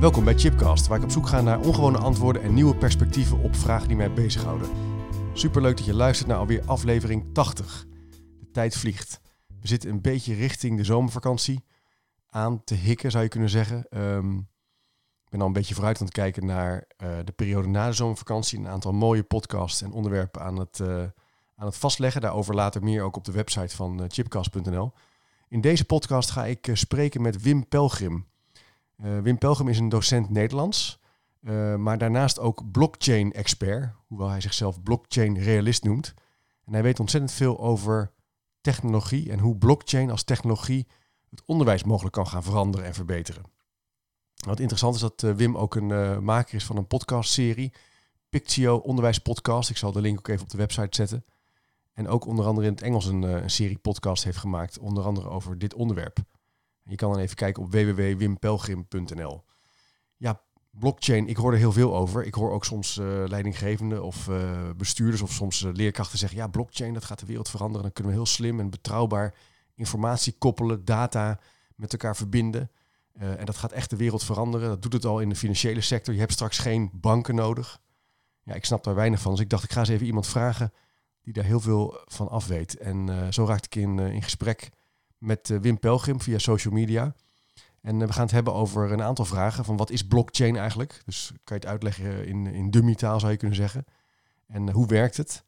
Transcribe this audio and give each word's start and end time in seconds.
Welkom 0.00 0.24
bij 0.24 0.38
Chipcast, 0.38 0.86
waar 0.86 0.98
ik 0.98 1.04
op 1.04 1.10
zoek 1.10 1.26
ga 1.26 1.40
naar 1.40 1.60
ongewone 1.60 1.98
antwoorden 1.98 2.42
en 2.42 2.54
nieuwe 2.54 2.76
perspectieven 2.76 3.38
op 3.38 3.56
vragen 3.56 3.88
die 3.88 3.96
mij 3.96 4.12
bezighouden. 4.12 4.68
Superleuk 5.32 5.76
dat 5.76 5.86
je 5.86 5.94
luistert 5.94 6.28
naar 6.28 6.38
alweer 6.38 6.62
aflevering 6.66 7.34
80. 7.34 7.86
De 8.40 8.50
tijd 8.50 8.76
vliegt. 8.76 9.20
We 9.60 9.68
zitten 9.68 9.90
een 9.90 10.00
beetje 10.00 10.34
richting 10.34 10.76
de 10.76 10.84
zomervakantie 10.84 11.64
aan 12.28 12.64
te 12.64 12.74
hikken, 12.74 13.10
zou 13.10 13.22
je 13.22 13.28
kunnen 13.28 13.50
zeggen. 13.50 13.86
Ehm, 13.88 14.36
ik 14.36 15.28
ben 15.28 15.40
al 15.40 15.46
een 15.46 15.52
beetje 15.52 15.74
vooruit 15.74 15.98
aan 15.98 16.06
het 16.06 16.14
kijken 16.14 16.46
naar 16.46 16.84
eh, 16.96 17.08
de 17.24 17.32
periode 17.32 17.68
na 17.68 17.86
de 17.86 17.92
zomervakantie. 17.92 18.58
Een 18.58 18.68
aantal 18.68 18.92
mooie 18.92 19.22
podcasts 19.22 19.82
en 19.82 19.92
onderwerpen 19.92 20.42
aan 20.42 20.58
het, 20.58 20.78
uh, 20.78 21.02
aan 21.56 21.66
het 21.66 21.76
vastleggen. 21.76 22.20
Daarover 22.20 22.54
later 22.54 22.82
meer 22.82 23.02
ook 23.02 23.16
op 23.16 23.24
de 23.24 23.32
website 23.32 23.76
van 23.76 24.00
uh, 24.00 24.04
chipcast.nl. 24.08 24.92
In 25.48 25.60
deze 25.60 25.84
podcast 25.84 26.30
ga 26.30 26.44
ik 26.44 26.70
spreken 26.72 27.22
met 27.22 27.42
Wim 27.42 27.68
Pelgrim. 27.68 28.26
Wim 28.98 29.38
Pelgrim 29.38 29.68
is 29.68 29.78
een 29.78 29.88
docent 29.88 30.30
Nederlands, 30.30 31.00
maar 31.76 31.98
daarnaast 31.98 32.38
ook 32.38 32.70
blockchain-expert, 32.70 33.94
hoewel 34.06 34.28
hij 34.28 34.40
zichzelf 34.40 34.82
blockchain-realist 34.82 35.84
noemt. 35.84 36.14
En 36.64 36.72
hij 36.72 36.82
weet 36.82 37.00
ontzettend 37.00 37.32
veel 37.32 37.58
over 37.60 38.12
technologie 38.60 39.30
en 39.30 39.38
hoe 39.38 39.56
blockchain 39.56 40.10
als 40.10 40.22
technologie 40.22 40.86
het 41.30 41.42
onderwijs 41.44 41.84
mogelijk 41.84 42.14
kan 42.14 42.26
gaan 42.26 42.42
veranderen 42.42 42.86
en 42.86 42.94
verbeteren. 42.94 43.42
Wat 44.46 44.60
interessant 44.60 44.94
is 44.94 45.00
dat 45.00 45.20
Wim 45.36 45.56
ook 45.56 45.74
een 45.74 46.24
maker 46.24 46.54
is 46.54 46.64
van 46.64 46.76
een 46.76 46.86
podcastserie, 46.86 47.72
Pictio 48.28 48.76
Onderwijs 48.76 49.18
Podcast. 49.18 49.70
Ik 49.70 49.76
zal 49.76 49.92
de 49.92 50.00
link 50.00 50.18
ook 50.18 50.28
even 50.28 50.42
op 50.42 50.50
de 50.50 50.56
website 50.56 50.96
zetten. 50.96 51.24
En 51.92 52.08
ook 52.08 52.26
onder 52.26 52.46
andere 52.46 52.66
in 52.66 52.72
het 52.72 52.82
Engels 52.82 53.06
een, 53.06 53.22
een 53.22 53.50
serie 53.50 53.78
podcast 53.78 54.24
heeft 54.24 54.38
gemaakt, 54.38 54.78
onder 54.78 55.04
andere 55.04 55.28
over 55.28 55.58
dit 55.58 55.74
onderwerp. 55.74 56.18
Je 56.88 56.96
kan 56.96 57.12
dan 57.12 57.20
even 57.20 57.36
kijken 57.36 57.62
op 57.62 57.72
www.wimpelgrim.nl. 57.72 59.44
Ja, 60.16 60.40
blockchain, 60.70 61.26
ik 61.26 61.36
hoor 61.36 61.52
er 61.52 61.58
heel 61.58 61.72
veel 61.72 61.96
over. 61.96 62.24
Ik 62.24 62.34
hoor 62.34 62.50
ook 62.50 62.64
soms 62.64 62.96
uh, 62.96 63.24
leidinggevenden 63.26 64.02
of 64.02 64.30
bestuurders 64.76 65.22
of 65.22 65.32
soms 65.32 65.60
leerkrachten 65.72 66.18
zeggen, 66.18 66.38
ja, 66.38 66.46
blockchain, 66.46 66.94
dat 66.94 67.04
gaat 67.04 67.18
de 67.18 67.26
wereld 67.26 67.48
veranderen. 67.48 67.82
Dan 67.82 67.92
kunnen 67.92 68.12
we 68.12 68.18
heel 68.18 68.26
slim 68.28 68.60
en 68.60 68.70
betrouwbaar 68.70 69.34
informatie 69.74 70.34
koppelen, 70.38 70.84
data 70.84 71.40
met 71.74 71.92
elkaar 71.92 72.16
verbinden. 72.16 72.70
En 73.12 73.46
dat 73.46 73.56
gaat 73.56 73.72
echt 73.72 73.90
de 73.90 73.96
wereld 73.96 74.24
veranderen. 74.24 74.68
Dat 74.68 74.82
doet 74.82 74.92
het 74.92 75.04
al 75.04 75.20
in 75.20 75.28
de 75.28 75.36
financiële 75.36 75.80
sector. 75.80 76.14
Je 76.14 76.20
hebt 76.20 76.32
straks 76.32 76.58
geen 76.58 76.90
banken 76.92 77.34
nodig. 77.34 77.80
Ja, 78.42 78.54
ik 78.54 78.64
snap 78.64 78.84
daar 78.84 78.94
weinig 78.94 79.20
van. 79.20 79.32
Dus 79.32 79.40
ik 79.40 79.50
dacht, 79.50 79.64
ik 79.64 79.72
ga 79.72 79.80
eens 79.80 79.88
even 79.88 80.06
iemand 80.06 80.26
vragen 80.26 80.72
die 81.22 81.32
daar 81.32 81.44
heel 81.44 81.60
veel 81.60 82.00
van 82.06 82.28
af 82.28 82.46
weet. 82.46 82.76
En 82.76 83.26
zo 83.32 83.44
raakte 83.44 83.66
ik 83.66 83.82
in, 83.82 83.98
in 83.98 84.22
gesprek 84.22 84.70
met 85.18 85.58
Wim 85.60 85.78
Pelgrim 85.78 86.20
via 86.20 86.38
social 86.38 86.74
media. 86.74 87.14
En 87.80 87.98
we 87.98 88.12
gaan 88.12 88.22
het 88.22 88.30
hebben 88.30 88.54
over 88.54 88.92
een 88.92 89.02
aantal 89.02 89.24
vragen. 89.24 89.64
Van 89.64 89.76
wat 89.76 89.90
is 89.90 90.06
blockchain 90.06 90.56
eigenlijk? 90.56 91.02
Dus 91.04 91.26
kan 91.44 91.56
je 91.56 91.62
het 91.62 91.66
uitleggen 91.66 92.26
in, 92.26 92.46
in 92.46 92.70
dummy-taal 92.70 93.20
zou 93.20 93.32
je 93.32 93.38
kunnen 93.38 93.56
zeggen. 93.56 93.84
En 94.46 94.70
hoe 94.70 94.86
werkt 94.86 95.16
het? 95.16 95.46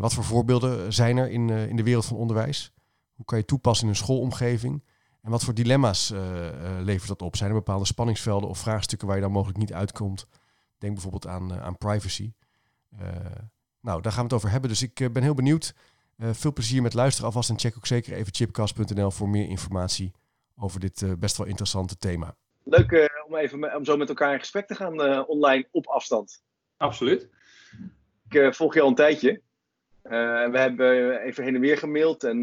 wat 0.00 0.14
voor 0.14 0.24
voorbeelden 0.24 0.92
zijn 0.92 1.16
er 1.16 1.30
in, 1.30 1.50
in 1.50 1.76
de 1.76 1.82
wereld 1.82 2.04
van 2.04 2.16
onderwijs? 2.16 2.72
Hoe 3.14 3.24
kan 3.24 3.38
je 3.38 3.44
toepassen 3.44 3.84
in 3.84 3.90
een 3.90 3.98
schoolomgeving? 3.98 4.84
En 5.20 5.30
wat 5.30 5.44
voor 5.44 5.54
dilemma's 5.54 6.12
levert 6.80 7.08
dat 7.08 7.22
op? 7.22 7.36
Zijn 7.36 7.50
er 7.50 7.56
bepaalde 7.56 7.84
spanningsvelden 7.84 8.48
of 8.48 8.58
vraagstukken 8.58 9.06
waar 9.06 9.16
je 9.16 9.22
dan 9.22 9.32
mogelijk 9.32 9.58
niet 9.58 9.72
uitkomt? 9.72 10.26
Denk 10.78 10.92
bijvoorbeeld 10.92 11.26
aan, 11.26 11.60
aan 11.60 11.78
privacy. 11.78 12.32
nou, 13.80 14.02
daar 14.02 14.12
gaan 14.12 14.20
we 14.20 14.28
het 14.28 14.32
over 14.32 14.50
hebben. 14.50 14.70
Dus 14.70 14.82
ik 14.82 15.12
ben 15.12 15.22
heel 15.22 15.34
benieuwd. 15.34 15.74
Veel 16.18 16.52
plezier 16.52 16.82
met 16.82 16.94
luisteren 16.94 17.26
alvast 17.26 17.50
en 17.50 17.58
check 17.58 17.76
ook 17.76 17.86
zeker 17.86 18.12
even 18.12 18.34
chipcast.nl 18.34 19.10
voor 19.10 19.28
meer 19.28 19.48
informatie 19.48 20.12
over 20.56 20.80
dit 20.80 21.18
best 21.18 21.36
wel 21.36 21.46
interessante 21.46 21.96
thema. 21.96 22.34
Leuk 22.64 23.10
om 23.26 23.36
even 23.36 23.76
om 23.76 23.84
zo 23.84 23.96
met 23.96 24.08
elkaar 24.08 24.32
in 24.32 24.38
gesprek 24.38 24.66
te 24.66 24.74
gaan 24.74 25.26
online 25.26 25.68
op 25.70 25.86
afstand. 25.86 26.42
Absoluut. 26.76 27.28
Ik 28.28 28.54
volg 28.54 28.74
je 28.74 28.80
al 28.80 28.88
een 28.88 28.94
tijdje. 28.94 29.40
we 30.02 30.58
hebben 30.58 31.20
even 31.20 31.44
heen 31.44 31.54
en 31.54 31.60
weer 31.60 31.78
gemaild 31.78 32.24
en 32.24 32.42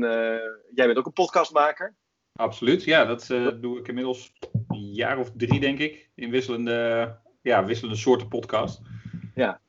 jij 0.74 0.86
bent 0.86 0.98
ook 0.98 1.06
een 1.06 1.14
podcastmaker. 1.14 1.96
Absoluut, 2.36 2.84
ja, 2.84 3.06
dat 3.06 3.30
uh, 3.30 3.48
doe 3.62 3.80
ik 3.80 3.88
inmiddels 3.88 4.34
een 4.68 4.94
jaar 4.94 5.18
of 5.18 5.32
drie, 5.36 5.60
denk 5.60 5.80
ik, 5.80 6.10
in 6.16 6.30
wisselende, 6.30 7.18
ja, 7.42 7.66
wisselende 7.66 7.98
soorten 7.98 8.28
podcast. 8.28 8.82
Ja, 9.36 9.60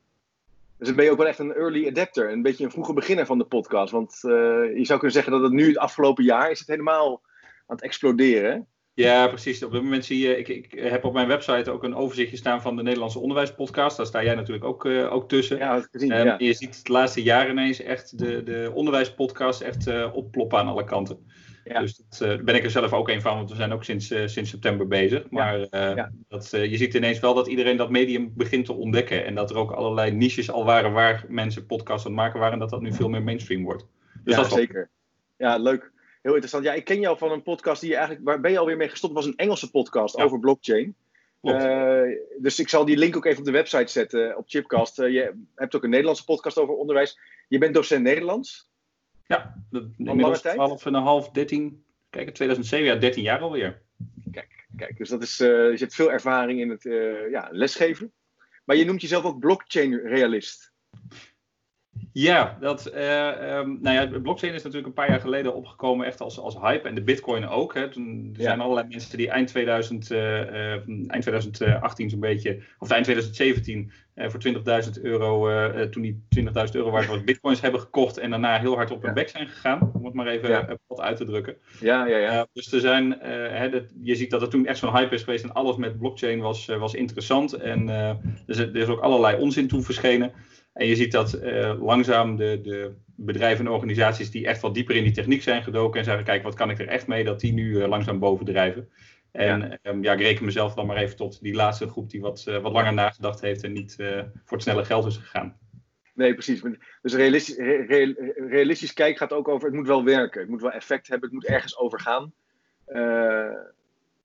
dus 0.83 0.87
dan 0.87 0.95
ben 0.95 1.05
je 1.05 1.11
ook 1.11 1.17
wel 1.17 1.27
echt 1.27 1.39
een 1.39 1.53
early 1.53 1.87
adapter, 1.87 2.31
een 2.31 2.41
beetje 2.41 2.63
een 2.63 2.71
vroege 2.71 2.93
beginner 2.93 3.25
van 3.25 3.37
de 3.37 3.43
podcast. 3.43 3.91
Want 3.91 4.19
uh, 4.23 4.31
je 4.77 4.85
zou 4.85 4.99
kunnen 4.99 5.11
zeggen 5.11 5.31
dat 5.31 5.41
het 5.41 5.51
nu, 5.51 5.67
het 5.67 5.77
afgelopen 5.77 6.23
jaar, 6.23 6.51
is 6.51 6.59
het 6.59 6.67
helemaal 6.67 7.21
aan 7.41 7.75
het 7.75 7.81
exploderen. 7.81 8.67
Ja, 8.93 9.27
precies. 9.27 9.63
Op 9.63 9.71
dit 9.71 9.83
moment 9.83 10.05
zie 10.05 10.27
je, 10.27 10.37
ik, 10.37 10.47
ik 10.47 10.71
heb 10.71 11.03
op 11.03 11.13
mijn 11.13 11.27
website 11.27 11.71
ook 11.71 11.83
een 11.83 11.95
overzichtje 11.95 12.37
staan 12.37 12.61
van 12.61 12.75
de 12.75 12.83
Nederlandse 12.83 13.19
onderwijspodcast. 13.19 13.97
Daar 13.97 14.05
sta 14.05 14.23
jij 14.23 14.35
natuurlijk 14.35 14.65
ook, 14.65 14.85
uh, 14.85 15.13
ook 15.13 15.29
tussen. 15.29 15.57
Ja, 15.57 15.75
dat 15.75 15.87
gezien, 15.91 16.11
um, 16.11 16.25
ja. 16.25 16.35
Je 16.37 16.53
ziet 16.53 16.77
het 16.77 16.87
laatste 16.87 17.23
jaar 17.23 17.49
ineens 17.49 17.81
echt 17.81 18.17
de, 18.17 18.43
de 18.43 18.71
onderwijspodcast 18.73 19.61
echt 19.61 19.87
uh, 19.87 20.09
opploppen 20.13 20.59
aan 20.59 20.67
alle 20.67 20.83
kanten. 20.83 21.25
Ja. 21.63 21.79
Dus 21.79 21.95
dat, 21.95 22.19
uh, 22.21 22.27
daar 22.27 22.43
ben 22.43 22.55
ik 22.55 22.63
er 22.63 22.69
zelf 22.69 22.93
ook 22.93 23.09
een 23.09 23.21
van, 23.21 23.35
want 23.35 23.49
we 23.49 23.55
zijn 23.55 23.71
ook 23.71 23.83
sinds, 23.83 24.11
uh, 24.11 24.27
sinds 24.27 24.49
september 24.49 24.87
bezig. 24.87 25.29
Maar 25.29 25.59
uh, 25.59 25.67
ja. 25.69 26.11
dat, 26.27 26.49
je 26.49 26.77
ziet 26.77 26.93
ineens 26.93 27.19
wel 27.19 27.33
dat 27.33 27.47
iedereen 27.47 27.77
dat 27.77 27.89
medium 27.89 28.31
begint 28.35 28.65
te 28.65 28.73
ontdekken. 28.73 29.25
En 29.25 29.35
dat 29.35 29.49
er 29.49 29.57
ook 29.57 29.71
allerlei 29.71 30.11
niches 30.11 30.51
al 30.51 30.65
waren 30.65 30.91
waar 30.91 31.25
mensen 31.27 31.65
podcasts 31.65 32.05
aan 32.05 32.11
het 32.11 32.21
maken 32.21 32.39
waren. 32.39 32.53
En 32.53 32.59
dat 32.59 32.69
dat 32.69 32.81
nu 32.81 32.93
veel 32.93 33.09
meer 33.09 33.23
mainstream 33.23 33.63
wordt. 33.63 33.85
Dus 34.23 34.35
ja, 34.35 34.41
dat 34.41 34.51
zeker. 34.51 34.89
Ja, 35.37 35.57
leuk. 35.57 35.91
Heel 36.21 36.31
interessant. 36.31 36.63
Ja, 36.63 36.73
ik 36.73 36.85
ken 36.85 36.99
jou 36.99 37.17
van 37.17 37.31
een 37.31 37.43
podcast 37.43 37.81
die 37.81 37.89
je 37.89 37.95
eigenlijk... 37.95 38.25
Waar 38.25 38.39
ben 38.39 38.51
je 38.51 38.57
alweer 38.57 38.77
mee 38.77 38.89
gestopt? 38.89 39.13
Was 39.13 39.25
een 39.25 39.35
Engelse 39.35 39.71
podcast 39.71 40.17
ja. 40.17 40.23
over 40.23 40.39
blockchain. 40.39 40.95
dus 42.37 42.59
ik 42.59 42.69
zal 42.69 42.85
die 42.85 42.97
link 42.97 43.15
ook 43.15 43.25
even 43.25 43.39
op 43.39 43.45
de 43.45 43.51
website 43.51 43.91
zetten, 43.91 44.37
op 44.37 44.43
Chipcast. 44.47 44.97
je 44.97 45.33
hebt 45.55 45.75
ook 45.75 45.83
een 45.83 45.89
Nederlandse 45.89 46.25
podcast 46.25 46.57
over 46.57 46.75
onderwijs. 46.75 47.19
Je 47.47 47.57
bent 47.57 47.73
docent 47.73 48.03
Nederlands. 48.03 48.71
Ja, 49.33 49.63
dat, 49.69 49.83
inmiddels 49.97 50.41
12 50.41 50.85
en 50.85 50.93
een 50.93 51.01
half, 51.01 51.31
13, 51.31 51.83
kijk, 52.09 52.29
2007, 52.29 52.87
ja, 52.87 52.95
13 52.95 53.23
jaar 53.23 53.39
alweer. 53.39 53.81
Kijk, 54.31 54.65
kijk 54.75 54.97
dus 54.97 55.09
dat 55.09 55.21
is, 55.21 55.41
uh, 55.41 55.47
je 55.47 55.77
hebt 55.77 55.95
veel 55.95 56.11
ervaring 56.11 56.59
in 56.59 56.69
het 56.69 56.85
uh, 56.85 57.31
ja, 57.31 57.47
lesgeven. 57.51 58.11
Maar 58.65 58.75
je 58.75 58.85
noemt 58.85 59.01
jezelf 59.01 59.23
ook 59.23 59.39
blockchain-realist. 59.39 60.73
Ja, 62.13 62.57
dat, 62.59 62.91
uh, 62.95 63.57
um, 63.57 63.79
nou 63.81 63.95
ja, 63.95 64.19
blockchain 64.19 64.53
is 64.53 64.63
natuurlijk 64.63 64.87
een 64.87 64.93
paar 64.93 65.09
jaar 65.09 65.19
geleden 65.19 65.55
opgekomen 65.55 66.05
echt 66.05 66.21
als, 66.21 66.39
als 66.39 66.59
hype 66.59 66.87
en 66.87 66.95
de 66.95 67.03
bitcoin 67.03 67.47
ook. 67.47 67.73
Hè. 67.73 67.89
Toen, 67.89 68.29
er 68.33 68.39
ja. 68.39 68.45
zijn 68.45 68.59
allerlei 68.59 68.87
mensen 68.87 69.17
die 69.17 69.29
eind, 69.29 69.47
2000, 69.47 70.11
uh, 70.11 70.71
eind 71.09 71.21
2018 71.21 72.09
zo'n 72.09 72.19
beetje, 72.19 72.61
of 72.79 72.89
eind 72.89 73.03
2017 73.03 73.91
uh, 74.15 74.29
voor 74.29 74.39
20.000 74.97 75.01
euro, 75.01 75.89
toen 75.89 76.01
die 76.01 76.23
20.000 76.39 76.51
euro 76.71 76.91
waard 76.91 77.07
was, 77.07 77.23
bitcoins 77.23 77.61
hebben 77.61 77.79
gekocht 77.79 78.17
en 78.17 78.29
daarna 78.29 78.59
heel 78.59 78.75
hard 78.75 78.91
op 78.91 79.01
hun 79.01 79.09
ja. 79.09 79.15
bek 79.15 79.29
zijn 79.29 79.47
gegaan. 79.47 79.91
Om 79.93 80.05
het 80.05 80.13
maar 80.13 80.27
even 80.27 80.49
ja. 80.49 80.77
wat 80.87 81.01
uit 81.01 81.17
te 81.17 81.25
drukken. 81.25 81.55
Ja, 81.79 82.05
ja, 82.05 82.17
ja. 82.17 82.47
dus 82.53 82.71
er 82.71 82.79
zijn, 82.79 83.11
hè, 83.21 83.69
dat, 83.69 83.83
je 84.03 84.15
ziet 84.15 84.31
dat 84.31 84.41
er 84.41 84.49
toen 84.49 84.65
echt 84.65 84.77
zo'n 84.77 84.95
hype 84.95 85.15
is 85.15 85.23
geweest 85.23 85.43
en 85.43 85.53
alles 85.53 85.75
met 85.75 85.97
blockchain 85.97 86.39
was, 86.39 86.65
was 86.65 86.93
interessant. 86.93 87.53
En 87.53 87.85
dus 88.45 88.57
er 88.57 88.75
is 88.75 88.87
ook 88.87 89.01
allerlei 89.01 89.41
onzin 89.41 89.67
toen 89.67 89.83
verschenen. 89.83 90.31
En 90.73 90.87
je 90.87 90.95
ziet 90.95 91.11
dat 91.11 91.35
uh, 91.43 91.81
langzaam 91.81 92.35
de, 92.35 92.59
de, 92.61 92.93
bedrijven 93.15 93.65
en 93.65 93.71
organisaties 93.71 94.31
die 94.31 94.47
echt 94.47 94.61
wat 94.61 94.73
dieper 94.73 94.95
in 94.95 95.03
die 95.03 95.13
techniek 95.13 95.41
zijn 95.41 95.63
gedoken 95.63 95.99
en 95.99 96.05
zeggen, 96.05 96.23
kijk, 96.23 96.43
wat 96.43 96.55
kan 96.55 96.69
ik 96.69 96.79
er 96.79 96.87
echt 96.87 97.07
mee, 97.07 97.23
dat 97.23 97.39
die 97.39 97.53
nu 97.53 97.69
uh, 97.69 97.87
langzaam 97.87 98.19
bovendrijven. 98.19 98.89
En 99.31 99.59
ja. 99.59 99.91
Um, 99.91 100.03
ja, 100.03 100.13
ik 100.13 100.19
reken 100.19 100.45
mezelf 100.45 100.73
dan 100.73 100.85
maar 100.85 100.97
even 100.97 101.15
tot 101.15 101.41
die 101.41 101.53
laatste 101.53 101.89
groep 101.89 102.09
die 102.09 102.21
wat, 102.21 102.45
uh, 102.47 102.61
wat 102.61 102.71
langer 102.71 102.93
nagedacht 102.93 103.41
heeft 103.41 103.63
en 103.63 103.71
niet 103.71 103.95
voor 104.45 104.57
het 104.57 104.61
snelle 104.61 104.85
geld 104.85 105.05
is 105.05 105.17
gegaan. 105.17 105.57
Nee, 106.13 106.33
precies. 106.33 106.61
Dus 107.01 107.13
realistisch, 107.13 107.57
real, 107.87 108.13
realistisch 108.35 108.93
kijk 108.93 109.17
gaat 109.17 109.33
ook 109.33 109.47
over, 109.47 109.67
het 109.67 109.75
moet 109.75 109.87
wel 109.87 110.03
werken, 110.03 110.41
het 110.41 110.49
moet 110.49 110.61
wel 110.61 110.71
effect 110.71 111.07
hebben, 111.07 111.29
het 111.29 111.37
moet 111.37 111.47
ergens 111.47 111.77
over 111.77 111.99
gaan. 111.99 112.33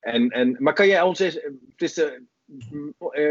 en, 0.00 0.28
en, 0.28 0.56
maar 0.58 0.72
kan 0.72 0.86
jij 0.86 1.02
ons 1.02 1.18
eens, 1.18 1.34
het 1.34 1.82
is 1.82 1.94
de, 1.94 2.22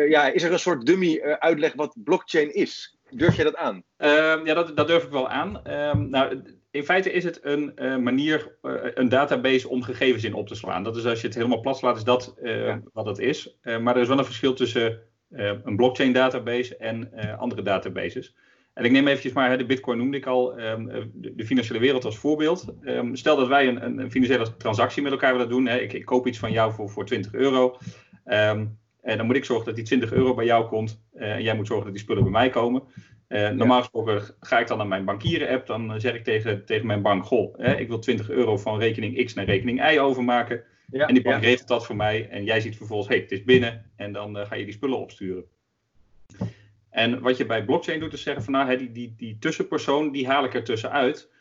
ja, 0.09 0.27
is 0.27 0.43
er 0.43 0.51
een 0.51 0.59
soort 0.59 0.85
dummy 0.85 1.21
uitleg 1.21 1.73
wat 1.73 1.95
blockchain 2.03 2.53
is? 2.53 2.96
Durf 3.09 3.35
je 3.35 3.43
dat 3.43 3.55
aan? 3.55 3.83
Uh, 3.97 4.09
ja, 4.43 4.53
dat, 4.53 4.75
dat, 4.75 4.87
durf 4.87 5.03
ik 5.03 5.11
wel 5.11 5.29
aan. 5.29 5.61
Uh, 5.67 5.93
nou, 5.93 6.41
in 6.71 6.83
feite 6.83 7.11
is 7.11 7.23
het 7.23 7.39
een 7.41 7.71
uh, 7.75 7.97
manier, 7.97 8.57
uh, 8.61 8.73
een 8.93 9.09
database 9.09 9.69
om 9.69 9.83
gegevens 9.83 10.23
in 10.23 10.33
op 10.33 10.47
te 10.47 10.55
slaan. 10.55 10.83
Dat 10.83 10.97
is 10.97 11.05
als 11.05 11.21
je 11.21 11.27
het 11.27 11.35
helemaal 11.35 11.59
plat 11.59 11.77
slaat, 11.77 11.97
is 11.97 12.03
dat 12.03 12.35
ja. 12.43 12.81
wat 12.93 13.05
het 13.05 13.19
is. 13.19 13.57
maar 13.63 13.95
er 13.95 14.01
is 14.01 14.07
wel 14.07 14.17
een 14.17 14.25
verschil 14.25 14.53
tussen 14.53 14.99
een 15.29 15.75
blockchain 15.75 16.13
database 16.13 16.77
en 16.77 17.11
andere 17.37 17.61
databases. 17.61 18.35
En 18.73 18.85
ik 18.85 18.91
neem 18.91 19.07
eventjes 19.07 19.33
maar, 19.33 19.57
de 19.57 19.65
bitcoin 19.65 19.97
noemde 19.97 20.17
ik 20.17 20.25
al, 20.25 20.59
um, 20.59 20.85
de, 21.13 21.35
de, 21.35 21.45
financiële 21.45 21.79
wereld 21.79 22.05
als 22.05 22.17
voorbeeld. 22.17 22.65
Um, 22.81 23.15
stel 23.15 23.35
dat 23.35 23.47
wij 23.47 23.67
een, 23.67 23.99
een, 23.99 24.11
financiële 24.11 24.57
transactie 24.57 25.01
met 25.01 25.11
elkaar 25.11 25.31
willen 25.31 25.49
doen. 25.49 25.67
Hè. 25.67 25.77
Ik, 25.77 25.93
ik, 25.93 26.05
koop 26.05 26.27
iets 26.27 26.39
van 26.39 26.51
jou 26.51 26.73
voor, 26.73 26.89
voor 26.89 27.05
20 27.05 27.33
euro. 27.33 27.77
Um, 28.25 28.77
dan 29.15 29.25
moet 29.25 29.35
ik 29.35 29.45
zorgen 29.45 29.65
dat 29.65 29.75
die 29.75 29.83
20 29.83 30.11
euro 30.11 30.33
bij 30.33 30.45
jou 30.45 30.67
komt. 30.67 31.01
en 31.13 31.41
jij 31.41 31.55
moet 31.55 31.67
zorgen 31.67 31.85
dat 31.85 31.93
die 31.93 32.03
spullen 32.03 32.23
bij 32.23 32.31
mij 32.31 32.49
komen. 32.49 32.83
Uh, 33.27 33.49
normaal 33.49 33.79
gesproken 33.79 34.21
ga 34.39 34.59
ik 34.59 34.67
dan 34.67 34.77
naar 34.77 34.87
mijn 34.87 35.05
bankieren-app. 35.05 35.67
Dan 35.67 36.01
zeg 36.01 36.13
ik 36.13 36.23
tegen, 36.23 36.65
tegen 36.65 36.87
mijn 36.87 37.01
bank: 37.01 37.25
Goh, 37.25 37.79
ik 37.79 37.87
wil 37.87 37.99
20 37.99 38.29
euro 38.29 38.57
van 38.57 38.79
rekening 38.79 39.25
X 39.25 39.33
naar 39.33 39.45
rekening 39.45 39.91
Y 39.91 39.99
overmaken. 39.99 40.63
Ja, 40.91 41.07
en 41.07 41.13
die 41.13 41.23
bank 41.23 41.43
ja. 41.43 41.49
regelt 41.49 41.67
dat 41.67 41.85
voor 41.85 41.95
mij. 41.95 42.29
En 42.29 42.43
jij 42.43 42.59
ziet 42.61 42.77
vervolgens: 42.77 43.09
hey, 43.09 43.17
het 43.17 43.31
is 43.31 43.43
binnen. 43.43 43.91
En 43.95 44.11
dan 44.11 44.35
ga 44.35 44.55
je 44.55 44.63
die 44.63 44.73
spullen 44.73 44.97
opsturen. 44.99 45.43
En 46.89 47.21
wat 47.21 47.37
je 47.37 47.45
bij 47.45 47.65
blockchain 47.65 47.99
doet, 47.99 48.13
is 48.13 48.21
zeggen: 48.21 48.43
van 48.43 48.53
nou, 48.53 48.69
hè, 48.69 48.77
die, 48.77 48.91
die, 48.91 49.13
die 49.17 49.37
tussenpersoon, 49.39 50.11
die 50.11 50.27
haal 50.27 50.43
ik 50.43 50.53
er 50.53 50.63
tussenuit. 50.63 51.31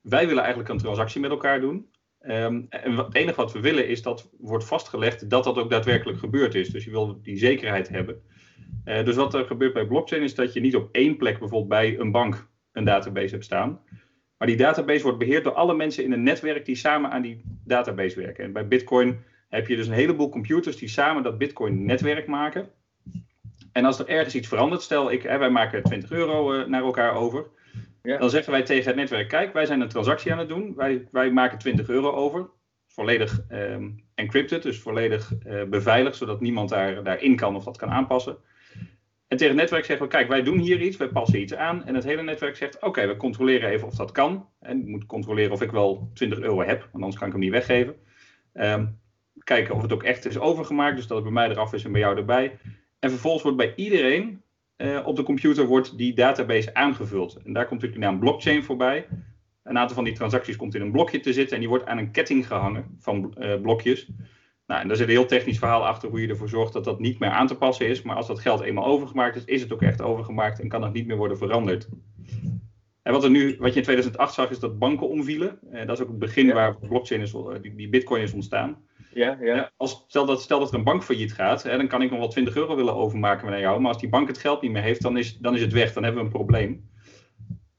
Wij 0.00 0.26
willen 0.26 0.42
eigenlijk 0.42 0.72
een 0.72 0.78
transactie 0.78 1.20
met 1.20 1.30
elkaar 1.30 1.60
doen. 1.60 1.90
Um, 2.28 2.66
en 2.68 2.96
het 2.96 3.14
enige 3.14 3.36
wat 3.36 3.52
we 3.52 3.60
willen 3.60 3.88
is 3.88 4.02
dat 4.02 4.30
wordt 4.38 4.64
vastgelegd 4.64 5.30
dat 5.30 5.44
dat 5.44 5.58
ook 5.58 5.70
daadwerkelijk 5.70 6.18
gebeurd 6.18 6.54
is. 6.54 6.68
Dus 6.68 6.84
je 6.84 6.90
wil 6.90 7.20
die 7.22 7.38
zekerheid 7.38 7.88
hebben. 7.88 8.22
Uh, 8.84 9.04
dus 9.04 9.16
wat 9.16 9.34
er 9.34 9.44
gebeurt 9.44 9.72
bij 9.72 9.86
blockchain 9.86 10.22
is 10.22 10.34
dat 10.34 10.52
je 10.52 10.60
niet 10.60 10.76
op 10.76 10.88
één 10.92 11.16
plek, 11.16 11.38
bijvoorbeeld 11.38 11.68
bij 11.68 11.98
een 11.98 12.10
bank, 12.10 12.48
een 12.72 12.84
database 12.84 13.30
hebt 13.30 13.44
staan. 13.44 13.80
Maar 14.38 14.48
die 14.48 14.56
database 14.56 15.02
wordt 15.02 15.18
beheerd 15.18 15.44
door 15.44 15.52
alle 15.52 15.74
mensen 15.74 16.04
in 16.04 16.12
een 16.12 16.22
netwerk 16.22 16.64
die 16.64 16.74
samen 16.74 17.10
aan 17.10 17.22
die 17.22 17.42
database 17.64 18.20
werken. 18.20 18.44
En 18.44 18.52
bij 18.52 18.68
Bitcoin 18.68 19.18
heb 19.48 19.68
je 19.68 19.76
dus 19.76 19.86
een 19.86 19.92
heleboel 19.92 20.28
computers 20.28 20.76
die 20.76 20.88
samen 20.88 21.22
dat 21.22 21.38
Bitcoin-netwerk 21.38 22.26
maken. 22.26 22.68
En 23.72 23.84
als 23.84 23.98
er 23.98 24.08
ergens 24.08 24.34
iets 24.34 24.48
verandert, 24.48 24.82
stel 24.82 25.12
ik, 25.12 25.22
hè, 25.22 25.38
wij 25.38 25.50
maken 25.50 25.82
20 25.82 26.10
euro 26.10 26.54
uh, 26.54 26.66
naar 26.66 26.82
elkaar 26.82 27.14
over. 27.14 27.46
Dan 28.06 28.30
zeggen 28.30 28.52
wij 28.52 28.62
tegen 28.62 28.86
het 28.86 28.96
netwerk: 28.96 29.28
Kijk, 29.28 29.52
wij 29.52 29.66
zijn 29.66 29.80
een 29.80 29.88
transactie 29.88 30.32
aan 30.32 30.38
het 30.38 30.48
doen. 30.48 30.74
Wij, 30.74 31.08
wij 31.10 31.30
maken 31.30 31.58
20 31.58 31.88
euro 31.88 32.10
over. 32.10 32.50
Volledig 32.86 33.40
um, 33.50 34.04
encrypted, 34.14 34.62
dus 34.62 34.80
volledig 34.80 35.32
uh, 35.46 35.62
beveiligd, 35.64 36.16
zodat 36.16 36.40
niemand 36.40 36.68
daar, 36.68 37.02
daarin 37.02 37.36
kan 37.36 37.56
of 37.56 37.64
dat 37.64 37.76
kan 37.76 37.90
aanpassen. 37.90 38.36
En 39.28 39.36
tegen 39.36 39.52
het 39.52 39.60
netwerk 39.62 39.84
zeggen 39.84 40.06
we, 40.06 40.12
kijk, 40.12 40.28
wij 40.28 40.42
doen 40.42 40.58
hier 40.58 40.80
iets, 40.80 40.96
wij 40.96 41.08
passen 41.08 41.40
iets 41.40 41.54
aan. 41.54 41.84
En 41.84 41.94
het 41.94 42.04
hele 42.04 42.22
netwerk 42.22 42.56
zegt, 42.56 42.82
oké, 42.82 43.06
we 43.06 43.16
controleren 43.16 43.70
even 43.70 43.86
of 43.86 43.94
dat 43.94 44.12
kan. 44.12 44.48
En 44.60 44.80
ik 44.80 44.86
moet 44.86 45.06
controleren 45.06 45.52
of 45.52 45.62
ik 45.62 45.70
wel 45.70 46.10
20 46.14 46.40
euro 46.40 46.62
heb, 46.62 46.80
want 46.80 46.92
anders 46.92 47.16
kan 47.16 47.26
ik 47.26 47.32
hem 47.32 47.42
niet 47.42 47.50
weggeven. 47.50 47.96
Um, 48.54 49.00
kijken 49.44 49.74
of 49.74 49.82
het 49.82 49.92
ook 49.92 50.02
echt 50.02 50.24
is 50.24 50.38
overgemaakt, 50.38 50.96
dus 50.96 51.06
dat 51.06 51.16
het 51.16 51.24
bij 51.24 51.34
mij 51.34 51.48
eraf 51.48 51.72
is 51.72 51.84
en 51.84 51.92
bij 51.92 52.00
jou 52.00 52.16
erbij. 52.16 52.58
En 52.98 53.10
vervolgens 53.10 53.42
wordt 53.42 53.58
bij 53.58 53.74
iedereen 53.74 54.42
uh, 54.76 55.06
op 55.06 55.16
de 55.16 55.22
computer 55.22 55.66
wordt 55.66 55.98
die 55.98 56.14
database 56.14 56.74
aangevuld. 56.74 57.36
En 57.44 57.52
daar 57.52 57.66
komt 57.66 57.80
natuurlijk 57.80 58.00
de 58.00 58.06
naam 58.06 58.18
blockchain 58.18 58.64
voorbij. 58.64 59.06
Een 59.62 59.78
aantal 59.78 59.94
van 59.94 60.04
die 60.04 60.14
transacties 60.14 60.56
komt 60.56 60.74
in 60.74 60.80
een 60.80 60.92
blokje 60.92 61.20
te 61.20 61.32
zitten 61.32 61.54
en 61.54 61.60
die 61.60 61.68
wordt 61.68 61.86
aan 61.86 61.98
een 61.98 62.10
ketting 62.10 62.46
gehangen 62.46 62.96
van 62.98 63.34
uh, 63.38 63.60
blokjes. 63.60 64.08
Nou, 64.66 64.80
en 64.80 64.88
daar 64.88 64.96
zit 64.96 65.06
een 65.06 65.12
heel 65.12 65.26
technisch 65.26 65.58
verhaal 65.58 65.86
achter 65.86 66.08
hoe 66.08 66.20
je 66.20 66.28
ervoor 66.28 66.48
zorgt 66.48 66.72
dat 66.72 66.84
dat 66.84 67.00
niet 67.00 67.18
meer 67.18 67.30
aan 67.30 67.46
te 67.46 67.56
passen 67.56 67.88
is. 67.88 68.02
Maar 68.02 68.16
als 68.16 68.26
dat 68.26 68.40
geld 68.40 68.60
eenmaal 68.60 68.86
overgemaakt 68.86 69.36
is, 69.36 69.44
is 69.44 69.62
het 69.62 69.72
ook 69.72 69.82
echt 69.82 70.02
overgemaakt 70.02 70.60
en 70.60 70.68
kan 70.68 70.82
het 70.82 70.92
niet 70.92 71.06
meer 71.06 71.16
worden 71.16 71.38
veranderd. 71.38 71.88
En 73.02 73.12
wat, 73.12 73.24
er 73.24 73.30
nu, 73.30 73.56
wat 73.58 73.72
je 73.72 73.76
in 73.76 73.82
2008 73.82 74.34
zag, 74.34 74.50
is 74.50 74.58
dat 74.58 74.78
banken 74.78 75.08
omvielen. 75.08 75.58
En 75.70 75.86
dat 75.86 75.96
is 75.96 76.02
ook 76.02 76.10
het 76.10 76.18
begin 76.18 76.46
ja. 76.46 76.54
waar 76.54 76.78
blockchain 76.78 77.20
is, 77.20 77.34
die, 77.62 77.74
die 77.74 77.88
bitcoin 77.88 78.22
is 78.22 78.32
ontstaan. 78.32 78.76
Ja, 79.16 79.38
ja. 79.40 79.70
Als, 79.76 80.04
stel, 80.08 80.26
dat, 80.26 80.42
stel 80.42 80.58
dat 80.58 80.68
er 80.68 80.74
een 80.74 80.84
bank 80.84 81.04
failliet 81.04 81.32
gaat, 81.32 81.62
hè, 81.62 81.76
dan 81.76 81.88
kan 81.88 82.02
ik 82.02 82.10
nog 82.10 82.18
wel 82.18 82.28
20 82.28 82.56
euro 82.56 82.76
willen 82.76 82.94
overmaken 82.94 83.50
naar 83.50 83.60
jou. 83.60 83.80
Maar 83.80 83.92
als 83.92 84.00
die 84.00 84.08
bank 84.08 84.28
het 84.28 84.38
geld 84.38 84.62
niet 84.62 84.70
meer 84.70 84.82
heeft, 84.82 85.02
dan 85.02 85.16
is, 85.16 85.38
dan 85.38 85.54
is 85.54 85.60
het 85.60 85.72
weg. 85.72 85.92
Dan 85.92 86.02
hebben 86.02 86.20
we 86.22 86.26
een 86.26 86.34
probleem. 86.34 86.90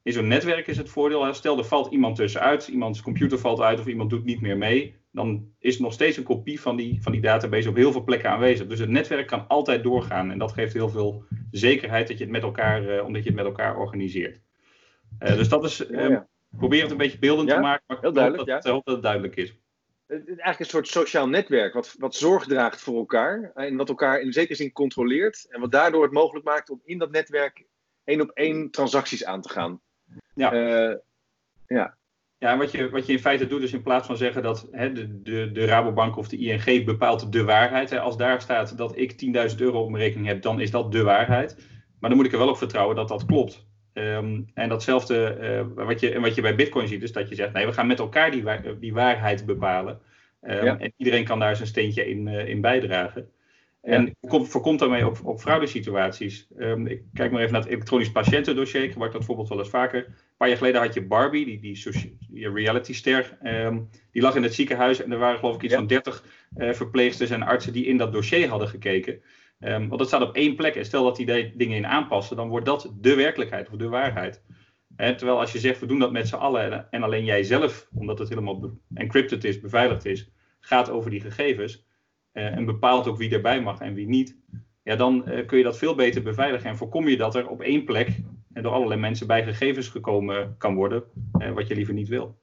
In 0.02 0.12
zo'n 0.12 0.28
netwerk 0.28 0.66
is 0.66 0.76
het 0.76 0.88
voordeel, 0.88 1.34
stel 1.34 1.58
er 1.58 1.64
valt 1.64 1.92
iemand 1.92 2.16
tussenuit, 2.16 2.68
iemands 2.68 3.02
computer 3.02 3.38
valt 3.38 3.60
uit 3.60 3.80
of 3.80 3.86
iemand 3.86 4.10
doet 4.10 4.24
niet 4.24 4.40
meer 4.40 4.56
mee 4.56 4.98
dan 5.18 5.52
is 5.58 5.76
er 5.76 5.82
nog 5.82 5.92
steeds 5.92 6.16
een 6.16 6.24
kopie 6.24 6.60
van 6.60 6.76
die, 6.76 7.02
van 7.02 7.12
die 7.12 7.20
database 7.20 7.68
op 7.68 7.76
heel 7.76 7.92
veel 7.92 8.04
plekken 8.04 8.30
aanwezig. 8.30 8.66
Dus 8.66 8.78
het 8.78 8.88
netwerk 8.88 9.26
kan 9.26 9.48
altijd 9.48 9.82
doorgaan. 9.82 10.30
En 10.30 10.38
dat 10.38 10.52
geeft 10.52 10.72
heel 10.72 10.88
veel 10.88 11.24
zekerheid 11.50 12.08
dat 12.08 12.18
je 12.18 12.24
het 12.24 12.32
met 12.32 12.42
elkaar, 12.42 12.82
uh, 12.82 13.04
omdat 13.04 13.22
je 13.22 13.28
het 13.28 13.38
met 13.38 13.46
elkaar 13.46 13.76
organiseert. 13.76 14.40
Uh, 15.20 15.36
dus 15.36 15.48
dat 15.48 15.64
is, 15.64 15.90
uh, 15.90 15.98
ja, 15.98 16.08
ja. 16.08 16.28
probeer 16.50 16.82
het 16.82 16.90
een 16.90 16.96
beetje 16.96 17.18
beeldend 17.18 17.48
te 17.48 17.58
maken, 17.58 17.84
maar 17.86 17.98
heel 18.00 18.12
duidelijk, 18.12 18.42
ik 18.42 18.52
hoop 18.52 18.62
dat, 18.62 18.72
hoop 18.72 18.84
dat 18.84 18.94
het 18.94 19.02
duidelijk 19.02 19.36
is. 19.36 19.56
Eigenlijk 20.08 20.58
een 20.58 20.66
soort 20.66 20.88
sociaal 20.88 21.28
netwerk, 21.28 21.74
wat, 21.74 21.94
wat 21.98 22.14
zorg 22.14 22.46
draagt 22.46 22.80
voor 22.80 22.98
elkaar. 22.98 23.52
En 23.54 23.76
wat 23.76 23.88
elkaar 23.88 24.20
in 24.20 24.32
zekere 24.32 24.54
zin 24.54 24.72
controleert. 24.72 25.46
En 25.50 25.60
wat 25.60 25.72
daardoor 25.72 26.02
het 26.02 26.12
mogelijk 26.12 26.44
maakt 26.44 26.70
om 26.70 26.80
in 26.84 26.98
dat 26.98 27.10
netwerk 27.10 27.64
één 28.04 28.20
op 28.20 28.30
één 28.30 28.70
transacties 28.70 29.24
aan 29.24 29.42
te 29.42 29.48
gaan. 29.48 29.80
Ja. 30.34 30.52
ja. 31.66 31.96
Ja, 32.38 32.52
en 32.52 32.58
wat 32.58 32.70
je, 32.70 32.90
wat 32.90 33.06
je 33.06 33.12
in 33.12 33.18
feite 33.18 33.46
doet, 33.46 33.62
is 33.62 33.72
in 33.72 33.82
plaats 33.82 34.06
van 34.06 34.16
zeggen 34.16 34.42
dat 34.42 34.68
hè, 34.70 34.92
de, 34.92 35.22
de, 35.22 35.52
de 35.52 35.64
Rabobank 35.64 36.16
of 36.16 36.28
de 36.28 36.36
ING 36.36 36.84
bepaalt 36.84 37.32
de 37.32 37.44
waarheid. 37.44 37.90
Hè, 37.90 38.00
als 38.00 38.16
daar 38.16 38.40
staat 38.40 38.76
dat 38.76 38.96
ik 38.96 39.12
10.000 39.50 39.56
euro 39.56 39.82
op 39.82 39.90
mijn 39.90 40.02
rekening 40.02 40.26
heb, 40.26 40.42
dan 40.42 40.60
is 40.60 40.70
dat 40.70 40.92
de 40.92 41.02
waarheid. 41.02 41.56
Maar 42.00 42.10
dan 42.10 42.18
moet 42.18 42.26
ik 42.26 42.32
er 42.32 42.38
wel 42.38 42.48
op 42.48 42.58
vertrouwen 42.58 42.96
dat 42.96 43.08
dat 43.08 43.24
klopt. 43.24 43.66
Um, 43.98 44.50
en 44.54 44.68
datzelfde, 44.68 45.38
uh, 45.76 45.84
wat, 45.86 46.00
je, 46.00 46.20
wat 46.20 46.34
je 46.34 46.42
bij 46.42 46.54
Bitcoin 46.54 46.88
ziet, 46.88 47.02
is 47.02 47.12
dat 47.12 47.28
je 47.28 47.34
zegt: 47.34 47.52
nee, 47.52 47.66
we 47.66 47.72
gaan 47.72 47.86
met 47.86 47.98
elkaar 47.98 48.30
die, 48.30 48.44
die 48.78 48.92
waarheid 48.92 49.46
bepalen. 49.46 49.98
Um, 50.42 50.64
ja. 50.64 50.78
En 50.78 50.92
iedereen 50.96 51.24
kan 51.24 51.38
daar 51.38 51.56
zijn 51.56 51.68
steentje 51.68 52.08
in, 52.08 52.26
uh, 52.26 52.48
in 52.48 52.60
bijdragen. 52.60 53.28
En 53.82 54.16
ja. 54.20 54.44
voorkomt 54.44 54.78
daarmee 54.78 55.04
ook, 55.04 55.16
ook 55.24 55.40
fraudesituaties. 55.40 56.48
Um, 56.58 56.86
ik 56.86 57.02
kijk 57.14 57.30
maar 57.30 57.40
even 57.40 57.52
naar 57.52 57.62
het 57.62 57.70
elektronisch 57.70 58.12
patiëntendossier. 58.12 58.82
Ik 58.82 58.92
gebruik 58.92 59.12
dat 59.12 59.24
voorbeeld 59.24 59.48
wel 59.48 59.58
eens 59.58 59.68
vaker. 59.68 60.04
Een 60.06 60.14
paar 60.36 60.48
jaar 60.48 60.56
geleden 60.56 60.80
had 60.80 60.94
je 60.94 61.06
Barbie, 61.06 61.44
die, 61.44 61.60
die, 61.60 62.18
die 62.28 62.50
realityster. 62.50 63.38
Um, 63.44 63.88
die 64.12 64.22
lag 64.22 64.34
in 64.34 64.42
het 64.42 64.54
ziekenhuis 64.54 65.02
en 65.02 65.12
er 65.12 65.18
waren 65.18 65.38
geloof 65.38 65.54
ik 65.54 65.62
iets 65.62 65.72
ja. 65.72 65.78
van 65.78 65.86
30 65.86 66.24
uh, 66.56 66.72
verpleegsters 66.72 67.30
en 67.30 67.42
artsen 67.42 67.72
die 67.72 67.86
in 67.86 67.96
dat 67.96 68.12
dossier 68.12 68.48
hadden 68.48 68.68
gekeken. 68.68 69.22
Um, 69.60 69.88
want 69.88 69.98
dat 69.98 70.08
staat 70.08 70.22
op 70.22 70.34
één 70.34 70.56
plek. 70.56 70.74
En 70.74 70.84
stel 70.84 71.04
dat 71.04 71.16
die 71.16 71.56
dingen 71.56 71.76
in 71.76 71.86
aanpassen, 71.86 72.36
dan 72.36 72.48
wordt 72.48 72.66
dat 72.66 72.92
de 73.00 73.14
werkelijkheid 73.14 73.68
of 73.70 73.76
de 73.76 73.88
waarheid. 73.88 74.42
Terwijl 74.96 75.40
als 75.40 75.52
je 75.52 75.58
zegt, 75.58 75.80
we 75.80 75.86
doen 75.86 75.98
dat 75.98 76.12
met 76.12 76.28
z'n 76.28 76.34
allen 76.34 76.72
en, 76.72 76.86
en 76.90 77.02
alleen 77.02 77.24
jij 77.24 77.42
zelf, 77.42 77.88
omdat 77.94 78.18
het 78.18 78.28
helemaal 78.28 78.70
encrypted 78.94 79.44
is, 79.44 79.60
beveiligd 79.60 80.04
is, 80.04 80.30
gaat 80.60 80.90
over 80.90 81.10
die 81.10 81.20
gegevens 81.20 81.86
uh, 82.32 82.56
en 82.56 82.64
bepaalt 82.64 83.06
ook 83.06 83.16
wie 83.16 83.30
erbij 83.30 83.62
mag 83.62 83.80
en 83.80 83.94
wie 83.94 84.08
niet, 84.08 84.36
ja, 84.82 84.96
dan 84.96 85.24
uh, 85.28 85.46
kun 85.46 85.58
je 85.58 85.64
dat 85.64 85.78
veel 85.78 85.94
beter 85.94 86.22
beveiligen 86.22 86.70
en 86.70 86.76
voorkom 86.76 87.08
je 87.08 87.16
dat 87.16 87.34
er 87.34 87.48
op 87.48 87.60
één 87.60 87.84
plek 87.84 88.08
en 88.52 88.62
door 88.62 88.72
allerlei 88.72 89.00
mensen 89.00 89.26
bij 89.26 89.44
gegevens 89.44 89.88
gekomen 89.88 90.54
kan 90.58 90.74
worden, 90.74 91.04
wat 91.54 91.68
je 91.68 91.74
liever 91.74 91.94
niet 91.94 92.08
wil. 92.08 92.38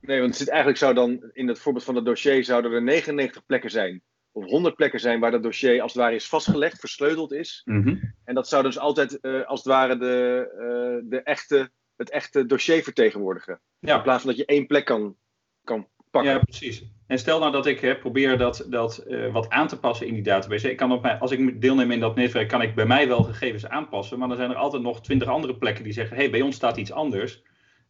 Nee, 0.00 0.18
want 0.18 0.30
het 0.30 0.38
zit 0.38 0.48
eigenlijk 0.48 0.78
zou 0.78 0.94
dan 0.94 1.30
in 1.32 1.48
het 1.48 1.58
voorbeeld 1.58 1.84
van 1.84 1.94
het 1.94 2.04
dossier 2.04 2.44
zouden 2.44 2.72
er 2.72 2.82
99 2.82 3.46
plekken 3.46 3.70
zijn 3.70 4.02
of 4.36 4.44
100 4.44 4.74
plekken 4.74 5.00
zijn 5.00 5.20
waar 5.20 5.30
dat 5.30 5.42
dossier 5.42 5.82
als 5.82 5.92
het 5.92 6.02
ware 6.02 6.14
is 6.14 6.28
vastgelegd, 6.28 6.80
versleuteld 6.80 7.32
is. 7.32 7.62
Mm 7.64 7.82
-hmm. 7.82 8.14
En 8.24 8.34
dat 8.34 8.48
zou 8.48 8.62
dus 8.62 8.78
altijd 8.78 9.22
als 9.46 9.58
het 9.58 9.68
ware 9.68 9.98
de, 9.98 11.02
de 11.08 11.22
echte, 11.22 11.70
het 11.96 12.10
echte 12.10 12.46
dossier 12.46 12.82
vertegenwoordigen. 12.82 13.60
Ja. 13.78 13.96
In 13.96 14.02
plaats 14.02 14.22
van 14.22 14.30
dat 14.30 14.38
je 14.38 14.46
één 14.46 14.66
plek 14.66 14.84
kan, 14.84 15.16
kan 15.64 15.88
pakken. 16.10 16.32
Ja, 16.32 16.38
precies. 16.38 16.84
En 17.06 17.18
stel 17.18 17.38
nou 17.38 17.52
dat 17.52 17.66
ik 17.66 17.80
hè, 17.80 17.96
probeer 17.96 18.38
dat, 18.38 18.66
dat 18.68 19.04
uh, 19.08 19.32
wat 19.32 19.50
aan 19.50 19.68
te 19.68 19.78
passen 19.78 20.06
in 20.06 20.14
die 20.14 20.22
database. 20.22 20.70
Ik 20.70 20.76
kan 20.76 20.92
op 20.92 21.02
mijn, 21.02 21.18
als 21.18 21.30
ik 21.30 21.60
deelneem 21.60 21.90
in 21.90 22.00
dat 22.00 22.16
netwerk, 22.16 22.48
kan 22.48 22.62
ik 22.62 22.74
bij 22.74 22.86
mij 22.86 23.08
wel 23.08 23.22
gegevens 23.22 23.66
aanpassen. 23.66 24.18
Maar 24.18 24.28
dan 24.28 24.36
zijn 24.36 24.50
er 24.50 24.56
altijd 24.56 24.82
nog 24.82 25.02
twintig 25.02 25.28
andere 25.28 25.56
plekken 25.56 25.84
die 25.84 25.92
zeggen: 25.92 26.16
hé, 26.16 26.22
hey, 26.22 26.30
bij 26.30 26.40
ons 26.40 26.56
staat 26.56 26.76
iets 26.76 26.92
anders. 26.92 27.42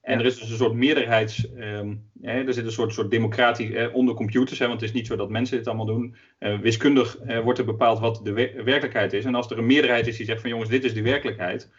En 0.06 0.18
er 0.18 0.25
is 0.25 0.38
dus 0.38 0.50
een 0.50 0.56
soort 0.56 0.75
meerderheids. 0.75 1.46
Um, 1.58 2.10
hè, 2.22 2.46
er 2.46 2.54
zit 2.54 2.64
een 2.64 2.72
soort, 2.72 2.92
soort 2.92 3.10
democratisch 3.10 3.70
eh, 3.70 3.94
onder 3.94 4.14
computers. 4.14 4.58
Hè, 4.58 4.66
want 4.66 4.80
het 4.80 4.88
is 4.88 4.96
niet 4.96 5.06
zo 5.06 5.16
dat 5.16 5.30
mensen 5.30 5.56
dit 5.56 5.66
allemaal 5.66 5.86
doen. 5.86 6.16
Uh, 6.38 6.58
wiskundig 6.58 7.18
uh, 7.22 7.40
wordt 7.40 7.58
er 7.58 7.64
bepaald 7.64 7.98
wat 7.98 8.20
de 8.25 8.32
wer 8.32 8.64
werkelijkheid 8.64 9.12
is. 9.12 9.25
En 9.25 9.34
als 9.34 9.50
er 9.50 9.58
een 9.58 9.66
meerderheid 9.66 10.06
is 10.06 10.16
die 10.16 10.26
zegt: 10.26 10.40
van 10.40 10.50
jongens, 10.50 10.68
dit 10.68 10.84
is 10.84 10.94
de 10.94 11.02
werkelijkheid. 11.02 11.70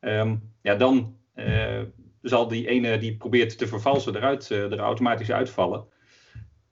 Um, 0.00 0.42
ja, 0.62 0.74
dan 0.74 1.16
zal 2.22 2.48
die 2.48 2.68
ene 2.68 2.98
die 2.98 3.16
probeert 3.16 3.58
te 3.58 3.66
vervalsen 3.66 4.16
eruit, 4.16 4.50
er 4.50 4.78
automatisch 4.78 5.32
uitvallen. 5.32 5.84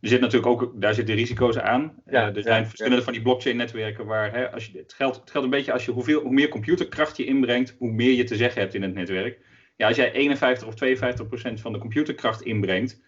Er 0.01 0.09
zit 0.09 0.21
natuurlijk 0.21 0.53
ook, 0.53 0.73
daar 0.75 0.95
zitten 0.95 1.15
risico's 1.15 1.59
aan. 1.59 2.03
Ja, 2.11 2.35
er 2.35 2.43
zijn 2.43 2.63
ja, 2.63 2.69
verschillende 2.69 2.99
ja. 2.99 3.05
van 3.05 3.13
die 3.13 3.23
blockchain-netwerken 3.23 4.07
waar 4.07 4.33
hè, 4.33 4.53
als 4.53 4.67
je, 4.67 4.79
het, 4.79 4.93
geldt, 4.93 5.17
het 5.17 5.31
geldt 5.31 5.47
een 5.47 5.53
beetje 5.53 5.73
als 5.73 5.85
je 5.85 5.93
hoeveel, 5.93 6.21
hoe 6.21 6.33
meer 6.33 6.49
computerkracht 6.49 7.17
je 7.17 7.25
inbrengt, 7.25 7.77
hoe 7.79 7.93
meer 7.93 8.13
je 8.13 8.25
te 8.25 8.37
zeggen 8.37 8.61
hebt 8.61 8.75
in 8.75 8.83
het 8.83 8.95
netwerk. 8.95 9.39
Ja, 9.79 9.87
als 9.87 9.97
jij 9.97 10.13
51 10.13 10.69
of 10.69 10.75
52 10.75 11.27
procent 11.27 11.61
van 11.61 11.73
de 11.73 11.79
computerkracht 11.79 12.43
inbrengt, 12.43 13.01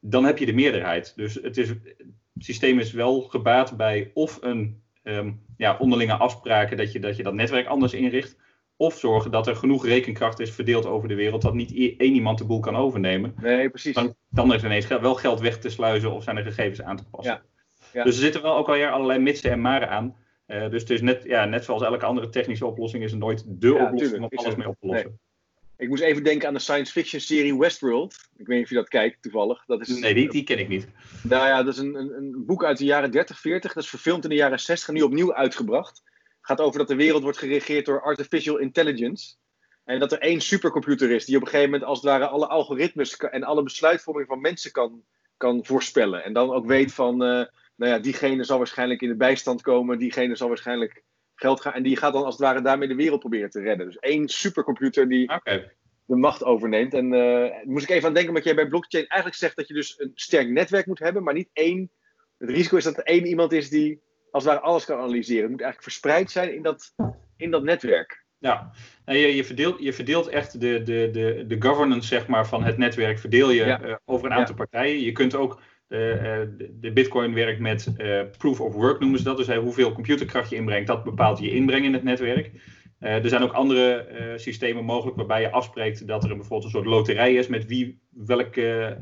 dan 0.00 0.24
heb 0.24 0.38
je 0.38 0.46
de 0.46 0.52
meerderheid. 0.52 1.12
Dus 1.16 1.34
het, 1.34 1.56
is, 1.56 1.68
het 1.68 2.04
systeem 2.38 2.78
is 2.78 2.92
wel 2.92 3.20
gebaat 3.20 3.76
bij 3.76 4.10
of 4.14 4.38
een 4.40 4.82
um, 5.02 5.40
ja, 5.56 5.76
onderlinge 5.78 6.14
afspraken 6.14 6.76
dat 6.76 6.92
je, 6.92 7.00
dat 7.00 7.16
je 7.16 7.22
dat 7.22 7.34
netwerk 7.34 7.66
anders 7.66 7.92
inricht, 7.92 8.36
Of 8.76 8.98
zorgen 8.98 9.30
dat 9.30 9.46
er 9.46 9.56
genoeg 9.56 9.86
rekenkracht 9.86 10.40
is 10.40 10.50
verdeeld 10.50 10.86
over 10.86 11.08
de 11.08 11.14
wereld 11.14 11.42
dat 11.42 11.54
niet 11.54 11.98
één 11.98 12.14
iemand 12.14 12.38
de 12.38 12.44
boel 12.44 12.60
kan 12.60 12.76
overnemen. 12.76 13.34
Nee, 13.40 13.70
precies. 13.70 13.94
Dan, 13.94 14.14
dan 14.28 14.54
is 14.54 14.60
er 14.60 14.66
ineens 14.66 14.86
wel 14.86 15.14
geld 15.14 15.40
weg 15.40 15.58
te 15.58 15.70
sluizen 15.70 16.12
of 16.12 16.22
zijn 16.22 16.36
er 16.36 16.44
gegevens 16.44 16.82
aan 16.82 16.96
te 16.96 17.08
passen. 17.10 17.32
Ja. 17.32 17.42
Ja. 17.92 18.04
Dus 18.04 18.14
er 18.14 18.22
zitten 18.22 18.42
wel 18.42 18.56
ook 18.56 18.68
alweer 18.68 18.90
allerlei 18.90 19.18
mitsen 19.18 19.50
en 19.50 19.60
maren 19.60 19.88
aan. 19.88 20.16
Uh, 20.46 20.70
dus 20.70 20.80
het 20.80 20.90
is 20.90 21.00
net, 21.00 21.22
ja, 21.24 21.44
net 21.44 21.64
zoals 21.64 21.82
elke 21.82 22.04
andere 22.04 22.28
technische 22.28 22.66
oplossing 22.66 23.04
is 23.04 23.10
het 23.10 23.20
nooit 23.20 23.44
de 23.46 23.74
oplossing 23.74 24.24
om 24.24 24.30
alles 24.34 24.56
mee 24.56 24.68
op 24.68 24.76
te 24.80 24.86
lossen. 24.86 25.20
Ik 25.82 25.88
moest 25.88 26.02
even 26.02 26.24
denken 26.24 26.48
aan 26.48 26.54
de 26.54 26.60
science 26.60 26.92
fiction 26.92 27.20
serie 27.20 27.58
Westworld. 27.58 28.14
Ik 28.36 28.46
weet 28.46 28.56
niet 28.56 28.64
of 28.64 28.70
je 28.70 28.76
dat 28.76 28.88
kijkt 28.88 29.22
toevallig. 29.22 29.64
Dat 29.66 29.80
is, 29.80 29.88
nee, 29.88 30.14
die, 30.14 30.30
die 30.30 30.44
ken 30.44 30.58
ik 30.58 30.68
niet. 30.68 30.88
Nou 31.22 31.46
ja, 31.46 31.62
dat 31.62 31.74
is 31.74 31.80
een, 31.80 31.94
een, 31.94 32.16
een, 32.16 32.44
boek 32.46 32.64
uit 32.64 32.78
de 32.78 32.84
jaren 32.84 33.10
30, 33.10 33.40
40. 33.40 33.72
Dat 33.72 33.82
is 33.82 33.88
verfilmd 33.88 34.24
in 34.24 34.30
de 34.30 34.36
jaren 34.36 34.60
60 34.60 34.94
nu 34.94 35.02
opnieuw 35.02 35.34
uitgebracht. 35.34 36.02
Het 36.04 36.36
gaat 36.40 36.60
over 36.60 36.78
dat 36.78 36.88
de 36.88 36.94
wereld 36.94 37.22
wordt 37.22 37.38
geregeerd 37.38 37.86
door 37.86 38.02
artificial 38.02 38.56
intelligence. 38.56 39.34
En 39.84 39.98
dat 39.98 40.12
er 40.12 40.18
één 40.18 40.40
supercomputer 40.40 41.10
is 41.10 41.24
die 41.24 41.36
op 41.36 41.42
een 41.42 41.48
gegeven 41.48 41.70
moment 41.70 41.88
als 41.88 42.00
het 42.00 42.08
ware 42.08 42.26
alle 42.26 42.46
algoritmes 42.46 43.16
en 43.16 43.42
alle 43.42 43.62
besluitvorming 43.62 44.26
van 44.26 44.40
mensen 44.40 44.72
kan, 44.72 45.02
kan 45.36 45.64
voorspellen. 45.64 46.24
En 46.24 46.32
dan 46.32 46.50
ook 46.50 46.66
weet 46.66 46.92
van, 46.92 47.12
uh, 47.12 47.44
nou 47.76 47.92
ja, 47.92 47.98
diegene 47.98 48.44
zal 48.44 48.58
waarschijnlijk 48.58 49.00
in 49.00 49.08
de 49.08 49.16
bijstand 49.16 49.62
komen, 49.62 49.98
diegene 49.98 50.36
zal 50.36 50.48
waarschijnlijk 50.48 51.02
geld 51.42 51.60
gaan. 51.60 51.72
En 51.72 51.82
die 51.82 51.96
gaat 51.96 52.12
dan 52.12 52.24
als 52.24 52.34
het 52.34 52.42
ware 52.42 52.62
daarmee 52.62 52.88
de 52.88 52.94
wereld 52.94 53.20
proberen 53.20 53.50
te 53.50 53.60
redden. 53.60 53.86
Dus 53.86 53.98
één 53.98 54.28
supercomputer 54.28 55.08
die 55.08 55.30
de 56.04 56.16
macht 56.16 56.44
overneemt. 56.44 56.94
En 56.94 57.12
uh, 57.12 57.64
moest 57.64 57.84
ik 57.84 57.90
even 57.90 58.08
aan 58.08 58.14
denken, 58.14 58.30
omdat 58.30 58.44
jij 58.44 58.54
bij 58.54 58.68
blockchain 58.68 59.06
eigenlijk 59.06 59.40
zegt 59.40 59.56
dat 59.56 59.68
je 59.68 59.74
dus 59.74 59.94
een 59.98 60.12
sterk 60.14 60.48
netwerk 60.48 60.86
moet 60.86 60.98
hebben, 60.98 61.22
maar 61.22 61.34
niet 61.34 61.50
één. 61.52 61.90
Het 62.38 62.50
risico 62.50 62.76
is 62.76 62.84
dat 62.84 62.96
er 62.96 63.04
één 63.04 63.26
iemand 63.26 63.52
is 63.52 63.68
die 63.68 64.02
als 64.30 64.44
het 64.44 64.52
ware 64.52 64.66
alles 64.66 64.84
kan 64.84 64.98
analyseren. 64.98 65.42
Het 65.42 65.50
moet 65.50 65.60
eigenlijk 65.60 65.90
verspreid 65.90 66.30
zijn 66.30 66.54
in 66.54 66.62
dat, 66.62 66.94
in 67.36 67.50
dat 67.50 67.62
netwerk. 67.62 68.24
Ja, 68.38 68.70
je, 69.04 69.34
je, 69.36 69.44
verdeelt, 69.44 69.80
je 69.80 69.92
verdeelt 69.92 70.28
echt 70.28 70.60
de, 70.60 70.82
de, 70.82 71.08
de, 71.12 71.44
de 71.46 71.62
governance 71.62 72.08
zeg 72.08 72.26
maar, 72.26 72.46
van 72.46 72.64
het 72.64 72.78
netwerk 72.78 73.18
verdeel 73.18 73.50
je 73.50 73.64
uh, 73.64 73.94
over 74.04 74.26
een 74.26 74.36
aantal 74.36 74.54
partijen. 74.54 75.00
Je 75.00 75.12
kunt 75.12 75.34
ook 75.34 75.60
uh, 75.92 75.98
de 76.80 76.92
Bitcoin 76.92 77.34
werkt 77.34 77.60
met 77.60 77.94
uh, 77.96 78.20
proof 78.38 78.60
of 78.60 78.74
work 78.74 79.00
noemen 79.00 79.18
ze 79.18 79.24
dat. 79.24 79.36
Dus 79.36 79.54
hoeveel 79.54 79.92
computerkracht 79.92 80.50
je 80.50 80.56
inbrengt, 80.56 80.86
dat 80.86 81.04
bepaalt 81.04 81.38
je 81.38 81.50
inbreng 81.50 81.84
in 81.84 81.92
het 81.92 82.02
netwerk. 82.02 82.50
er 82.98 83.28
zijn 83.28 83.42
ook 83.42 83.52
andere 83.52 84.06
systemen 84.36 84.84
mogelijk 84.84 85.16
waarbij 85.16 85.40
je 85.40 85.50
afspreekt 85.50 86.06
dat 86.06 86.22
er 86.22 86.28
bijvoorbeeld 86.28 86.64
een 86.64 86.70
soort 86.70 86.86
loterij 86.86 87.34
is 87.34 87.48
met 87.48 87.66
wie 87.66 88.00
welke 88.10 88.98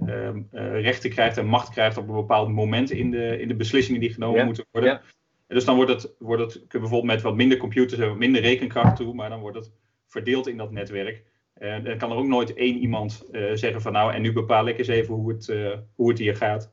rechten 0.72 1.10
krijgt 1.10 1.36
en 1.36 1.46
macht 1.46 1.70
krijgt 1.70 1.96
op 1.96 2.08
een 2.08 2.14
bepaald 2.14 2.48
moment 2.48 2.90
in 2.90 3.10
de, 3.10 3.40
in 3.40 3.48
de 3.48 3.56
beslissingen 3.56 4.00
die 4.00 4.12
genomen 4.12 4.44
moeten 4.44 4.66
worden. 4.70 4.90
Ja. 4.90 5.02
Dus 5.46 5.64
dan 5.64 5.76
wordt 5.76 5.90
het, 5.90 6.14
wordt 6.18 6.42
het 6.42 6.52
kun 6.52 6.66
je 6.68 6.78
bijvoorbeeld 6.78 7.12
met 7.12 7.22
wat 7.22 7.36
minder 7.36 7.58
computers 7.58 8.00
en 8.00 8.08
wat 8.08 8.18
minder 8.18 8.40
rekenkracht 8.40 8.96
toe, 8.96 9.14
maar 9.14 9.28
dan 9.28 9.40
wordt 9.40 9.56
het 9.56 9.72
verdeeld 10.06 10.48
in 10.48 10.56
dat 10.56 10.70
netwerk. 10.70 11.24
En 11.54 11.84
dan 11.84 11.98
kan 11.98 12.10
er 12.10 12.16
ook 12.16 12.26
nooit 12.26 12.54
één 12.54 12.76
iemand 12.76 13.28
zeggen 13.54 13.80
van 13.80 13.92
nou, 13.92 14.12
en 14.12 14.22
nu 14.22 14.32
bepaal 14.32 14.68
ik 14.68 14.78
eens 14.78 14.88
even 14.88 15.14
hoe 15.14 15.32
het, 15.32 15.54
hoe 15.94 16.08
het 16.08 16.18
hier 16.18 16.36
gaat. 16.36 16.70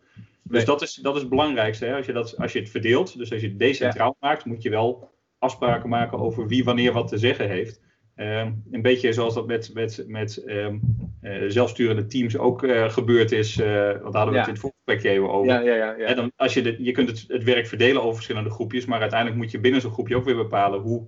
Dus 0.50 0.66
dat 0.66 0.82
is, 0.82 0.94
dat 0.94 1.16
is 1.16 1.22
het 1.22 1.30
belangrijkste. 1.30 1.86
Hè? 1.86 1.96
Als, 1.96 2.06
je 2.06 2.14
dat, 2.14 2.38
als 2.38 2.54
je 2.54 2.60
het 2.60 2.70
verdeelt, 2.70 3.18
dus 3.18 3.32
als 3.32 3.42
je 3.42 3.48
het 3.48 3.60
decentraal 3.60 4.16
maakt, 4.20 4.46
moet 4.46 4.64
je 4.64 4.70
wel 4.70 5.10
afspraken 5.40 5.90
maken 5.90 6.20
over 6.20 6.48
wie 6.48 6.64
wanneer 6.64 6.94
wat 6.94 7.08
te 7.08 7.18
zeggen 7.18 7.50
heeft. 7.50 7.82
Ehm, 8.16 8.52
een 8.72 8.82
beetje 8.82 9.14
zoals 9.14 9.34
dat 9.34 9.48
met, 9.48 9.74
met, 9.74 10.04
met 10.08 10.44
um, 10.46 10.82
uh, 11.22 11.44
zelfsturende 11.48 12.06
teams 12.06 12.38
ook 12.38 12.64
uh, 12.64 12.90
gebeurd 12.90 13.32
is. 13.32 13.58
Uh, 13.58 13.68
want 13.68 14.02
daar 14.02 14.12
hadden 14.12 14.34
we 14.34 14.38
het 14.40 14.48
in 14.48 14.54
het 14.54 14.62
voorgesprekje 14.62 15.10
even 15.10 15.30
over. 15.30 15.54
Ja, 15.54 15.60
ja, 15.60 15.76
ja, 15.76 15.96
ja. 15.98 16.14
dan, 16.14 16.32
als 16.36 16.54
je, 16.54 16.62
de, 16.62 16.76
je 16.84 16.92
kunt 16.92 17.10
het, 17.10 17.26
het 17.28 17.44
werk 17.44 17.68
verdelen 17.68 18.02
over 18.02 18.16
verschillende 18.16 18.50
groepjes, 18.50 18.86
maar 18.86 19.02
uiteindelijk 19.02 19.42
moet 19.42 19.52
je 19.52 19.60
binnen 19.60 19.82
zo'n 19.82 19.92
groepje 19.92 20.16
ook 20.16 20.26
weer 20.26 20.36
bepalen 20.36 20.80
hoe, 20.80 21.08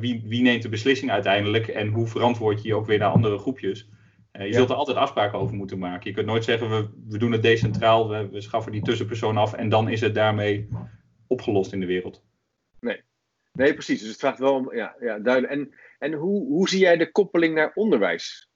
wie, 0.00 0.22
wie 0.26 0.42
neemt 0.42 0.62
de 0.62 0.68
beslissing 0.68 1.10
uiteindelijk 1.10 1.68
en 1.68 1.88
hoe 1.88 2.06
verantwoord 2.06 2.62
je 2.62 2.68
je 2.68 2.74
ook 2.74 2.86
weer 2.86 2.98
naar 2.98 3.10
andere 3.10 3.38
groepjes. 3.38 3.88
Uh, 4.32 4.46
je 4.46 4.52
zult 4.52 4.70
er 4.70 4.76
altijd 4.76 4.96
afspraken 4.96 5.38
over 5.38 5.56
moeten 5.56 5.78
maken. 5.78 6.08
Je 6.08 6.16
kunt 6.16 6.26
nooit 6.26 6.44
zeggen, 6.44 6.70
we, 6.70 6.88
we 7.08 7.18
doen 7.18 7.32
het 7.32 7.42
decentraal, 7.42 8.08
we, 8.08 8.28
we 8.28 8.40
schaffen 8.40 8.72
die 8.72 8.82
tussenpersoon 8.82 9.36
af 9.36 9.52
en 9.52 9.68
dan 9.68 9.88
is 9.88 10.00
het 10.00 10.14
daarmee 10.14 10.68
opgelost 11.26 11.72
in 11.72 11.80
de 11.80 11.86
wereld. 11.86 12.22
Nee, 12.80 13.02
nee 13.52 13.74
precies. 13.74 14.00
Dus 14.00 14.08
het 14.08 14.18
vraagt 14.18 14.38
wel 14.38 14.54
om, 14.54 14.74
ja, 14.74 14.96
ja 15.00 15.18
duidelijk. 15.18 15.52
En, 15.52 15.74
en 15.98 16.12
hoe, 16.12 16.46
hoe 16.46 16.68
zie 16.68 16.80
jij 16.80 16.96
de 16.96 17.10
koppeling 17.10 17.54
naar 17.54 17.72
onderwijs 17.74 18.50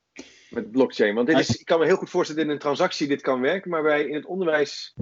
met 0.51 0.71
blockchain? 0.71 1.15
Want 1.15 1.27
dit 1.27 1.39
is, 1.39 1.57
ik 1.57 1.67
kan 1.67 1.79
me 1.79 1.85
heel 1.85 1.97
goed 1.97 2.11
voorstellen 2.11 2.41
dat 2.43 2.51
in 2.51 2.57
een 2.57 2.65
transactie 2.67 3.09
dit 3.09 3.21
kan 3.21 3.41
werken, 3.41 3.71
maar 3.71 3.83
bij, 3.83 4.05
in 4.05 4.15
het 4.15 4.27
onderwijs, 4.27 4.97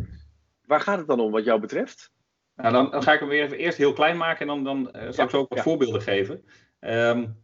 waar 0.67 0.81
gaat 0.81 0.99
het 0.99 1.07
dan 1.07 1.21
om 1.21 1.33
wat 1.33 1.45
jou 1.45 1.61
betreft? 1.61 2.13
Nou, 2.57 2.73
dan, 2.73 2.91
dan 2.91 3.03
ga 3.03 3.13
ik 3.13 3.21
hem 3.21 3.29
weer 3.29 3.43
even 3.43 3.59
eerst 3.59 3.79
heel 3.79 3.93
klein 3.93 4.17
maken 4.17 4.41
en 4.41 4.47
dan, 4.47 4.65
dan 4.65 5.03
uh, 5.03 5.11
zal 5.11 5.25
ik 5.25 5.31
zo 5.31 5.39
ook 5.39 5.55
wat 5.55 5.63
voorbeelden 5.63 6.03
geven. 6.03 6.45
Um, 6.81 7.44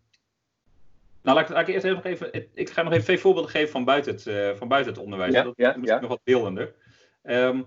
nou, 1.22 1.36
laat 1.36 1.48
ik, 1.48 1.54
laat 1.54 1.68
ik 1.68 1.74
eerst 1.74 1.86
nog 1.86 2.04
even. 2.04 2.48
Ik 2.54 2.70
ga 2.70 2.82
nog 2.82 2.92
even 2.92 3.04
twee 3.04 3.18
voorbeelden 3.18 3.50
geven 3.50 3.70
van 3.70 3.84
buiten 3.84 4.12
het, 4.12 4.26
uh, 4.26 4.50
van 4.54 4.68
buiten 4.68 4.92
het 4.92 5.02
onderwijs. 5.02 5.34
Ja, 5.34 5.42
dat 5.42 5.54
is 5.58 5.88
ja. 5.88 6.00
nog 6.00 6.08
wat 6.08 6.20
beeldender. 6.24 6.74
Um, 7.22 7.66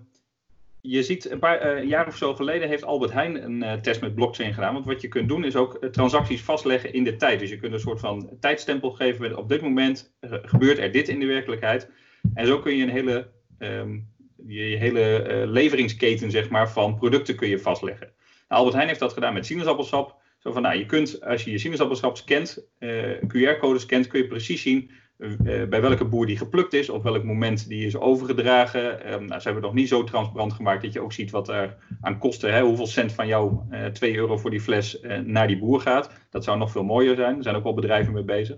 je 0.81 1.03
ziet, 1.03 1.31
een 1.31 1.39
paar 1.39 1.77
uh, 1.77 1.89
jaar 1.89 2.07
of 2.07 2.17
zo 2.17 2.33
geleden 2.33 2.67
heeft 2.67 2.83
Albert 2.83 3.11
Heijn 3.11 3.43
een 3.43 3.63
uh, 3.63 3.73
test 3.73 4.01
met 4.01 4.15
blockchain 4.15 4.53
gedaan. 4.53 4.73
Want 4.73 4.85
wat 4.85 5.01
je 5.01 5.07
kunt 5.07 5.27
doen 5.27 5.45
is 5.45 5.55
ook 5.55 5.85
transacties 5.91 6.41
vastleggen 6.41 6.93
in 6.93 7.03
de 7.03 7.15
tijd. 7.15 7.39
Dus 7.39 7.49
je 7.49 7.57
kunt 7.57 7.73
een 7.73 7.79
soort 7.79 7.99
van 7.99 8.29
tijdstempel 8.39 8.91
geven 8.91 9.21
met 9.21 9.35
op 9.35 9.49
dit 9.49 9.61
moment 9.61 10.13
gebeurt 10.21 10.77
er 10.77 10.91
dit 10.91 11.07
in 11.07 11.19
de 11.19 11.25
werkelijkheid. 11.25 11.89
En 12.33 12.47
zo 12.47 12.59
kun 12.59 12.75
je 12.77 12.83
een 12.83 12.89
hele, 12.89 13.27
um, 13.59 14.07
je, 14.47 14.69
je, 14.69 14.77
hele 14.77 15.43
leveringsketen 15.47 16.31
zeg 16.31 16.49
maar, 16.49 16.71
van 16.71 16.95
producten 16.95 17.35
kun 17.35 17.49
je 17.49 17.59
vastleggen. 17.59 18.07
Nou, 18.47 18.59
Albert 18.59 18.73
Heijn 18.73 18.87
heeft 18.87 18.99
dat 18.99 19.13
gedaan 19.13 19.33
met 19.33 19.45
sinaasappelsap. 19.45 20.21
Zo 20.43 20.51
van, 20.51 20.61
nou, 20.61 20.77
je 20.77 20.85
kunt, 20.85 21.21
als 21.21 21.43
je 21.43 21.51
je 21.51 21.57
sinaasappelsap 21.57 22.17
scant, 22.17 22.67
uh, 22.79 23.11
eh, 23.11 23.21
QR-code 23.27 23.79
scant, 23.79 24.07
kun 24.07 24.21
je 24.21 24.27
precies 24.27 24.61
zien 24.61 24.91
uh, 25.17 25.63
bij 25.63 25.81
welke 25.81 26.05
boer 26.05 26.25
die 26.25 26.37
geplukt 26.37 26.73
is, 26.73 26.89
op 26.89 27.03
welk 27.03 27.23
moment 27.23 27.67
die 27.67 27.85
is 27.85 27.97
overgedragen. 27.97 29.13
Um, 29.13 29.25
nou, 29.25 29.39
ze 29.39 29.43
hebben 29.43 29.53
het 29.53 29.63
nog 29.63 29.73
niet 29.73 29.87
zo 29.87 30.03
transparant 30.03 30.53
gemaakt 30.53 30.81
dat 30.81 30.93
je 30.93 31.01
ook 31.01 31.13
ziet 31.13 31.31
wat 31.31 31.49
er 31.49 31.75
aan 32.01 32.17
kosten, 32.17 32.53
hè, 32.53 32.61
hoeveel 32.61 32.87
cent 32.87 33.11
van 33.11 33.27
jou 33.27 33.59
uh, 33.71 33.85
2 33.85 34.15
euro 34.15 34.37
voor 34.37 34.49
die 34.49 34.61
fles 34.61 34.99
naar 35.25 35.47
die 35.47 35.57
boer 35.57 35.81
gaat. 35.81 36.09
Dat 36.29 36.43
zou 36.43 36.57
nog 36.57 36.71
veel 36.71 36.83
mooier 36.83 37.15
zijn. 37.15 37.37
Er 37.37 37.43
zijn 37.43 37.55
ook 37.55 37.63
wel 37.63 37.73
bedrijven 37.73 38.13
mee 38.13 38.23
bezig. 38.23 38.57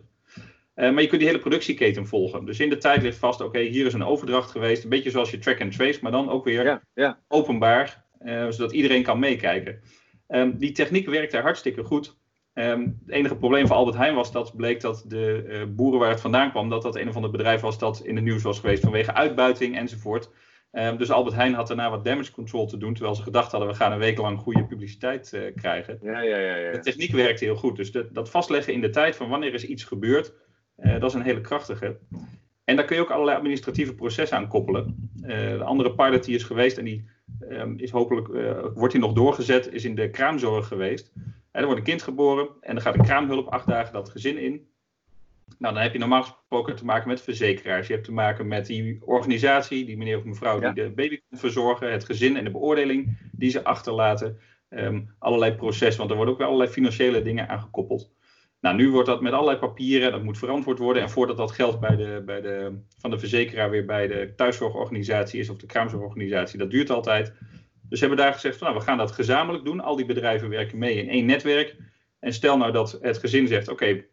maar 0.76 1.02
je 1.02 1.08
kunt 1.08 1.20
die 1.20 1.30
hele 1.30 1.40
productieketen 1.40 2.08
volgen. 2.08 2.46
Dus 2.46 2.60
in 2.60 2.70
de 2.70 2.78
tijd 2.78 3.02
ligt 3.02 3.18
vast, 3.18 3.42
oké, 3.42 3.60
hier 3.60 3.86
is 3.86 3.94
een 3.94 4.04
overdracht 4.06 4.52
geweest. 4.52 4.84
Een 4.84 4.90
beetje 4.90 5.12
zoals 5.12 5.32
je 5.32 5.40
track 5.40 5.62
and 5.62 5.76
trace, 5.76 6.00
maar 6.02 6.12
dan 6.12 6.30
ook 6.30 6.46
weer 6.46 6.64
ja, 6.64 6.82
ja. 6.94 7.20
openbaar, 7.28 8.06
zodat 8.50 8.72
iedereen 8.72 9.04
kan 9.04 9.20
meekijken. 9.20 9.82
Um, 10.28 10.58
die 10.58 10.72
techniek 10.72 11.10
werkte 11.10 11.38
hartstikke 11.38 11.84
goed. 11.84 12.16
Um, 12.54 13.00
het 13.06 13.16
enige 13.16 13.36
probleem 13.36 13.68
voor 13.68 13.76
Albert 13.76 13.98
Heijn 13.98 14.16
was 14.16 14.32
dat 14.32 14.56
bleek 14.56 14.82
dat 14.82 15.04
de 15.08 15.46
uh, 15.48 15.76
boeren 15.76 16.00
waar 16.00 16.10
het 16.10 16.22
vandaan 16.22 16.52
kwam, 16.52 16.70
dat 16.70 16.82
dat 16.82 16.96
een 16.96 17.10
of 17.10 17.16
ander 17.16 17.32
bedrijf 17.32 17.62
was 17.62 17.78
dat 17.80 18.02
in 18.04 18.16
het 18.16 18.24
nieuws 18.24 18.44
was 18.44 18.60
geweest 18.60 18.84
vanwege 18.84 19.14
uitbuiting 19.14 19.78
enzovoort. 19.78 20.30
Um, 20.72 20.98
dus 20.98 21.12
Albert 21.12 21.36
Heijn 21.36 21.54
had 21.54 21.68
daarna 21.68 21.90
wat 21.90 22.04
damage 22.04 22.32
control 22.32 22.68
te 22.68 22.78
doen, 22.78 22.94
terwijl 22.94 23.16
ze 23.16 23.24
gedacht 23.24 23.52
hadden 23.52 23.70
we 23.70 23.76
gaan 23.76 23.92
een 23.92 23.98
week 23.98 24.18
lang 24.18 24.40
goede 24.40 24.66
publiciteit 24.66 25.32
uh, 25.34 25.42
krijgen. 25.56 26.00
Ja, 26.02 26.22
ja, 26.22 26.38
ja, 26.38 26.56
ja, 26.56 26.72
De 26.72 26.80
techniek 26.80 27.12
werkte 27.12 27.46
heel 27.46 27.56
goed. 27.56 27.76
Dus 27.76 27.92
de, 27.92 28.10
dat 28.12 28.30
vastleggen 28.30 28.74
in 28.74 28.82
de 28.82 28.90
tijd 28.90 29.16
van 29.16 29.30
wanneer 29.30 29.54
is 29.54 29.66
iets 29.66 29.84
gebeurd, 29.84 30.34
uh, 30.78 31.00
dat 31.00 31.10
is 31.10 31.14
een 31.14 31.22
hele 31.22 31.42
krachtige. 31.42 31.98
En 32.64 32.76
daar 32.76 32.86
kun 32.86 32.96
je 32.96 33.02
ook 33.02 33.12
allerlei 33.12 33.38
administratieve 33.38 33.96
processen 33.96 34.38
aan 34.38 34.48
koppelen. 34.48 35.10
de 35.14 35.64
andere 35.64 35.96
pilot 35.96 36.24
die 36.24 36.36
is 36.36 36.44
geweest 36.44 36.78
en 36.78 36.86
die 36.86 37.06
um, 37.50 37.78
is 37.78 37.92
hopelijk, 37.92 38.28
uh, 38.28 38.66
wordt 38.74 38.94
hij 38.94 39.02
nog 39.02 39.14
doorgezet, 39.14 39.74
is 39.74 39.86
in 39.86 39.96
de 39.96 40.10
kraamzorg 40.10 40.68
geweest. 40.68 41.12
En 41.52 41.62
er 41.62 41.66
wordt 41.66 41.80
een 41.80 41.86
kind 41.86 42.02
geboren 42.02 42.48
en 42.62 42.74
dan 42.74 42.82
gaat 42.84 42.96
een 42.96 43.06
kraamhulp 43.06 43.48
acht 43.48 43.68
dagen 43.68 43.94
dat 43.94 44.10
gezin 44.10 44.38
in. 44.38 44.68
Nou, 45.58 45.74
dan 45.74 45.84
heb 45.84 45.94
je 45.94 46.00
normaal 46.00 46.24
gesproken 46.24 46.76
te 46.76 46.86
maken 46.86 47.08
met 47.08 47.22
verzekeraars. 47.22 47.88
Je 47.88 47.94
hebt 47.94 48.06
te 48.06 48.12
maken 48.12 48.48
met 48.48 48.66
die 48.66 48.98
organisatie, 49.06 49.86
die 49.86 49.98
meneer 49.98 50.18
of 50.18 50.24
mevrouw 50.24 50.60
die 50.60 50.74
de 50.74 50.90
baby 50.90 51.20
komt 51.30 51.40
verzorgen, 51.40 51.92
het 51.92 52.06
gezin 52.06 52.38
en 52.38 52.44
de 52.44 52.52
beoordeling 52.52 53.18
die 53.32 53.50
ze 53.50 53.64
achterlaten. 53.64 54.40
Um, 54.70 55.16
allerlei 55.20 55.56
processen, 55.56 55.98
want 55.98 56.10
er 56.10 56.16
worden 56.16 56.34
ook 56.34 56.40
wel 56.40 56.50
allerlei 56.50 56.72
financiële 56.72 57.22
dingen 57.22 57.50
aangekoppeld. 57.50 58.15
Nou, 58.66 58.78
nu 58.78 58.92
wordt 58.92 59.08
dat 59.08 59.22
met 59.22 59.34
allerlei 59.34 59.58
papieren, 59.58 60.12
dat 60.12 60.24
moet 60.24 60.38
verantwoord 60.38 60.80
worden. 60.80 61.02
En 61.02 61.10
voordat 61.10 61.38
dat 61.38 61.52
geld 61.52 61.80
bij 61.80 61.96
de, 61.96 62.24
bij 62.26 62.42
de, 62.42 62.80
van 62.98 63.10
de 63.10 63.20
verzekeraar 63.20 63.70
weer 63.70 63.86
bij 63.86 64.08
de 64.08 64.34
thuiszorgorganisatie 64.36 65.40
is 65.40 65.50
of 65.50 65.58
de 65.58 65.66
kraamzorgorganisatie, 65.66 66.60
dat 66.60 66.72
duurt 66.72 66.90
altijd. 66.90 67.34
Dus 67.90 68.00
hebben 68.00 68.18
daar 68.18 68.34
gezegd, 68.34 68.58
van, 68.58 68.68
nou, 68.68 68.80
we 68.80 68.86
gaan 68.86 68.98
dat 68.98 69.12
gezamenlijk 69.12 69.66
doen. 69.66 69.80
Al 69.80 69.96
die 69.96 70.06
bedrijven 70.06 70.50
werken 70.50 70.78
mee 70.78 70.96
in 70.96 71.10
één 71.10 71.26
netwerk. 71.26 71.76
En 72.20 72.34
stel 72.34 72.58
nou 72.58 72.72
dat 72.72 72.98
het 73.02 73.18
gezin 73.18 73.48
zegt, 73.48 73.68
oké, 73.68 74.04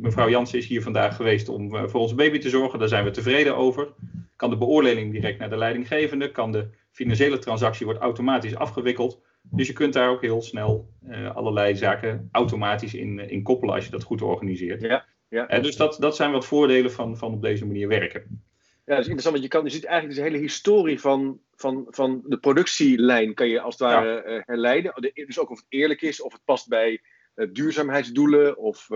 mevrouw 0.00 0.28
Jansen 0.28 0.58
is 0.58 0.66
hier 0.66 0.82
vandaag 0.82 1.16
geweest 1.16 1.48
om 1.48 1.74
uh, 1.74 1.82
voor 1.86 2.00
onze 2.00 2.14
baby 2.14 2.38
te 2.38 2.48
zorgen. 2.48 2.78
Daar 2.78 2.88
zijn 2.88 3.04
we 3.04 3.10
tevreden 3.10 3.56
over. 3.56 3.88
Kan 4.36 4.50
de 4.50 4.56
beoordeling 4.56 5.12
direct 5.12 5.38
naar 5.38 5.50
de 5.50 5.56
leidinggevende? 5.56 6.30
Kan 6.30 6.52
de 6.52 6.68
financiële 6.90 7.38
transactie 7.38 7.86
wordt 7.86 8.00
automatisch 8.00 8.56
afgewikkeld? 8.56 9.20
Dus 9.42 9.66
je 9.66 9.72
kunt 9.72 9.92
daar 9.92 10.10
ook 10.10 10.22
heel 10.22 10.42
snel 10.42 10.88
uh, 11.08 11.36
allerlei 11.36 11.76
zaken 11.76 12.28
automatisch 12.32 12.94
in, 12.94 13.18
uh, 13.18 13.30
in 13.30 13.42
koppelen 13.42 13.74
als 13.74 13.84
je 13.84 13.90
dat 13.90 14.02
goed 14.02 14.22
organiseert. 14.22 14.80
Ja, 14.80 15.04
ja. 15.28 15.56
Uh, 15.56 15.62
dus 15.62 15.76
dat, 15.76 15.96
dat 16.00 16.16
zijn 16.16 16.32
wat 16.32 16.46
voordelen 16.46 16.92
van, 16.92 17.16
van 17.16 17.32
op 17.32 17.42
deze 17.42 17.66
manier 17.66 17.88
werken. 17.88 18.42
Ja, 18.84 18.94
dat 18.94 18.98
is 18.98 19.10
interessant, 19.10 19.34
want 19.34 19.42
je, 19.42 19.48
kan, 19.48 19.64
je 19.64 19.70
ziet 19.70 19.84
eigenlijk 19.84 20.18
de 20.18 20.24
hele 20.24 20.42
historie 20.42 21.00
van, 21.00 21.40
van, 21.54 21.86
van 21.88 22.22
de 22.26 22.38
productielijn 22.38 23.34
kan 23.34 23.48
je 23.48 23.60
als 23.60 23.78
het 23.78 23.88
ware 23.88 24.30
ja. 24.30 24.42
herleiden. 24.46 25.12
Dus 25.14 25.38
ook 25.38 25.50
of 25.50 25.56
het 25.56 25.66
eerlijk 25.68 26.02
is, 26.02 26.22
of 26.22 26.32
het 26.32 26.44
past 26.44 26.68
bij 26.68 27.00
duurzaamheidsdoelen 27.52 28.58
of, 28.58 28.90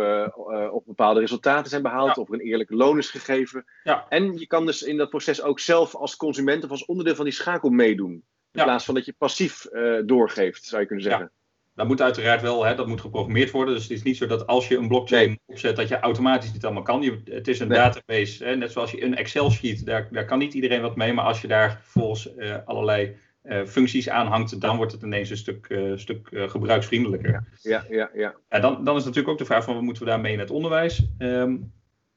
of 0.71 0.85
bepaalde 0.85 1.21
resultaten 1.21 1.71
zijn 1.71 1.83
behaald 1.83 2.19
of 2.19 2.29
er 2.29 2.35
een 2.35 2.41
eerlijk 2.41 2.71
loon 2.71 2.99
is 2.99 3.11
gegeven. 3.11 3.65
Ja. 3.85 4.07
En 4.09 4.39
je 4.39 4.47
kan 4.47 4.67
dus 4.67 4.83
in 4.83 4.97
dat 4.97 5.11
proces 5.11 5.43
ook 5.43 5.61
zelf 5.61 5.95
als 5.95 6.17
consument 6.17 6.65
of 6.65 6.71
als 6.71 6.85
onderdeel 6.85 7.15
van 7.15 7.25
die 7.25 7.35
schakel 7.35 7.71
meedoen. 7.71 8.25
In 8.57 8.65
plaats 8.65 8.85
van 8.85 8.95
dat 8.95 9.05
je 9.05 9.15
passief 9.19 9.67
doorgeeft, 10.05 10.65
zou 10.65 10.81
je 10.81 10.87
kunnen 10.87 11.05
zeggen. 11.05 11.31
Dat 11.75 11.87
moet 11.87 12.03
uiteraard 12.03 12.43
wel, 12.43 12.65
hè, 12.65 12.75
dat 12.75 12.87
moet 12.87 13.01
geprogrammeerd 13.01 13.51
worden. 13.51 13.75
Dus 13.75 13.83
het 13.83 13.93
is 13.93 14.03
niet 14.03 14.17
zo 14.17 14.27
dat 14.27 14.47
als 14.47 14.69
je 14.69 14.77
een 14.77 14.89
blockchain 14.89 15.39
opzet, 15.47 15.77
dat 15.77 15.89
je 15.89 15.99
automatisch 16.01 16.53
dit 16.53 16.65
allemaal 16.65 16.83
kan. 16.83 17.03
Je, 17.03 17.21
het 17.25 17.49
is 17.49 17.61
een 17.61 17.69
database, 17.69 18.45
hè, 18.45 18.57
net 18.57 18.73
zoals 18.73 18.91
je 18.91 19.05
een 19.05 19.17
Excel-sheet, 19.17 19.87
daar, 19.87 20.09
daar 20.11 20.25
kan 20.25 20.39
niet 20.39 20.55
iedereen 20.55 20.81
wat 20.81 20.97
mee. 20.97 21.13
Maar 21.13 21.25
als 21.25 21.41
je 21.41 21.49
daar 21.49 21.81
vervolgens 21.83 22.37
uh, 22.37 22.55
allerlei 22.65 23.17
uh, 23.45 23.65
functies 23.65 24.09
aanhangt, 24.09 24.61
dan 24.61 24.77
wordt 24.77 24.93
het 24.93 25.03
ineens 25.03 25.31
een 25.31 25.37
stuk, 25.37 25.69
uh, 25.69 25.97
stuk 25.97 26.29
gebruiksvriendelijker. 26.33 27.31
Ja, 27.63 27.85
ja, 27.89 28.11
ja. 28.15 28.35
ja. 28.49 28.61
dan, 28.61 28.85
dan 28.85 28.97
is 28.97 29.05
natuurlijk 29.05 29.33
ook 29.33 29.39
de 29.39 29.45
vraag 29.45 29.65
van 29.65 29.75
wat 29.75 29.83
moeten 29.83 30.03
we 30.03 30.09
daarmee 30.09 30.33
in 30.33 30.39
het 30.39 30.51
onderwijs? 30.51 31.03
Um, 31.19 31.73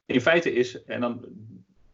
in 0.06 0.20
feite 0.20 0.52
is, 0.52 0.84
en 0.84 1.00
dan 1.00 1.24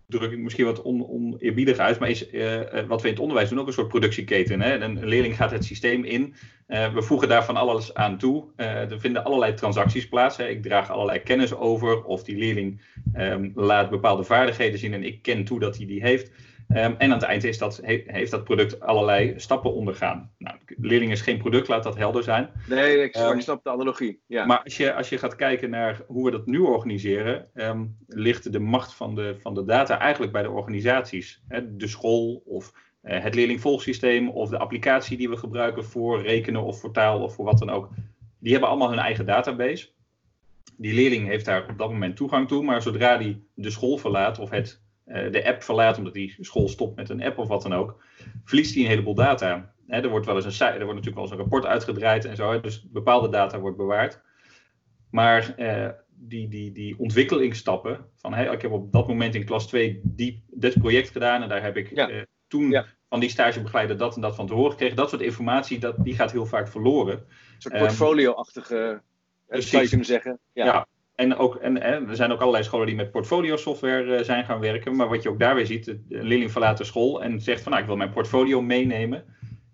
druk 0.07 0.33
ik 0.33 0.39
misschien 0.39 0.65
wat 0.65 0.83
on, 0.83 1.09
oneerbiedig 1.09 1.79
uit, 1.79 1.99
maar 1.99 2.11
is 2.11 2.33
uh, 2.33 2.61
wat 2.87 3.03
we 3.03 3.09
in 3.09 3.13
het 3.13 3.23
onderwijs 3.23 3.49
doen 3.49 3.61
ook 3.61 3.67
een 3.67 3.73
soort 3.73 3.89
productieketen. 3.89 4.61
Hè? 4.61 4.81
Een, 4.81 5.05
leerling 5.05 5.37
gaat 5.37 5.51
het 5.51 5.65
systeem 5.65 6.05
in, 6.05 6.35
uh, 6.69 6.93
we 6.95 7.03
voegen 7.03 7.29
daar 7.29 7.45
van 7.45 7.57
alles 7.57 7.95
aan 7.95 8.19
toe. 8.19 8.45
Uh, 8.57 8.91
er 8.91 9.01
vinden 9.01 9.25
allerlei 9.25 9.55
transacties 9.55 10.09
plaats. 10.09 10.37
Hè? 10.37 10.49
Ik 10.49 10.63
draag 10.63 10.91
allerlei 10.91 11.19
kennis 11.19 11.55
over, 11.55 12.05
of 12.05 12.25
die 12.25 12.37
leerling 12.37 12.81
um, 13.17 13.53
laat 13.55 13.91
bepaalde 13.91 14.25
vaardigheden 14.25 14.79
zien 14.79 14.95
en 14.95 15.05
ik 15.05 15.23
ken 15.23 15.45
toe 15.45 15.61
dat 15.61 15.77
hij 15.77 15.87
die 15.87 16.03
heeft. 16.03 16.31
Um, 16.69 16.77
en 16.77 16.97
aan 16.99 17.11
het 17.11 17.23
eind 17.23 17.45
is 17.45 17.59
dat, 17.59 17.81
he, 17.83 18.03
heeft 18.07 18.31
dat 18.31 18.45
product 18.45 18.81
allerlei 18.81 19.35
stappen 19.37 19.75
ondergaan. 19.75 20.31
Nou, 20.39 20.57
leerling 20.77 21.11
is 21.11 21.21
geen 21.21 21.39
product, 21.39 21.69
laat 21.69 21.83
dat 21.83 21.97
helder 21.97 22.23
zijn. 22.23 22.51
Nee, 22.69 23.03
ik, 23.03 23.17
um, 23.17 23.37
ik 23.37 23.41
snap 23.41 23.65
de 23.65 23.71
analogie. 23.71 24.21
Ja. 24.27 24.45
Maar 24.45 24.63
als 24.63 24.77
je, 24.77 24.95
als 24.95 25.09
je 25.09 25.19
gaat 25.19 25.37
kijken 25.37 25.71
naar 25.71 26.01
hoe 26.07 26.25
we 26.25 26.31
dat 26.31 26.47
nu 26.47 26.59
organiseren, 26.59 27.49
um, 27.55 27.97
ligt 28.07 28.53
de 28.53 28.59
macht 28.59 28.95
van 28.95 29.15
de, 29.15 29.37
van 29.41 29.55
de 29.55 29.65
data 29.65 29.99
eigenlijk 29.99 30.33
bij 30.33 30.43
de 30.43 30.51
organisaties. 30.51 31.43
Hè, 31.49 31.77
de 31.77 31.87
school 31.87 32.43
of 32.45 32.73
uh, 33.03 33.23
het 33.23 33.35
leerlingvolgsysteem 33.35 34.29
of 34.29 34.49
de 34.49 34.59
applicatie 34.59 35.17
die 35.17 35.29
we 35.29 35.37
gebruiken 35.37 35.85
voor 35.85 36.23
rekenen 36.23 36.63
of 36.63 36.81
voor 36.81 36.93
taal 36.93 37.23
of 37.23 37.35
voor 37.35 37.45
wat 37.45 37.59
dan 37.59 37.71
ook. 37.71 37.89
Die 38.39 38.53
hebben 38.53 38.71
allemaal 38.71 38.91
hun 38.91 38.99
eigen 38.99 39.27
database. 39.27 39.89
Die 40.77 40.95
leerling 40.95 41.27
heeft 41.27 41.45
daar 41.45 41.69
op 41.69 41.79
dat 41.79 41.91
moment 41.91 42.17
toegang 42.17 42.49
toe, 42.49 42.63
maar 42.63 42.83
zodra 42.83 43.17
die 43.17 43.47
de 43.55 43.71
school 43.71 43.97
verlaat 43.97 44.39
of 44.39 44.51
het 44.51 44.85
de 45.07 45.47
app 45.47 45.63
verlaat 45.63 45.99
omdat 45.99 46.13
die 46.13 46.37
school 46.41 46.69
stopt 46.69 46.97
met 46.97 47.09
een 47.09 47.23
app 47.23 47.39
of 47.39 47.49
wat 47.49 47.63
dan 47.63 47.75
ook, 47.75 48.03
verliest 48.45 48.75
hij 48.75 48.83
een 48.83 48.89
heleboel 48.89 49.15
data. 49.15 49.75
Er 49.87 50.09
wordt 50.09 50.27
wel 50.27 50.35
eens 50.37 50.61
een, 50.61 50.67
er 50.67 50.73
wordt 50.73 50.87
natuurlijk 50.87 51.15
wel 51.15 51.25
eens 51.25 51.33
een 51.33 51.39
rapport 51.39 51.67
uitgedraaid 51.67 52.25
en 52.25 52.37
zo, 52.37 52.61
dus 52.61 52.89
bepaalde 52.91 53.29
data 53.29 53.61
wordt 53.61 53.77
bewaard. 53.77 54.21
Maar 55.11 55.55
uh, 55.59 55.89
die, 56.09 56.49
die, 56.49 56.73
die 56.73 56.99
ontwikkelingsstappen, 56.99 58.07
van 58.17 58.35
hey, 58.35 58.47
ik 58.53 58.63
heb 58.63 58.71
op 58.71 58.93
dat 58.93 59.09
moment 59.09 59.35
in 59.35 59.45
klas 59.45 59.67
2 59.67 60.01
die, 60.03 60.45
dit 60.47 60.79
project 60.79 61.11
gedaan 61.11 61.43
en 61.43 61.49
daar 61.49 61.63
heb 61.63 61.77
ik 61.77 61.95
ja. 61.95 62.11
uh, 62.11 62.23
toen 62.49 62.71
ja. 62.71 62.87
van 63.09 63.21
die 63.21 63.29
stagebegeleider 63.29 63.97
dat 63.97 64.15
en 64.15 64.21
dat 64.21 64.35
van 64.35 64.47
te 64.47 64.55
horen 64.55 64.71
gekregen, 64.71 64.97
dat 64.97 65.11
soort 65.11 65.23
informatie, 65.23 65.79
dat, 65.79 66.05
die 66.05 66.15
gaat 66.15 66.33
heel 66.33 66.47
vaak 66.47 66.69
verloren. 66.69 67.15
Een 67.19 67.27
soort 67.59 67.79
portfolio-achtige, 67.79 69.03
um, 69.49 69.61
zou 69.63 69.83
je 69.83 69.89
kunnen 69.89 70.07
zeggen. 70.07 70.39
ja. 70.53 70.65
ja. 70.65 70.87
En, 71.17 71.37
ook, 71.37 71.57
en, 71.57 71.83
en, 71.83 72.09
er 72.09 72.17
zijn 72.17 72.33
ook 72.33 72.41
allerlei 72.41 72.65
scholen 72.65 72.87
die 72.87 72.97
met 72.97 73.11
portfolio 73.11 73.57
software 73.57 74.19
uh, 74.19 74.25
zijn 74.25 74.45
gaan 74.45 74.61
werken. 74.61 74.97
Maar 74.97 75.09
wat 75.09 75.23
je 75.23 75.29
ook 75.29 75.39
daar 75.39 75.55
weer 75.55 75.67
ziet, 75.67 75.87
een 75.87 76.05
leerling 76.09 76.53
verlaat 76.53 76.79
de 76.79 76.85
school 76.85 77.23
en 77.23 77.41
zegt 77.41 77.63
van 77.63 77.71
nou, 77.71 77.83
ik 77.83 77.89
wil 77.89 77.99
mijn 77.99 78.13
portfolio 78.13 78.63
meenemen. 78.63 79.25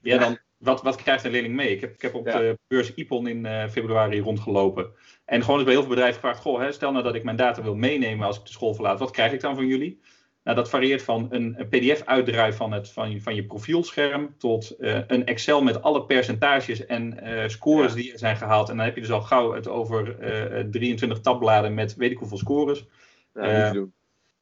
Ja, 0.03 0.19
dan 0.19 0.39
wat, 0.63 0.83
wat 0.83 0.97
krijgt 0.97 1.25
een 1.25 1.31
leerling 1.31 1.55
mee? 1.55 1.71
Ik 1.71 1.81
heb, 1.81 1.95
ik 1.95 2.03
heb 2.03 2.15
op 2.15 2.27
ja. 2.27 2.39
de 2.39 2.59
beurs 2.67 2.95
IPON 2.95 3.27
in 3.27 3.45
uh, 3.45 3.69
februari 3.69 4.21
rondgelopen. 4.21 4.93
En 5.25 5.41
gewoon 5.41 5.57
eens 5.57 5.65
bij 5.65 5.73
heel 5.73 5.83
veel 5.83 5.93
bedrijven 5.93 6.21
gevraagd, 6.21 6.41
goh, 6.41 6.61
hè, 6.61 6.73
stel 6.73 6.93
nou 6.93 7.05
dat 7.05 7.15
ik 7.15 7.25
mijn 7.25 7.37
data 7.37 7.63
wil 7.63 7.75
meenemen 7.75 8.27
als 8.27 8.39
ik 8.39 8.45
de 8.45 8.51
school 8.51 8.75
verlaat. 8.75 8.99
Wat 8.99 9.11
krijg 9.11 9.33
ik 9.33 9.41
dan 9.41 9.55
van 9.55 9.67
jullie? 9.67 10.01
Nou, 10.45 10.57
dat 10.57 10.71
varieert 10.71 11.03
van 11.03 11.27
een, 11.31 11.55
een 11.59 11.69
pdf-uitdraai 11.69 12.53
van, 12.53 12.73
het, 12.73 12.91
van, 12.91 13.11
je, 13.11 13.21
van 13.21 13.35
je 13.35 13.45
profielscherm 13.45 14.35
tot 14.39 14.75
uh, 14.79 15.01
een 15.07 15.27
Excel 15.27 15.63
met 15.63 15.83
alle 15.83 16.05
percentages 16.05 16.87
en 16.87 17.19
uh, 17.23 17.49
scores 17.49 17.95
die 17.95 18.13
er 18.13 18.19
zijn 18.19 18.37
gehaald. 18.37 18.69
En 18.69 18.77
dan 18.77 18.85
heb 18.85 18.95
je 18.95 19.01
dus 19.01 19.11
al 19.11 19.23
gauw 19.23 19.53
het 19.53 19.69
over 19.69 20.17
uh, 20.59 20.71
23 20.71 21.21
tabbladen 21.21 21.75
met 21.75 21.95
weet 21.95 22.11
ik 22.11 22.19
hoeveel 22.19 22.39
scores. 22.39 22.87
Ja, 23.35 23.87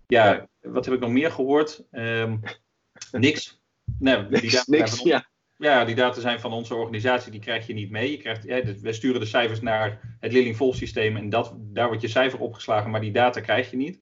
ja, 0.06 0.48
wat 0.60 0.84
heb 0.84 0.94
ik 0.94 1.00
nog 1.00 1.10
meer 1.10 1.30
gehoord? 1.30 1.84
Um, 1.92 2.40
niks. 3.12 3.60
Nee, 3.98 4.26
die 4.26 4.40
niks, 4.40 4.66
niks 4.66 5.02
ja. 5.02 5.28
Ja, 5.56 5.84
die 5.84 5.94
data 5.94 6.20
zijn 6.20 6.40
van 6.40 6.52
onze 6.52 6.74
organisatie, 6.74 7.30
die 7.30 7.40
krijg 7.40 7.66
je 7.66 7.74
niet 7.74 7.90
mee. 7.90 8.10
Je 8.10 8.16
krijgt, 8.16 8.44
ja, 8.44 8.62
we 8.80 8.92
sturen 8.92 9.20
de 9.20 9.26
cijfers 9.26 9.60
naar 9.60 10.16
het 10.20 10.32
leerlingvolgsysteem 10.32 11.16
en 11.16 11.28
dat, 11.28 11.54
daar 11.58 11.86
wordt 11.86 12.02
je 12.02 12.08
cijfer 12.08 12.38
opgeslagen, 12.38 12.90
maar 12.90 13.00
die 13.00 13.12
data 13.12 13.40
krijg 13.40 13.70
je 13.70 13.76
niet. 13.76 13.98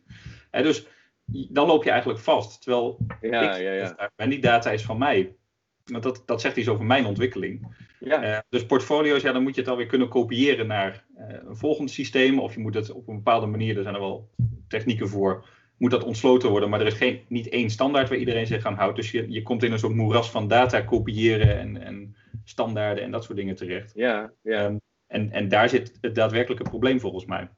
Dus 0.51 0.87
dan 1.33 1.67
loop 1.67 1.85
je 1.85 1.91
eigenlijk 1.91 2.21
vast. 2.21 2.63
Terwijl 2.63 2.99
ja, 3.21 3.57
ik, 3.57 3.63
ja, 3.63 3.73
ja. 3.73 4.11
en 4.17 4.31
die 4.31 4.41
data 4.41 4.71
is 4.71 4.85
van 4.85 4.99
mij. 4.99 5.37
Want 5.85 6.03
dat, 6.03 6.23
dat 6.27 6.41
zegt 6.41 6.57
iets 6.57 6.69
over 6.69 6.85
mijn 6.85 7.07
ontwikkeling. 7.07 7.87
Ja. 8.01 8.25
Uh, 8.25 8.39
dus 8.49 8.67
portfolio's, 8.67 9.23
ja, 9.23 9.33
dan 9.33 9.43
moet 9.43 9.55
je 9.55 9.61
het 9.61 9.71
alweer 9.71 9.87
kunnen 9.87 10.09
kopiëren 10.09 10.67
naar 10.67 11.05
uh, 11.17 11.25
een 11.49 11.57
volgend 11.57 11.91
systeem. 11.91 12.39
Of 12.39 12.55
je 12.55 12.61
moet 12.61 12.75
het 12.75 12.91
op 12.91 13.09
een 13.09 13.17
bepaalde 13.17 13.47
manier, 13.47 13.77
er 13.77 13.83
zijn 13.83 13.95
er 13.95 14.01
wel 14.01 14.31
technieken 14.69 15.09
voor, 15.09 15.49
moet 15.79 15.91
dat 15.91 16.05
ontsloten 16.05 16.51
worden. 16.51 16.71
Maar 16.71 16.81
er 16.81 16.87
is 16.87 16.95
geen, 16.95 17.21
niet 17.29 17.49
één 17.49 17.71
standaard 17.71 18.09
waar 18.09 18.19
iedereen 18.19 18.47
zich 18.47 18.65
aan 18.65 18.75
houdt. 18.75 18.97
Dus 18.97 19.11
je, 19.11 19.31
je 19.31 19.43
komt 19.43 19.63
in 19.63 19.73
een 19.73 19.79
soort 19.79 19.95
moeras 19.95 20.31
van 20.31 20.49
data 20.49 20.81
kopiëren 20.81 21.59
en, 21.59 21.83
en 21.83 22.17
standaarden 22.45 23.05
en 23.05 23.11
dat 23.11 23.25
soort 23.25 23.39
dingen 23.39 23.57
terecht. 23.57 23.93
Ja, 23.95 24.33
ja. 24.43 24.65
Um, 24.65 24.81
en, 25.07 25.33
en 25.33 25.49
daar 25.49 25.69
zit 25.69 25.99
het 26.01 26.15
daadwerkelijke 26.15 26.69
probleem 26.69 27.01
volgens 27.01 27.25
mij. 27.25 27.49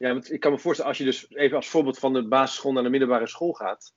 Ja, 0.00 0.12
want 0.12 0.32
ik 0.32 0.40
kan 0.40 0.52
me 0.52 0.58
voorstellen, 0.58 0.90
als 0.90 0.98
je 1.00 1.04
dus 1.04 1.26
even 1.30 1.56
als 1.56 1.68
voorbeeld 1.68 1.98
van 1.98 2.12
de 2.12 2.28
basisschool 2.28 2.72
naar 2.72 2.82
de 2.82 2.88
middelbare 2.88 3.26
school 3.26 3.52
gaat. 3.52 3.94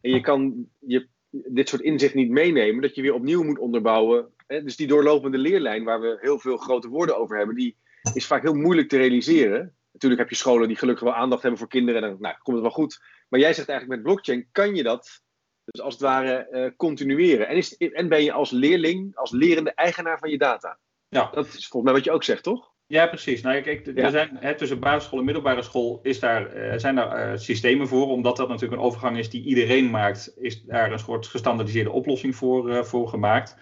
En 0.00 0.10
je 0.10 0.20
kan 0.20 0.68
je, 0.78 1.08
dit 1.30 1.68
soort 1.68 1.82
inzicht 1.82 2.14
niet 2.14 2.30
meenemen, 2.30 2.82
dat 2.82 2.94
je 2.94 3.02
weer 3.02 3.14
opnieuw 3.14 3.42
moet 3.42 3.58
onderbouwen. 3.58 4.34
Hè? 4.46 4.62
Dus 4.62 4.76
die 4.76 4.86
doorlopende 4.86 5.38
leerlijn, 5.38 5.84
waar 5.84 6.00
we 6.00 6.18
heel 6.20 6.38
veel 6.38 6.56
grote 6.56 6.88
woorden 6.88 7.18
over 7.18 7.36
hebben, 7.36 7.56
die 7.56 7.76
is 8.14 8.26
vaak 8.26 8.42
heel 8.42 8.54
moeilijk 8.54 8.88
te 8.88 8.96
realiseren. 8.96 9.76
Natuurlijk 9.92 10.20
heb 10.20 10.30
je 10.30 10.36
scholen 10.36 10.68
die 10.68 10.76
gelukkig 10.76 11.04
wel 11.04 11.14
aandacht 11.14 11.42
hebben 11.42 11.60
voor 11.60 11.68
kinderen 11.68 12.02
en 12.02 12.08
dan 12.10 12.20
nou, 12.20 12.34
komt 12.42 12.56
het 12.56 12.66
wel 12.66 12.74
goed. 12.74 13.00
Maar 13.28 13.40
jij 13.40 13.54
zegt 13.54 13.68
eigenlijk 13.68 14.00
met 14.00 14.12
blockchain 14.12 14.48
kan 14.52 14.74
je 14.74 14.82
dat 14.82 15.22
dus 15.64 15.80
als 15.80 15.92
het 15.92 16.02
ware 16.02 16.48
uh, 16.50 16.76
continueren. 16.76 17.48
En, 17.48 17.56
is, 17.56 17.76
en 17.76 18.08
ben 18.08 18.24
je 18.24 18.32
als 18.32 18.50
leerling, 18.50 19.16
als 19.16 19.30
lerende 19.30 19.74
eigenaar 19.74 20.18
van 20.18 20.30
je 20.30 20.38
data. 20.38 20.78
Ja. 21.08 21.30
Dat 21.32 21.46
is 21.46 21.52
volgens 21.52 21.82
mij 21.82 21.92
wat 21.92 22.04
je 22.04 22.12
ook 22.12 22.24
zegt, 22.24 22.42
toch? 22.42 22.74
Ja, 22.88 23.06
precies. 23.06 23.42
Nou, 23.42 23.60
kijk, 23.60 23.86
er 23.86 24.10
zijn, 24.10 24.36
hè, 24.40 24.54
tussen 24.54 24.78
basisschool 24.78 25.18
en 25.18 25.24
middelbare 25.24 25.62
school 25.62 26.00
is 26.02 26.20
daar, 26.20 26.56
uh, 26.56 26.72
zijn 26.76 26.94
daar 26.94 27.32
uh, 27.32 27.38
systemen 27.38 27.88
voor. 27.88 28.08
Omdat 28.08 28.36
dat 28.36 28.48
natuurlijk 28.48 28.80
een 28.80 28.86
overgang 28.86 29.18
is 29.18 29.30
die 29.30 29.44
iedereen 29.44 29.90
maakt, 29.90 30.32
is 30.36 30.62
daar 30.62 30.92
een 30.92 30.98
soort 30.98 31.26
gestandardiseerde 31.26 31.90
oplossing 31.90 32.36
voor, 32.36 32.70
uh, 32.70 32.82
voor 32.82 33.08
gemaakt. 33.08 33.56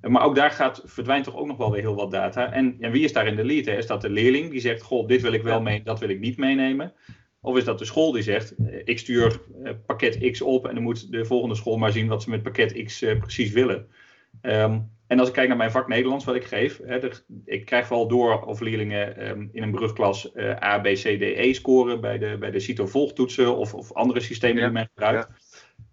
Maar 0.00 0.22
ook 0.22 0.34
daar 0.34 0.50
gaat, 0.50 0.82
verdwijnt 0.84 1.24
toch 1.24 1.36
ook 1.36 1.46
nog 1.46 1.56
wel 1.56 1.70
weer 1.70 1.80
heel 1.80 1.94
wat 1.94 2.10
data. 2.10 2.52
En, 2.52 2.76
en 2.80 2.90
wie 2.90 3.04
is 3.04 3.12
daar 3.12 3.26
in 3.26 3.36
de 3.36 3.44
lead? 3.44 3.64
Hè? 3.64 3.76
Is 3.76 3.86
dat 3.86 4.00
de 4.00 4.10
leerling 4.10 4.50
die 4.50 4.60
zegt, 4.60 4.82
goh, 4.82 5.08
dit 5.08 5.22
wil 5.22 5.32
ik 5.32 5.42
wel 5.42 5.60
mee, 5.60 5.82
dat 5.82 5.98
wil 5.98 6.08
ik 6.08 6.20
niet 6.20 6.36
meenemen? 6.36 6.92
Of 7.40 7.56
is 7.56 7.64
dat 7.64 7.78
de 7.78 7.84
school 7.84 8.12
die 8.12 8.22
zegt, 8.22 8.54
ik 8.84 8.98
stuur 8.98 9.40
pakket 9.86 10.30
X 10.30 10.40
op 10.40 10.66
en 10.66 10.74
dan 10.74 10.82
moet 10.82 11.12
de 11.12 11.24
volgende 11.24 11.54
school 11.54 11.76
maar 11.76 11.92
zien 11.92 12.08
wat 12.08 12.22
ze 12.22 12.30
met 12.30 12.42
pakket 12.42 12.84
X 12.84 12.98
precies 12.98 13.52
willen. 13.52 13.86
Um, 14.42 14.90
en 15.08 15.18
als 15.18 15.28
ik 15.28 15.34
kijk 15.34 15.48
naar 15.48 15.56
mijn 15.56 15.70
vak 15.70 15.88
Nederlands, 15.88 16.24
wat 16.24 16.34
ik 16.34 16.44
geef, 16.44 16.80
hè, 16.84 17.08
ik 17.44 17.64
krijg 17.64 17.88
wel 17.88 18.08
door 18.08 18.44
of 18.44 18.60
leerlingen 18.60 19.28
um, 19.28 19.48
in 19.52 19.62
een 19.62 19.70
brugklas 19.70 20.30
uh, 20.34 20.62
A, 20.62 20.78
B, 20.78 20.84
C, 20.84 21.00
D, 21.02 21.22
E 21.22 21.52
scoren 21.52 22.00
bij 22.00 22.18
de, 22.18 22.36
bij 22.40 22.50
de 22.50 22.60
CITO-volgtoetsen 22.60 23.56
of, 23.56 23.74
of 23.74 23.92
andere 23.92 24.20
systemen 24.20 24.56
ja, 24.56 24.64
die 24.64 24.72
men 24.72 24.88
gebruikt. 24.94 25.28
Ja. 25.28 25.36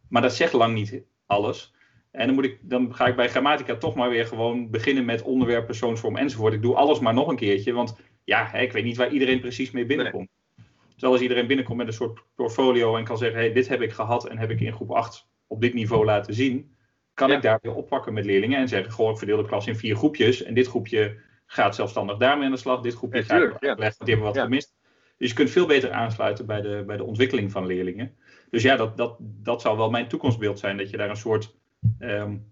Maar 0.09 0.21
dat 0.21 0.33
zegt 0.33 0.53
lang 0.53 0.73
niet 0.73 1.03
alles. 1.25 1.73
En 2.11 2.25
dan, 2.25 2.35
moet 2.35 2.45
ik, 2.45 2.59
dan 2.61 2.95
ga 2.95 3.07
ik 3.07 3.15
bij 3.15 3.29
grammatica 3.29 3.75
toch 3.75 3.95
maar 3.95 4.09
weer 4.09 4.25
gewoon 4.25 4.69
beginnen 4.69 5.05
met 5.05 5.21
onderwerp, 5.21 5.65
persoonsvorm 5.65 6.17
enzovoort. 6.17 6.53
Ik 6.53 6.61
doe 6.61 6.75
alles 6.75 6.99
maar 6.99 7.13
nog 7.13 7.27
een 7.27 7.35
keertje, 7.35 7.73
want 7.73 7.95
ja, 8.23 8.47
hè, 8.51 8.59
ik 8.59 8.71
weet 8.71 8.83
niet 8.83 8.97
waar 8.97 9.11
iedereen 9.11 9.39
precies 9.39 9.71
mee 9.71 9.85
binnenkomt. 9.85 10.29
Nee. 10.55 10.65
Terwijl 10.89 11.13
als 11.13 11.21
iedereen 11.21 11.47
binnenkomt 11.47 11.77
met 11.77 11.87
een 11.87 11.93
soort 11.93 12.23
portfolio 12.35 12.95
en 12.95 13.03
kan 13.03 13.17
zeggen, 13.17 13.39
hey, 13.39 13.53
dit 13.53 13.67
heb 13.67 13.81
ik 13.81 13.91
gehad 13.91 14.27
en 14.27 14.37
heb 14.37 14.49
ik 14.49 14.61
in 14.61 14.73
groep 14.73 14.91
8 14.91 15.27
op 15.47 15.61
dit 15.61 15.73
niveau 15.73 16.05
laten 16.05 16.33
zien 16.33 16.74
kan 17.15 17.29
ja. 17.29 17.35
ik 17.35 17.41
daar 17.41 17.59
weer 17.61 17.75
oppakken 17.75 18.13
met 18.13 18.25
leerlingen 18.25 18.59
en 18.59 18.67
zeggen: 18.67 18.91
Goh, 18.91 19.11
ik 19.11 19.17
verdeel 19.17 19.37
de 19.37 19.47
klas 19.47 19.67
in 19.67 19.75
vier 19.75 19.95
groepjes. 19.95 20.43
En 20.43 20.53
dit 20.53 20.67
groepje 20.67 21.17
gaat 21.45 21.75
zelfstandig 21.75 22.17
daarmee 22.17 22.45
aan 22.45 22.51
de 22.51 22.57
slag. 22.57 22.81
Dit 22.81 22.93
groepje 22.93 23.19
ja, 23.19 23.25
gaat 23.25 23.37
tuurlijk, 23.37 23.63
ja. 23.63 23.75
leggen, 23.75 24.05
die 24.05 24.13
hebben 24.13 24.33
wat 24.33 24.43
gemist. 24.43 24.73
Dus 25.17 25.29
je 25.29 25.35
kunt 25.35 25.49
veel 25.49 25.65
beter 25.65 25.91
aansluiten 25.91 26.45
bij 26.45 26.61
de, 26.61 26.83
bij 26.87 26.97
de 26.97 27.03
ontwikkeling 27.03 27.51
van 27.51 27.65
leerlingen. 27.65 28.15
Dus 28.49 28.63
ja, 28.63 28.75
dat, 28.75 28.97
dat, 28.97 29.15
dat 29.19 29.61
zou 29.61 29.77
wel 29.77 29.89
mijn 29.89 30.07
toekomstbeeld 30.07 30.59
zijn. 30.59 30.77
Dat 30.77 30.89
je 30.89 30.97
daar 30.97 31.09
een 31.09 31.15
soort. 31.15 31.55
Um, 31.99 32.51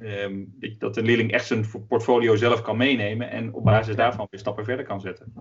um, 0.00 0.54
dat 0.78 0.94
de 0.94 1.02
leerling 1.02 1.32
echt 1.32 1.46
zijn 1.46 1.66
portfolio 1.88 2.36
zelf 2.36 2.62
kan 2.62 2.76
meenemen. 2.76 3.30
En 3.30 3.52
op 3.52 3.64
basis 3.64 3.96
daarvan 3.96 4.26
weer 4.30 4.40
stappen 4.40 4.64
verder 4.64 4.84
kan 4.84 5.00
zetten. 5.00 5.32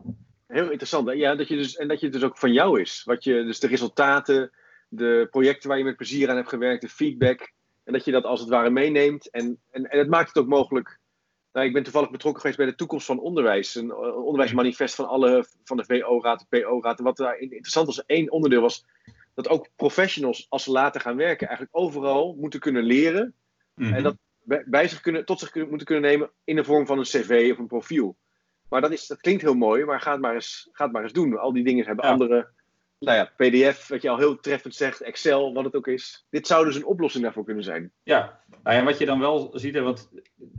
Heel 0.47 0.69
interessant. 0.69 1.07
Hè? 1.07 1.13
Ja, 1.13 1.35
dat 1.35 1.47
je 1.47 1.55
dus, 1.55 1.75
en 1.75 1.87
dat 1.87 1.99
je 1.99 2.05
het 2.05 2.15
dus 2.15 2.23
ook 2.23 2.37
van 2.37 2.53
jou 2.53 2.81
is. 2.81 3.03
Wat 3.05 3.23
je, 3.23 3.43
dus 3.43 3.59
de 3.59 3.67
resultaten, 3.67 4.51
de 4.89 5.27
projecten 5.31 5.69
waar 5.69 5.77
je 5.77 5.83
met 5.83 5.97
plezier 5.97 6.29
aan 6.29 6.35
hebt 6.35 6.49
gewerkt, 6.49 6.81
de 6.81 6.89
feedback. 6.89 7.51
En 7.91 7.97
dat 7.97 8.05
je 8.05 8.11
dat 8.11 8.23
als 8.23 8.39
het 8.39 8.49
ware 8.49 8.69
meeneemt. 8.69 9.29
En, 9.29 9.61
en, 9.69 9.89
en 9.89 9.99
het 9.99 10.09
maakt 10.09 10.27
het 10.27 10.37
ook 10.37 10.47
mogelijk 10.47 10.99
Nou, 11.51 11.65
ik 11.67 11.73
ben 11.73 11.83
toevallig 11.83 12.11
betrokken 12.11 12.41
geweest 12.41 12.59
bij 12.59 12.69
de 12.69 12.75
toekomst 12.75 13.05
van 13.05 13.19
onderwijs. 13.19 13.75
Een, 13.75 13.95
onderwijsmanifest 13.95 14.95
van 14.95 15.07
alle 15.07 15.45
van 15.63 15.77
de 15.77 15.85
VO-raad, 15.85 16.45
de 16.49 16.59
PO-raad. 16.59 16.97
En 16.97 17.03
wat 17.03 17.17
daar 17.17 17.37
interessant 17.37 17.85
was, 17.85 18.05
één 18.05 18.31
onderdeel 18.31 18.61
was 18.61 18.85
dat 19.33 19.49
ook 19.49 19.67
professionals, 19.75 20.45
als 20.49 20.63
ze 20.63 20.71
later 20.71 21.01
gaan 21.01 21.15
werken, 21.15 21.47
eigenlijk 21.47 21.77
overal 21.77 22.35
moeten 22.39 22.59
kunnen 22.59 22.83
leren. 22.83 23.33
Mhm. 23.75 23.93
En 23.93 24.03
dat 24.03 24.15
bij 24.65 24.87
zich 24.87 25.01
kunnen, 25.01 25.25
tot 25.25 25.39
zich 25.39 25.49
kunnen, 25.49 25.69
moeten 25.69 25.87
kunnen 25.87 26.09
nemen 26.09 26.31
in 26.43 26.55
de 26.55 26.63
vorm 26.63 26.85
van 26.85 26.97
een 26.97 27.03
cv 27.03 27.49
of 27.51 27.57
een 27.57 27.67
profiel. 27.67 28.17
Maar 28.69 28.81
dat, 28.81 28.91
is, 28.91 29.07
dat 29.07 29.21
klinkt 29.21 29.41
heel 29.41 29.53
mooi, 29.53 29.85
maar 29.85 30.01
ga 30.01 30.11
het 30.11 30.21
maar 30.21 30.33
eens, 30.33 30.69
ga 30.71 30.83
het 30.83 30.93
maar 30.93 31.03
eens 31.03 31.13
doen. 31.13 31.39
Al 31.39 31.53
die 31.53 31.63
dingen 31.63 31.85
hebben 31.85 32.05
Ja. 32.05 32.11
andere. 32.11 32.49
Nou 33.05 33.17
ja, 33.17 33.31
PDF, 33.35 33.87
wat 33.87 34.01
je 34.01 34.09
al 34.09 34.17
heel 34.17 34.39
treffend 34.39 34.75
zegt, 34.75 35.01
Excel, 35.01 35.53
wat 35.53 35.63
het 35.63 35.75
ook 35.75 35.87
is. 35.87 36.27
Dit 36.29 36.47
zou 36.47 36.65
dus 36.65 36.75
een 36.75 36.85
oplossing 36.85 37.23
daarvoor 37.23 37.43
kunnen 37.43 37.63
zijn. 37.63 37.91
Ja, 38.03 38.39
nou 38.63 38.75
ja, 38.77 38.83
wat 38.83 38.97
je 38.97 39.05
dan 39.05 39.19
wel 39.19 39.51
ziet, 39.53 39.73
hè, 39.73 39.81
want 39.81 40.09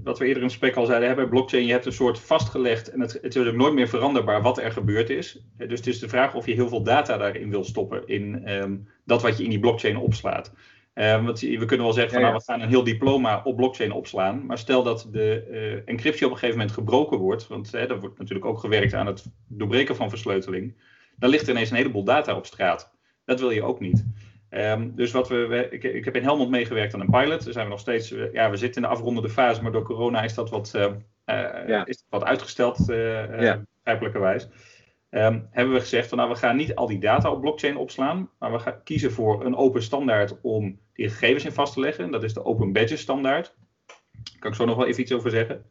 wat 0.03 0.19
we 0.19 0.25
eerder 0.25 0.43
in 0.43 0.49
het 0.49 0.59
gesprek 0.59 0.77
al 0.77 0.87
zeiden, 0.87 1.09
hè, 1.09 1.15
bij 1.15 1.29
blockchain, 1.29 1.67
je 1.67 1.73
hebt 1.73 1.87
een 1.87 1.93
soort 1.93 2.19
vastgelegd, 2.19 2.91
en 2.91 3.01
het, 3.01 3.19
het 3.23 3.37
is 3.37 3.47
ook 3.47 3.55
nooit 3.55 3.75
meer 3.75 3.89
veranderbaar 3.89 4.43
wat 4.43 4.59
er 4.59 4.73
gebeurd 4.73 5.11
is. 5.11 5.45
Dus 5.57 5.79
het 5.79 5.87
is 5.87 5.99
de 5.99 6.09
vraag 6.09 6.35
of 6.35 6.47
je 6.47 6.55
heel 6.55 6.69
veel 6.69 6.83
data 6.83 7.17
daarin 7.17 7.51
wil 7.51 7.65
stoppen, 7.65 8.07
in 8.07 8.45
ehm, 8.45 8.77
dat 9.05 9.23
wat 9.23 9.37
je 9.37 9.45
in 9.45 9.51
die 9.51 9.61
blockchain 9.61 9.97
opslaat. 9.97 10.53
Ehm, 10.95 11.25
want 11.25 11.41
we 11.41 11.65
kunnen 11.65 11.87
wel 11.87 11.95
zeggen, 11.95 12.13
van, 12.13 12.21
Ja, 12.21 12.27
ja. 12.27 12.33
nou, 12.33 12.45
we 12.47 12.53
gaan 12.53 12.61
een 12.61 12.69
heel 12.69 12.85
diploma 12.85 13.41
op 13.45 13.57
blockchain 13.57 13.93
opslaan, 13.93 14.47
maar 14.47 14.59
stel 14.59 14.83
dat 14.83 15.09
de 15.11 15.43
eh, 15.51 15.93
encryptie 15.93 16.27
op 16.27 16.33
een 16.33 16.39
gegeven 16.39 16.59
moment 16.59 16.75
gebroken 16.75 17.19
wordt, 17.19 17.47
want 17.47 17.73
hè, 17.73 17.89
er 17.89 18.01
wordt 18.01 18.19
natuurlijk 18.19 18.47
ook 18.47 18.59
gewerkt 18.59 18.95
aan 18.95 19.07
het 19.07 19.25
doorbreken 19.47 19.97
van 19.97 20.09
versleuteling, 20.09 20.75
dan 21.17 21.31
ligt 21.31 21.43
er 21.47 21.51
ineens 21.51 21.71
een 21.71 21.77
heleboel 21.77 22.05
data 22.05 22.37
op 22.37 22.47
straat. 22.47 22.91
Dat 23.25 23.41
wil 23.41 23.51
je 23.51 23.63
ook 23.63 23.81
niet. 23.81 24.05
Ehm, 24.49 24.91
dus 24.95 25.13
wat 25.13 25.29
we, 25.29 25.47
we- 25.47 25.69
ik, 25.71 25.83
ik 25.85 26.05
heb 26.05 26.17
in 26.17 26.23
Helmond 26.23 26.51
meegewerkt 26.51 26.95
aan 26.95 27.01
een 27.01 27.11
pilot. 27.11 27.45
Daar 27.45 27.53
zijn 27.53 27.65
we 27.65 27.71
nog 27.71 27.81
steeds, 27.81 28.13
eh, 28.13 28.33
ja, 28.33 28.51
we 28.51 28.57
zitten 28.57 28.83
in 28.83 28.89
de 28.89 28.95
afrondende 28.95 29.29
fase, 29.29 29.63
maar 29.63 29.73
door 29.73 29.83
corona 29.85 30.23
is 30.23 30.35
dat 30.35 30.51
wat, 30.51 30.75
eh, 30.75 30.85
eh, 31.25 31.69
Ja. 31.69 31.87
is 31.87 31.97
dat 31.97 32.21
wat 32.21 32.25
uitgesteld, 32.29 32.91
eh, 32.91 33.41
Ja. 33.43 33.63
begrijpelijkerwijs. 33.77 34.49
Ehm, 35.11 35.41
hebben 35.51 35.75
we 35.75 35.81
gezegd 35.81 36.09
van 36.09 36.19
nou, 36.19 36.31
we 36.31 36.37
gaan 36.37 36.57
niet 36.57 36.75
al 36.75 36.87
die 36.87 36.99
data 36.99 37.31
op 37.31 37.41
blockchain 37.41 37.77
opslaan, 37.77 38.31
maar 38.39 38.53
we 38.53 38.59
gaan 38.59 38.83
kiezen 38.85 39.13
voor 39.13 39.45
een 39.45 39.57
open 39.57 39.83
standaard 39.83 40.41
om 40.43 40.79
die 40.93 41.09
gegevens 41.09 41.45
in 41.45 41.53
vast 41.53 41.73
te 41.73 41.81
leggen. 41.81 42.11
Dat 42.11 42.23
is 42.23 42.35
de 42.35 42.45
Open 42.45 42.73
Badges 42.73 43.01
standaard. 43.01 43.55
Daar 44.13 44.39
kan 44.39 44.51
ik 44.51 44.57
zo 44.57 44.65
nog 44.65 44.77
wel 44.77 44.87
even 44.87 45.01
iets 45.03 45.13
over 45.13 45.31
zeggen. 45.31 45.65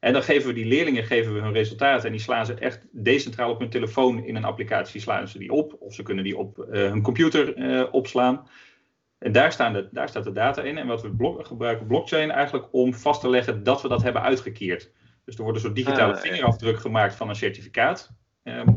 En 0.00 0.12
dan 0.12 0.22
geven 0.22 0.48
we 0.48 0.54
die 0.54 0.64
leerlingen 0.64 1.04
geven 1.04 1.34
we 1.34 1.40
hun 1.40 1.52
resultaten 1.52 2.06
en 2.06 2.12
die 2.12 2.20
slaan 2.20 2.46
ze 2.46 2.54
echt 2.54 2.86
decentraal 2.92 3.50
op 3.50 3.58
hun 3.58 3.70
telefoon 3.70 4.24
in 4.24 4.36
een 4.36 4.44
applicatie 4.44 5.00
slaan 5.00 5.28
ze 5.28 5.38
die 5.38 5.52
op. 5.52 5.76
Of 5.80 5.94
ze 5.94 6.02
kunnen 6.02 6.24
die 6.24 6.36
op 6.36 6.58
eh, 6.58 6.80
hun 6.80 7.02
computer 7.02 7.54
eh, 7.56 7.86
opslaan. 7.92 8.48
En 9.18 9.32
daar, 9.32 9.52
staan 9.52 9.72
de, 9.72 9.88
daar 9.90 10.08
staat 10.08 10.24
de 10.24 10.32
data 10.32 10.62
in. 10.62 10.78
En 10.78 10.86
wat 10.86 11.02
we 11.02 11.10
blok- 11.10 11.46
gebruiken 11.46 11.86
blockchain 11.86 12.30
eigenlijk 12.30 12.68
om 12.70 12.94
vast 12.94 13.20
te 13.20 13.28
leggen 13.30 13.62
dat 13.62 13.82
we 13.82 13.88
dat 13.88 14.02
hebben 14.02 14.22
uitgekeerd. 14.22 14.92
Dus 15.24 15.36
er 15.36 15.42
wordt 15.42 15.56
een 15.56 15.64
soort 15.64 15.76
digitale 15.76 16.12
Ah, 16.12 16.20
vingerafdruk 16.20 16.78
gemaakt 16.80 17.14
van 17.14 17.28
een 17.28 17.34
certificaat. 17.36 18.12
Ehm, 18.42 18.68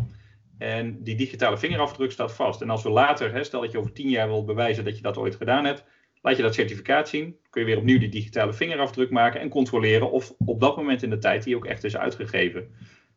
en 0.58 1.04
die 1.04 1.16
digitale 1.16 1.58
vingerafdruk 1.58 2.12
staat 2.12 2.34
vast. 2.34 2.62
En 2.62 2.70
als 2.70 2.84
we 2.84 2.90
later, 2.90 3.34
hè, 3.34 3.44
stel 3.44 3.62
dat 3.62 3.72
je 3.72 3.78
over 3.78 3.94
tien 3.94 4.10
jaar 4.10 4.28
wil 4.28 4.46
bewijzen 4.46 4.84
dat 4.84 4.96
je 4.96 5.02
dat 5.02 5.18
ooit 5.18 5.36
gedaan 5.36 5.66
hebt, 5.66 5.84
laat 6.24 6.36
je 6.36 6.44
dat 6.44 6.54
certificaat 6.54 7.10
zien. 7.10 7.38
Kun 7.50 7.62
je 7.62 7.68
weer 7.68 7.78
opnieuw 7.78 8.00
die 8.00 8.10
digitale 8.10 8.54
vingerafdruk 8.54 9.10
maken 9.10 9.40
en 9.40 9.50
controleren 9.50 10.12
of 10.12 10.34
op 10.46 10.60
dat 10.60 10.78
moment 10.78 11.04
in 11.04 11.10
de 11.10 11.18
tijd 11.18 11.44
die 11.44 11.56
ook 11.56 11.66
echt 11.66 11.84
is 11.84 11.98
uitgegeven. 11.98 12.68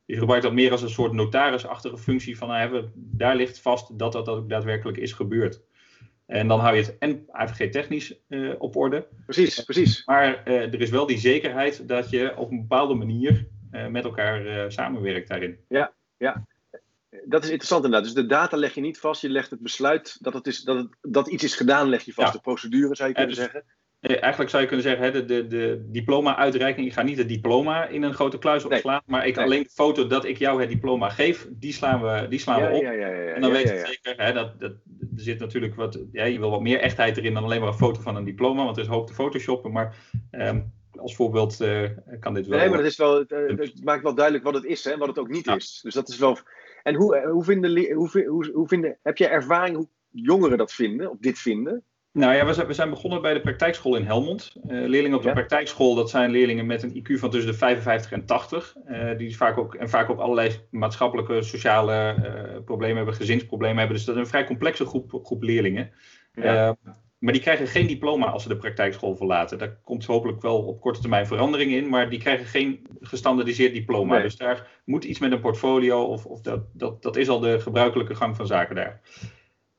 Je 0.04 0.16
gebruikt 0.16 0.44
dat 0.44 0.52
meer 0.52 0.70
als 0.70 0.82
een 0.82 0.88
soort 0.88 1.12
notarisachtige 1.12 1.98
functie 1.98 2.38
van 2.38 2.48
nou, 2.48 2.84
daar 2.94 3.36
ligt 3.36 3.60
vast 3.60 3.98
dat 3.98 4.12
dat 4.12 4.28
ook 4.28 4.48
daadwerkelijk 4.48 4.98
is 4.98 5.12
gebeurd. 5.12 5.62
En 6.26 6.48
dan 6.48 6.60
hou 6.60 6.76
je 6.76 6.82
het 6.82 6.98
en 6.98 7.24
AVG 7.30 7.70
technisch 7.70 8.20
eh, 8.28 8.52
op 8.58 8.76
orde. 8.76 9.06
Precies, 9.24 9.64
precies. 9.64 10.04
Maar 10.04 10.44
eh, 10.44 10.72
er 10.72 10.80
is 10.80 10.90
wel 10.90 11.06
die 11.06 11.18
zekerheid 11.18 11.88
dat 11.88 12.10
je 12.10 12.36
op 12.36 12.50
een 12.50 12.60
bepaalde 12.60 12.94
manier 12.94 13.48
eh, 13.70 13.86
met 13.86 14.04
elkaar 14.04 14.72
samenwerkt 14.72 15.28
daarin. 15.28 15.58
Dat 17.28 17.42
is 17.44 17.48
interessant 17.50 17.84
inderdaad. 17.84 18.14
Dus 18.14 18.22
de 18.22 18.28
data 18.28 18.56
leg 18.56 18.74
je 18.74 18.80
niet 18.80 18.98
vast. 18.98 19.22
Je 19.22 19.28
legt 19.28 19.50
het 19.50 19.60
besluit 19.60 20.16
dat, 20.20 20.34
het 20.34 20.46
is, 20.46 20.62
dat, 20.62 20.76
het, 20.76 20.88
dat 21.00 21.28
iets 21.28 21.44
is 21.44 21.54
gedaan, 21.54 21.88
leg 21.88 22.02
je 22.02 22.12
vast. 22.12 22.28
Ja. 22.28 22.32
De 22.34 22.40
procedure 22.40 22.94
zou 22.94 23.08
je 23.08 23.14
kunnen 23.14 23.34
dus- 23.34 23.44
zeggen. 23.44 23.64
Eigenlijk 24.00 24.50
zou 24.50 24.62
je 24.62 24.68
kunnen 24.68 24.86
zeggen, 24.86 25.04
hè, 25.04 25.12
de, 25.12 25.24
de, 25.24 25.46
de 25.46 25.84
diploma-uitreiking, 25.88 26.86
ik 26.86 26.92
ga 26.92 27.02
niet 27.02 27.18
het 27.18 27.28
diploma 27.28 27.86
in 27.86 28.02
een 28.02 28.14
grote 28.14 28.38
kluis 28.38 28.64
Nee. 28.64 28.72
opslaan, 28.72 29.02
maar 29.06 29.26
ik 29.26 29.36
Nee. 29.36 29.44
alleen 29.44 29.62
de 29.62 29.70
foto 29.72 30.06
dat 30.06 30.24
ik 30.24 30.38
jou 30.38 30.60
het 30.60 30.68
diploma 30.68 31.08
geef, 31.08 31.48
die 31.50 31.72
slaan 31.72 32.02
we, 32.02 32.28
die 32.28 32.38
slaan 32.38 32.60
Ja, 32.60 32.68
we 32.68 32.74
op. 32.76 32.82
ja, 32.82 32.90
ja, 32.90 33.06
ja, 33.06 33.20
ja, 33.22 33.32
En 33.32 33.40
dan 33.40 33.50
weet 33.50 33.68
je 33.68 33.82
zeker, 33.86 34.24
hè, 34.24 34.32
dat, 34.32 34.60
dat, 34.60 34.70
er 35.00 35.22
zit 35.22 35.38
natuurlijk 35.38 35.74
wat, 35.74 36.04
ja, 36.12 36.24
je 36.24 36.38
wil 36.38 36.50
wat 36.50 36.60
meer 36.60 36.80
echtheid 36.80 37.16
erin 37.16 37.34
dan 37.34 37.44
alleen 37.44 37.60
maar 37.60 37.68
een 37.68 37.74
foto 37.74 38.00
van 38.00 38.16
een 38.16 38.24
diploma, 38.24 38.64
want 38.64 38.76
er 38.76 38.82
is 38.82 38.88
hoop 38.88 39.06
te 39.06 39.14
photoshoppen, 39.14 39.72
maar 39.72 39.96
ehm, 40.30 40.60
als 40.92 41.14
voorbeeld 41.14 41.60
eh, 41.60 41.82
kan 42.20 42.34
dit 42.34 42.46
wel. 42.46 42.58
Nee, 42.58 42.68
maar 42.68 42.78
dat 42.78 42.86
is 42.86 42.96
wel, 42.96 43.18
het, 43.18 43.32
eh, 43.32 43.56
het 43.56 43.84
maakt 43.84 44.02
wel 44.02 44.14
duidelijk 44.14 44.44
wat 44.44 44.54
het 44.54 44.64
is 44.64 44.86
en 44.86 44.98
wat 44.98 45.08
het 45.08 45.18
ook 45.18 45.28
niet 45.28 45.44
Ja. 45.44 45.54
is. 45.54 45.80
Dus 45.82 45.94
dat 45.94 46.08
is 46.08 46.18
wel. 46.18 46.38
En 46.86 46.94
hoe, 46.94 47.16
eh, 47.16 47.30
hoe, 47.30 47.44
vinden, 47.44 47.92
hoe, 47.94 48.24
hoe, 48.26 48.50
hoe 48.52 48.68
vinden, 48.68 48.98
heb 49.02 49.16
jij 49.16 49.30
ervaring 49.30 49.76
hoe 49.76 49.88
jongeren 50.10 50.58
dat 50.58 50.72
vinden, 50.72 51.10
of 51.10 51.16
dit 51.20 51.38
vinden? 51.38 51.82
Nou 52.12 52.34
ja, 52.34 52.46
we 52.46 52.52
zijn, 52.52 52.66
we 52.66 52.72
zijn 52.72 52.90
begonnen 52.90 53.22
bij 53.22 53.34
de 53.34 53.40
praktijkschool 53.40 53.96
in 53.96 54.04
Helmond. 54.04 54.52
Eh, 54.54 54.68
leerlingen 54.68 55.16
op 55.16 55.22
de 55.22 55.28
Ja. 55.28 55.34
praktijkschool, 55.34 55.94
dat 55.94 56.10
zijn 56.10 56.30
leerlingen 56.30 56.66
met 56.66 56.82
een 56.82 56.94
IQ 56.94 57.18
van 57.18 57.30
tussen 57.30 57.50
de 57.50 57.58
55 57.58 58.12
en 58.12 58.26
80. 58.26 58.74
eh, 58.84 59.18
die 59.18 59.36
vaak 59.36 59.58
ook, 59.58 59.74
en 59.74 59.88
vaak 59.88 60.10
ook 60.10 60.18
allerlei 60.18 60.50
maatschappelijke, 60.70 61.42
sociale 61.42 62.14
problemen 62.64 62.96
hebben, 62.96 63.14
gezinsproblemen 63.14 63.78
hebben. 63.78 63.96
Dus 63.96 64.04
dat 64.04 64.14
is 64.14 64.20
een 64.20 64.26
vrij 64.28 64.44
complexe 64.44 64.86
groep, 64.86 65.20
groep 65.22 65.42
leerlingen. 65.42 65.90
Ja. 66.32 66.76
Maar 67.18 67.32
die 67.32 67.42
krijgen 67.42 67.66
geen 67.66 67.86
diploma 67.86 68.26
als 68.26 68.42
ze 68.42 68.48
de 68.48 68.56
praktijkschool 68.56 69.16
verlaten. 69.16 69.58
Daar 69.58 69.78
komt 69.84 70.04
hopelijk 70.04 70.42
wel 70.42 70.62
op 70.62 70.80
korte 70.80 71.00
termijn 71.00 71.26
verandering 71.26 71.72
in, 71.72 71.88
maar 71.88 72.10
die 72.10 72.18
krijgen 72.18 72.46
geen 72.46 72.86
gestandardiseerd 73.00 73.72
diploma. 73.72 74.14
Nee. 74.14 74.22
Dus 74.22 74.36
daar 74.36 74.68
moet 74.84 75.04
iets 75.04 75.18
met 75.18 75.32
een 75.32 75.40
portfolio, 75.40 76.02
of, 76.02 76.26
of 76.26 76.40
dat, 76.40 76.60
dat, 76.72 77.02
dat 77.02 77.16
is 77.16 77.28
al 77.28 77.40
de 77.40 77.60
gebruikelijke 77.60 78.14
gang 78.14 78.36
van 78.36 78.46
zaken 78.46 78.74
daar. 78.74 79.00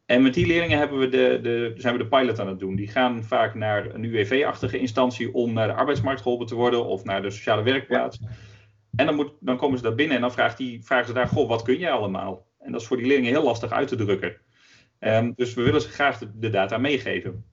En 0.06 0.22
met 0.22 0.34
die 0.34 0.48
leerlingen 0.48 0.78
hebben 0.78 1.00
we 1.00 1.08
de, 1.08 1.40
de, 1.42 1.74
zijn 1.78 1.98
we 1.98 2.04
de 2.04 2.08
pilot 2.08 2.40
aan 2.40 2.48
het 2.48 2.60
doen. 2.60 2.76
Die 2.76 2.88
gaan 2.88 3.24
vaak 3.24 3.56
naar 3.56 3.94
een 3.94 4.04
UWV-achtige 4.04 4.80
instantie 4.80 5.34
om 5.34 5.54
naar 5.54 5.68
de 5.68 5.74
arbeidsmarkt 5.74 6.22
geholpen 6.22 6.48
te 6.48 6.56
worden 6.56 6.86
of 6.86 7.04
naar 7.04 7.22
de 7.22 7.30
sociale 7.30 7.64
werkplaats. 7.64 8.20
En 8.96 9.06
dan, 9.06 9.16
moet, 9.16 9.32
dan 9.40 9.58
komen 9.58 9.78
ze 9.78 9.84
daar 9.84 9.96
binnen 9.96 10.16
en 10.16 10.22
dan 10.22 10.32
vraagt 10.32 10.58
die, 10.58 10.84
vragen 10.84 11.08
ze 11.08 11.14
daar: 11.14 11.28
Goh, 11.28 11.48
wat 11.48 11.62
kun 11.62 11.78
jij 11.78 11.92
allemaal? 11.92 12.48
En 12.60 12.72
dat 12.72 12.82
is 12.82 12.88
voor 12.88 12.98
die 12.98 13.06
leerlingen 13.06 13.32
heel 13.32 13.44
lastig 13.44 13.72
uit 13.72 13.88
te 13.88 13.96
drukken. 13.96 14.38
Ehm, 15.00 15.32
dus 15.36 15.54
we 15.54 15.62
willen 15.62 15.82
ze 15.82 15.90
graag 15.90 16.18
de, 16.18 16.40
de 16.40 16.50
data 16.50 16.78
meegeven. 16.78 17.46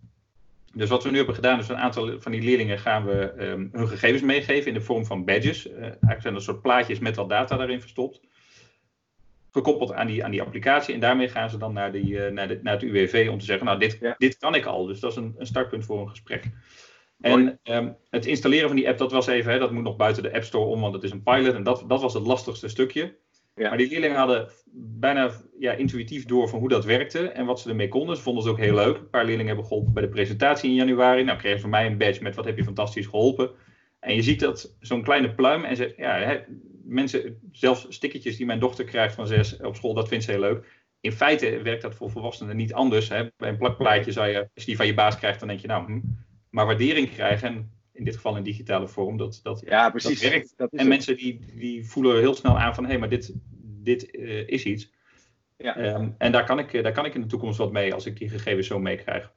Dus 0.74 0.88
wat 0.88 1.02
we 1.02 1.10
nu 1.10 1.16
hebben 1.16 1.34
gedaan, 1.34 1.58
is 1.58 1.68
een 1.68 1.76
aantal 1.76 2.20
van 2.20 2.32
die 2.32 2.42
leerlingen 2.42 2.78
gaan 2.78 3.04
we 3.04 3.30
ehm, 3.30 3.68
hun 3.72 3.88
gegevens 3.88 4.22
meegeven 4.22 4.68
in 4.68 4.74
de 4.74 4.80
vorm 4.80 5.06
van 5.06 5.24
badges. 5.24 5.68
Eh, 5.68 5.82
eigenlijk 5.82 6.20
zijn 6.20 6.34
er 6.34 6.42
soort 6.42 6.62
plaatjes 6.62 6.98
met 6.98 7.16
wat 7.16 7.28
data 7.28 7.56
daarin 7.56 7.80
verstopt. 7.80 8.20
Gekoppeld 9.50 9.92
aan 9.92 10.06
die, 10.06 10.24
aan 10.24 10.30
die 10.30 10.42
applicatie. 10.42 10.94
En 10.94 11.00
daarmee 11.00 11.28
gaan 11.28 11.50
ze 11.50 11.58
dan 11.58 11.72
naar, 11.72 11.92
die, 11.92 12.24
eh, 12.24 12.32
naar, 12.32 12.48
de, 12.48 12.60
naar 12.62 12.72
het 12.72 12.82
UWV 12.82 13.28
om 13.30 13.38
te 13.38 13.44
zeggen, 13.44 13.66
nou 13.66 13.78
dit, 13.78 13.98
Ja. 14.00 14.14
dit 14.18 14.36
kan 14.36 14.54
ik 14.54 14.64
al. 14.64 14.86
Dus 14.86 15.00
dat 15.00 15.10
is 15.10 15.16
een, 15.16 15.34
een 15.38 15.46
startpunt 15.46 15.84
voor 15.84 16.00
een 16.00 16.08
gesprek. 16.08 16.50
En 17.20 17.58
ehm, 17.62 17.92
het 18.10 18.26
installeren 18.26 18.66
van 18.68 18.76
die 18.76 18.88
app, 18.88 18.98
dat 18.98 19.12
was 19.12 19.26
even, 19.26 19.52
hè, 19.52 19.58
dat 19.58 19.72
moet 19.72 19.82
nog 19.82 19.96
buiten 19.96 20.22
de 20.22 20.34
App 20.34 20.44
Store 20.44 20.64
om, 20.64 20.80
want 20.80 20.94
het 20.94 21.02
is 21.02 21.10
een 21.10 21.22
pilot. 21.22 21.54
En 21.54 21.62
dat, 21.62 21.84
dat 21.86 22.02
was 22.02 22.14
het 22.14 22.26
lastigste 22.26 22.68
stukje. 22.68 23.16
Ja. 23.54 23.68
Maar 23.68 23.78
die 23.78 23.88
leerlingen 23.88 24.16
hadden 24.16 24.48
bijna 24.76 25.30
ja, 25.58 25.72
intuïtief 25.72 26.24
door 26.24 26.48
van 26.48 26.58
hoe 26.58 26.68
dat 26.68 26.84
werkte 26.84 27.28
en 27.28 27.46
wat 27.46 27.60
ze 27.60 27.68
ermee 27.68 27.88
konden. 27.88 28.16
Ze 28.16 28.22
vonden 28.22 28.42
het 28.42 28.52
ook 28.52 28.58
heel 28.58 28.74
leuk. 28.74 28.96
Een 28.96 29.10
paar 29.10 29.24
leerlingen 29.24 29.46
hebben 29.46 29.66
geholpen 29.66 29.92
bij 29.92 30.02
de 30.02 30.08
presentatie 30.08 30.70
in 30.70 30.76
januari. 30.76 31.24
Nou, 31.24 31.38
kregen 31.38 31.56
ze 31.56 31.62
van 31.62 31.70
mij 31.70 31.86
een 31.86 31.98
badge 31.98 32.22
met 32.22 32.34
wat 32.34 32.44
heb 32.44 32.56
je 32.56 32.64
fantastisch 32.64 33.06
geholpen. 33.06 33.50
En 34.00 34.14
je 34.14 34.22
ziet 34.22 34.40
dat 34.40 34.76
zo'n 34.80 35.02
kleine 35.02 35.34
pluim 35.34 35.64
en 35.64 35.76
ze, 35.76 35.94
ja, 35.96 36.44
mensen, 36.84 37.38
zelfs 37.52 37.86
stickertjes 37.88 38.36
die 38.36 38.46
mijn 38.46 38.58
dochter 38.58 38.84
krijgt 38.84 39.14
van 39.14 39.26
zes 39.26 39.56
op 39.56 39.76
school, 39.76 39.94
dat 39.94 40.08
vindt 40.08 40.24
ze 40.24 40.30
heel 40.30 40.40
leuk. 40.40 40.66
In 41.00 41.12
feite 41.12 41.62
werkt 41.62 41.82
dat 41.82 41.94
voor 41.94 42.10
volwassenen 42.10 42.56
niet 42.56 42.74
anders. 42.74 43.08
Hè. 43.08 43.28
Bij 43.36 43.48
een 43.48 43.58
plakplaatje 43.58 44.12
zou 44.12 44.28
je, 44.28 44.38
als 44.38 44.50
je 44.54 44.64
die 44.64 44.76
van 44.76 44.86
je 44.86 44.94
baas 44.94 45.18
krijgt, 45.18 45.38
dan 45.38 45.48
denk 45.48 45.60
je 45.60 45.66
nou, 45.66 45.84
hm. 45.84 46.00
maar 46.50 46.66
waardering 46.66 47.10
krijgen, 47.10 47.48
en 47.48 47.72
in 47.94 48.04
dit 48.04 48.14
geval 48.14 48.36
in 48.36 48.42
digitale 48.42 48.88
vorm, 48.88 49.16
dat, 49.16 49.40
dat, 49.42 49.62
Ja, 49.66 49.90
precies. 49.90 50.20
dat 50.20 50.30
werkt. 50.30 50.54
Dat 50.56 50.72
is 50.72 50.78
en 50.78 50.84
het. 50.84 50.94
mensen 50.94 51.16
die, 51.16 51.40
die 51.54 51.86
voelen 51.86 52.18
heel 52.18 52.34
snel 52.34 52.58
aan 52.58 52.74
van 52.74 52.86
hé, 52.86 52.98
maar 52.98 53.08
dit, 53.08 53.32
dit 53.82 54.10
eh, 54.10 54.48
is 54.48 54.64
iets. 54.64 54.92
Ja. 55.56 55.76
Ehm, 55.76 56.10
en 56.18 56.32
daar 56.32 56.44
kan, 56.44 56.58
ik, 56.58 56.72
eh, 56.72 56.82
daar 56.82 56.92
kan 56.92 57.04
ik 57.04 57.14
in 57.14 57.20
de 57.20 57.26
toekomst 57.26 57.58
wat 57.58 57.72
mee 57.72 57.94
als 57.94 58.06
ik 58.06 58.18
die 58.18 58.28
gegevens 58.28 58.66
zo 58.66 58.78
meekrijg. 58.78 59.32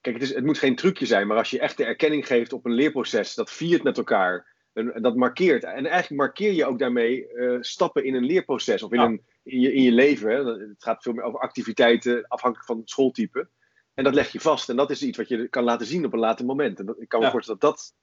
Kijk, 0.00 0.14
het, 0.14 0.24
is, 0.24 0.34
het 0.34 0.44
moet 0.44 0.58
geen 0.58 0.76
trucje 0.76 1.06
zijn, 1.06 1.26
maar 1.26 1.36
als 1.36 1.50
je 1.50 1.60
echt 1.60 1.76
de 1.76 1.84
erkenning 1.84 2.26
geeft 2.26 2.52
op 2.52 2.64
een 2.64 2.72
leerproces, 2.72 3.34
dat 3.34 3.50
viert 3.50 3.82
met 3.82 3.96
elkaar, 3.96 4.46
en, 4.72 5.02
dat 5.02 5.16
markeert. 5.16 5.64
En 5.64 5.86
eigenlijk 5.86 6.22
markeer 6.22 6.52
je 6.52 6.66
ook 6.66 6.78
daarmee 6.78 7.28
eh, 7.28 7.56
stappen 7.60 8.04
in 8.04 8.14
een 8.14 8.24
leerproces 8.24 8.82
of 8.82 8.92
in, 8.92 9.00
Ja. 9.00 9.04
een, 9.06 9.22
in, 9.42 9.60
je, 9.60 9.72
in 9.72 9.82
je 9.82 9.92
leven. 9.92 10.30
Hè. 10.30 10.44
Het 10.44 10.82
gaat 10.84 11.02
veel 11.02 11.12
meer 11.12 11.22
over 11.22 11.40
activiteiten, 11.40 12.24
afhankelijk 12.28 12.68
van 12.68 12.78
het 12.78 12.90
schooltype. 12.90 13.48
En 13.94 14.04
dat 14.04 14.14
leg 14.14 14.32
je 14.32 14.40
vast. 14.40 14.68
En 14.68 14.76
dat 14.76 14.90
is 14.90 15.02
iets 15.02 15.16
wat 15.16 15.28
je 15.28 15.48
kan 15.48 15.64
laten 15.64 15.86
zien 15.86 16.04
op 16.04 16.12
een 16.12 16.18
later 16.18 16.44
moment. 16.44 16.78
En 16.78 16.86
dat, 16.86 17.00
ik 17.00 17.08
kan 17.08 17.18
me 17.20 17.26
Ja. 17.26 17.32
voorstellen 17.32 17.60
dat 17.60 17.70
dat 17.70 17.94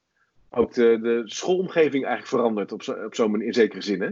ook 0.59 0.73
de, 0.73 0.99
de 1.01 1.21
schoolomgeving 1.25 2.05
eigenlijk 2.05 2.27
verandert 2.27 2.71
op 2.71 2.83
zo'n 2.83 3.05
op 3.05 3.15
zo'n 3.15 3.31
manier, 3.31 3.47
in 3.47 3.53
zekere 3.53 3.81
zin. 3.81 4.01
Hè? 4.01 4.09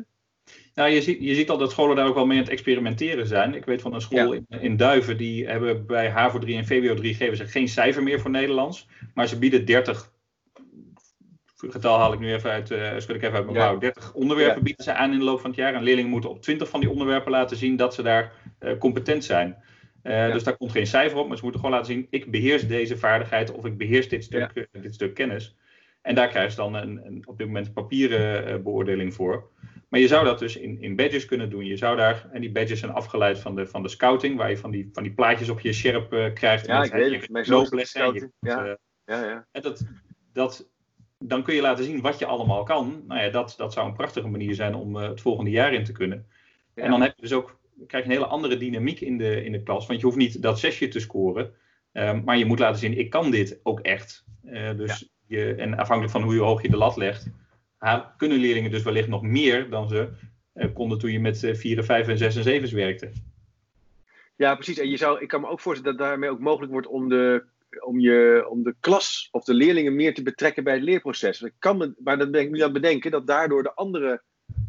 Nou, 0.74 0.90
je 0.90 1.02
ziet, 1.02 1.18
je 1.22 1.36
ziet 1.36 1.50
al 1.50 1.58
dat 1.58 1.72
scholen 1.72 1.96
daar 1.96 2.08
ook 2.08 2.16
wel 2.16 2.26
mee 2.26 2.38
aan 2.38 2.44
het 2.44 2.52
experimenteren 2.52 3.28
zijn. 3.28 3.54
Ik 3.54 3.66
weet 3.66 3.82
van 3.82 3.94
een 3.94 4.02
school 4.02 4.34
in, 4.34 4.46
in 4.50 4.78
Duiven, 4.78 5.18
die 5.18 5.48
hebben 5.48 5.86
bij 5.86 6.10
HAVO 6.10 6.40
3 6.40 6.58
en 6.58 6.66
VWO 6.66 6.94
3 6.94 7.13
geven 7.13 7.38
ze 7.38 7.48
geen 7.48 7.68
cijfer 7.68 8.04
meer 8.04 8.20
voor 8.20 8.32
Nederlands. 8.32 8.88
Maar 9.13 9.28
ze 9.28 9.38
bieden 9.38 9.66
30 9.66 10.12
getal 11.56 11.98
haal 11.98 12.13
ik 12.13 12.20
nu 12.20 12.34
even 12.34 12.52
uit, 12.52 12.72
uh, 12.72 12.92
schud 12.98 13.16
ik 13.16 13.24
even 13.24 13.36
uit 13.36 13.46
mijn 13.46 13.58
ja. 13.58 13.76
30 13.76 14.13
onderwerpen 14.13 14.63
bieden 14.63 14.84
ze 14.84 14.94
aan 14.94 15.12
in 15.12 15.20
de 15.20 15.26
loop 15.26 15.40
van 15.40 15.50
het 15.50 15.60
jaar. 15.60 15.74
En 15.74 15.84
leerlingen 15.84 16.12
moeten 16.12 16.30
op 16.30 16.42
20 16.42 16.70
van 16.70 16.80
die 16.80 16.90
onderwerpen 16.90 17.32
laten 17.32 17.58
zien 17.58 17.76
dat 17.76 17.94
ze 17.94 18.02
daar 18.02 18.32
competent 18.80 19.24
zijn. 19.24 19.63
Dus 20.03 20.43
daar 20.43 20.57
komt 20.57 20.71
geen 20.71 20.88
cijfer 20.88 21.17
op, 21.17 21.27
maar 21.27 21.38
ze 21.38 21.43
moeten 21.43 21.62
gewoon 21.62 21.75
laten 21.75 21.93
zien: 21.93 22.07
ik 22.10 22.31
beheers 22.31 22.67
deze 22.67 22.97
vaardigheid 22.97 23.51
of 23.51 23.65
ik 23.65 23.77
beheers 23.77 24.10
dit 24.10 24.23
stuk, 24.23 24.67
dit 24.71 24.93
stuk 24.93 25.13
kennis. 25.13 25.55
En 26.01 26.15
daar 26.15 26.27
krijg 26.27 26.49
je 26.49 26.57
dan 26.57 26.73
een, 26.73 27.05
een, 27.05 27.27
op 27.27 27.38
dit 27.38 27.47
moment 27.47 27.67
een 27.67 27.73
papieren 27.73 28.63
beoordeling 28.63 29.13
voor. 29.13 29.49
Maar 29.89 29.99
je 29.99 30.07
zou 30.07 30.25
dat 30.25 30.39
dus 30.39 30.57
in, 30.57 30.81
in 30.81 30.95
badges 30.95 31.25
kunnen 31.25 31.49
doen. 31.49 31.65
Je 31.65 31.77
zou 31.77 31.97
daar, 31.97 32.29
en 32.31 32.41
die 32.41 32.51
badges 32.51 32.79
zijn 32.79 32.91
afgeleid 32.91 33.39
van 33.39 33.55
de, 33.55 33.67
van 33.67 33.83
de 33.83 33.89
scouting, 33.89 34.38
waar 34.38 34.49
je 34.49 34.57
van 34.57 34.71
die, 34.71 34.89
van 34.93 35.03
die 35.03 35.13
plaatjes 35.13 35.49
op 35.49 35.60
je 35.60 35.73
scherp 35.73 36.13
uh, 36.13 36.33
krijgt. 36.33 36.65
Ja, 36.65 36.83
ik 36.83 36.91
weet 36.91 37.21
het. 37.21 37.29
Mijn 37.29 37.45
scouting. 37.86 38.31
Ja. 38.39 38.65
Uh, 38.65 38.73
ja, 39.05 39.23
ja. 39.23 39.47
En 39.51 39.62
dat, 39.62 39.86
dat, 40.33 40.69
dan 41.17 41.43
kun 41.43 41.55
je 41.55 41.62
laten 41.62 41.83
zien 41.83 42.01
wat 42.01 42.19
je 42.19 42.25
allemaal 42.25 42.63
kan. 42.63 43.03
Nou 43.07 43.21
ja, 43.21 43.29
dat, 43.29 43.53
dat 43.57 43.73
zou 43.73 43.88
een 43.88 43.93
prachtige 43.93 44.27
manier 44.27 44.53
zijn 44.53 44.75
om 44.75 44.95
uh, 44.95 45.01
het 45.01 45.21
volgende 45.21 45.51
jaar 45.51 45.73
in 45.73 45.83
te 45.83 45.91
kunnen. 45.91 46.25
Ja. 46.75 46.83
En 46.83 46.89
dan 46.89 47.01
heb 47.01 47.13
je 47.15 47.21
dus 47.21 47.33
ook, 47.33 47.60
krijg 47.88 48.04
je 48.04 48.10
een 48.10 48.16
hele 48.16 48.32
andere 48.32 48.58
dynamiek 48.58 49.00
in 49.00 49.18
de, 49.18 49.44
in 49.44 49.52
de 49.52 49.63
klas. 49.63 49.88
Want 49.88 50.00
je 50.00 50.06
hoeft 50.06 50.18
niet 50.18 50.42
dat 50.42 50.60
zesje 50.60 50.88
te 50.88 51.00
scoren. 51.00 51.54
Um, 51.94 52.24
maar 52.24 52.38
je 52.38 52.46
moet 52.46 52.60
laten 52.60 52.80
zien, 52.80 52.98
ik 52.98 53.10
kan 53.10 53.32
dit 53.32 53.60
ook 53.63 53.80
echt. 53.80 54.26
dus 54.76 55.10
je, 55.26 55.56
en 55.56 55.78
afhankelijk 55.78 56.12
van 56.12 56.24
hoe 56.24 56.38
hoog 56.38 56.62
je 56.62 56.70
de 56.70 56.78
lat 56.78 56.98
legt 56.98 57.30
kunnen 58.18 58.38
leerlingen 58.38 58.72
dus 58.72 58.84
wellicht 58.84 59.08
nog 59.08 59.22
meer 59.22 59.70
dan 59.70 59.88
ze 59.88 60.10
uh, 60.54 60.74
konden 60.74 61.00
toen 61.00 61.12
je 61.12 61.20
met 61.20 61.44
uh, 61.44 61.56
4, 61.56 61.84
5 61.84 62.08
en 62.08 62.18
6 62.18 62.36
en 62.36 62.44
7 62.44 62.76
werkte. 62.76 63.12
Ja, 64.36 64.56
precies. 64.56 64.80
En 64.80 64.90
je 64.90 64.98
zou, 64.98 65.22
ik 65.22 65.28
kan 65.28 65.42
me 65.42 65.48
ook 65.48 65.60
voorstellen 65.60 65.98
dat 65.98 66.08
daarmee 66.08 66.30
ook 66.30 66.40
mogelijk 66.40 66.72
wordt 66.72 66.88
om 66.88 67.10
de, 67.10 67.46
om, 67.80 68.00
je, 68.00 68.48
om 68.50 68.63
de 68.63 68.76
klas 68.80 69.28
of 69.32 69.44
de 69.44 69.54
leerlingen 69.54 69.96
meer 69.96 70.13
te 70.13 70.24
betrekken 70.24 70.63
bij 70.63 70.74
het 70.74 70.84
leerproces. 70.84 71.42
Ik 71.42 71.54
kan 71.60 71.78
me, 71.78 71.94
maar 71.98 72.18
dan 72.18 72.32
ben 72.32 72.42
ik 72.42 72.52
nu 72.52 72.58
aan 72.58 72.74
het 72.74 72.82
bedenken 72.82 73.12
dat 73.12 73.28
daardoor 73.28 73.63
de 73.63 73.74
andere 73.74 74.22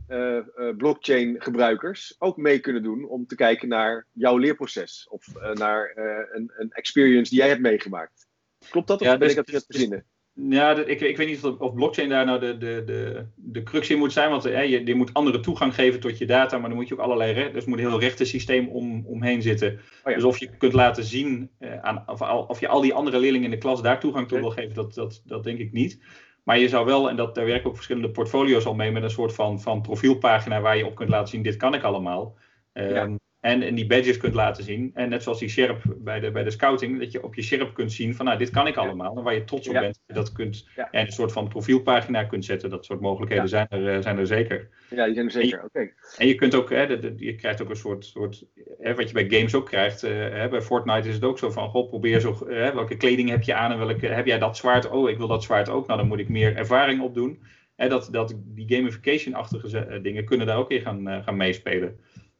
uh, 0.08 0.38
uh, 0.56 0.76
blockchain 0.76 1.36
gebruikers 1.38 2.14
ook 2.18 2.36
mee 2.36 2.58
kunnen 2.58 2.82
doen 2.82 3.08
om 3.08 3.26
te 3.26 3.34
kijken 3.34 3.68
naar 3.68 4.06
jouw 4.12 4.36
leerproces 4.36 5.06
of 5.10 5.26
uh, 5.36 5.52
naar 5.52 5.92
een, 6.32 6.52
een 6.56 6.70
experience 6.70 7.30
die 7.30 7.38
jij 7.38 7.48
hebt 7.48 7.60
meegemaakt. 7.60 8.26
Klopt 8.70 8.88
dat 8.88 9.00
of 9.00 9.06
ja, 9.06 9.18
ben 9.18 9.28
dus, 9.28 9.30
ik 9.30 9.36
dat 9.36 9.46
dus, 9.46 9.64
verzinnen? 9.66 10.04
Ja, 10.40 10.76
ik, 10.76 11.00
ik 11.00 11.16
weet 11.16 11.28
niet 11.28 11.44
of, 11.44 11.58
of, 11.58 11.74
blockchain 11.74 12.08
daar 12.08 12.24
nou 12.24 12.40
de, 12.40 12.58
de, 12.58 12.82
de, 12.86 13.26
de 13.34 13.62
crux 13.62 13.90
in 13.90 13.98
moet 13.98 14.12
zijn. 14.12 14.30
Want 14.30 14.42
hè, 14.42 14.60
je, 14.60 14.86
je 14.86 14.94
moet 14.94 15.14
andere 15.14 15.40
toegang 15.40 15.74
geven 15.74 16.00
tot 16.00 16.18
je 16.18 16.26
data, 16.26 16.58
maar 16.58 16.68
dan 16.68 16.78
moet 16.78 16.88
je 16.88 16.94
ook 16.94 17.00
allerlei 17.00 17.32
rechten. 17.32 17.52
Dus 17.52 17.62
er 17.62 17.68
moet 17.68 17.78
een 17.78 17.88
heel 17.88 18.00
rechtensysteem 18.00 18.68
om, 18.68 19.06
omheen 19.06 19.42
zitten. 19.42 19.72
Oh 19.72 20.10
ja. 20.10 20.14
Dus 20.14 20.24
of 20.24 20.38
je 20.38 20.56
kunt 20.56 20.72
laten 20.72 21.04
zien, 21.04 21.50
uh, 21.60 21.80
aan, 21.80 22.02
of, 22.06 22.20
of, 22.48 22.60
je 22.60 22.68
al 22.68 22.80
die 22.80 22.94
andere 22.94 23.18
leerlingen 23.18 23.44
in 23.44 23.50
de 23.50 23.58
klas 23.58 23.82
daar 23.82 24.00
toegang 24.00 24.28
toe 24.28 24.40
wil 24.40 24.50
geven, 24.50 24.74
dat, 24.74 24.94
dat, 24.94 25.22
dat 25.24 25.44
denk 25.44 25.58
ik 25.58 25.72
niet. 25.72 25.98
Maar 26.48 26.58
je 26.58 26.68
zou 26.68 26.86
wel, 26.86 27.08
en 27.08 27.16
dat, 27.16 27.34
daar 27.34 27.44
werken 27.44 27.68
ook 27.68 27.74
verschillende 27.74 28.10
portfolio's 28.10 28.66
al 28.66 28.74
mee, 28.74 28.90
met 28.90 29.02
een 29.02 29.10
soort 29.10 29.34
van, 29.34 29.60
van 29.60 29.82
profielpagina 29.82 30.60
waar 30.60 30.76
je 30.76 30.86
op 30.86 30.94
kunt 30.94 31.08
laten 31.08 31.28
zien: 31.28 31.42
dit 31.42 31.56
kan 31.56 31.74
ik 31.74 31.82
allemaal. 31.82 32.36
Um, 32.72 32.94
ja. 32.94 33.18
En, 33.40 33.62
en 33.62 33.74
die 33.74 33.86
badges 33.86 34.16
kunt 34.16 34.34
laten 34.34 34.64
zien. 34.64 34.90
En 34.94 35.08
net 35.08 35.22
zoals 35.22 35.38
die 35.38 35.48
Sherp 35.48 35.82
bij 35.98 36.20
de, 36.20 36.30
bij 36.30 36.44
de 36.44 36.50
scouting, 36.50 36.98
dat 36.98 37.12
je 37.12 37.24
op 37.24 37.34
je 37.34 37.42
Sherp 37.42 37.74
kunt 37.74 37.92
zien 37.92 38.14
van 38.14 38.24
nou, 38.24 38.38
dit 38.38 38.50
kan 38.50 38.66
ik 38.66 38.76
allemaal. 38.76 39.16
En 39.16 39.22
waar 39.22 39.34
je 39.34 39.44
trots 39.44 39.68
op 39.68 39.74
ja. 39.74 39.80
bent, 39.80 40.00
dat 40.06 40.32
kunt 40.32 40.68
ja. 40.76 40.90
en 40.90 41.06
een 41.06 41.12
soort 41.12 41.32
van 41.32 41.48
profielpagina 41.48 42.24
kunt 42.24 42.44
zetten. 42.44 42.70
Dat 42.70 42.84
soort 42.84 43.00
mogelijkheden 43.00 43.48
zijn, 43.48 43.66
er, 43.68 43.94
eh, 43.94 44.02
zijn 44.02 44.18
er 44.18 44.26
zeker. 44.26 44.68
Ja, 44.90 45.04
die 45.04 45.14
zijn 45.14 45.26
er 45.26 45.32
zeker, 45.32 45.64
oké. 45.64 45.90
En 46.16 46.26
je 46.26 46.34
kunt 46.34 46.54
ook, 46.54 46.70
hè, 46.70 46.86
de, 46.86 46.98
de, 46.98 47.14
je 47.16 47.34
krijgt 47.34 47.62
ook 47.62 47.70
een 47.70 47.76
soort, 47.76 48.04
soort 48.04 48.44
hè, 48.78 48.94
wat 48.94 49.08
je 49.08 49.14
bij 49.14 49.38
games 49.38 49.54
ook 49.54 49.66
krijgt. 49.66 50.04
Uh, 50.04 50.10
hè, 50.10 50.48
bij 50.48 50.62
Fortnite 50.62 51.08
is 51.08 51.14
het 51.14 51.24
ook 51.24 51.38
zo 51.38 51.50
van, 51.50 51.68
goh, 51.68 51.88
probeer 51.88 52.20
zo, 52.20 52.46
hè, 52.48 52.74
welke 52.74 52.96
kleding 52.96 53.28
heb 53.28 53.42
je 53.42 53.54
aan 53.54 53.72
en 53.72 53.78
welke, 53.78 54.06
heb 54.06 54.26
jij 54.26 54.38
dat 54.38 54.56
zwaard? 54.56 54.90
Oh, 54.90 55.10
ik 55.10 55.18
wil 55.18 55.28
dat 55.28 55.42
zwaard 55.42 55.68
ook. 55.68 55.86
Nou, 55.86 55.98
dan 55.98 56.08
moet 56.08 56.18
ik 56.18 56.28
meer 56.28 56.56
ervaring 56.56 57.00
opdoen. 57.00 57.42
Hè, 57.76 57.88
dat, 57.88 58.08
dat, 58.10 58.34
die 58.44 58.76
gamification-achtige 58.76 59.78
eh, 59.78 60.02
dingen 60.02 60.24
kunnen 60.24 60.46
daar 60.46 60.58
ook 60.58 60.70
in 60.70 60.80
gaan, 60.80 61.22
gaan 61.24 61.36
meespelen. 61.36 61.98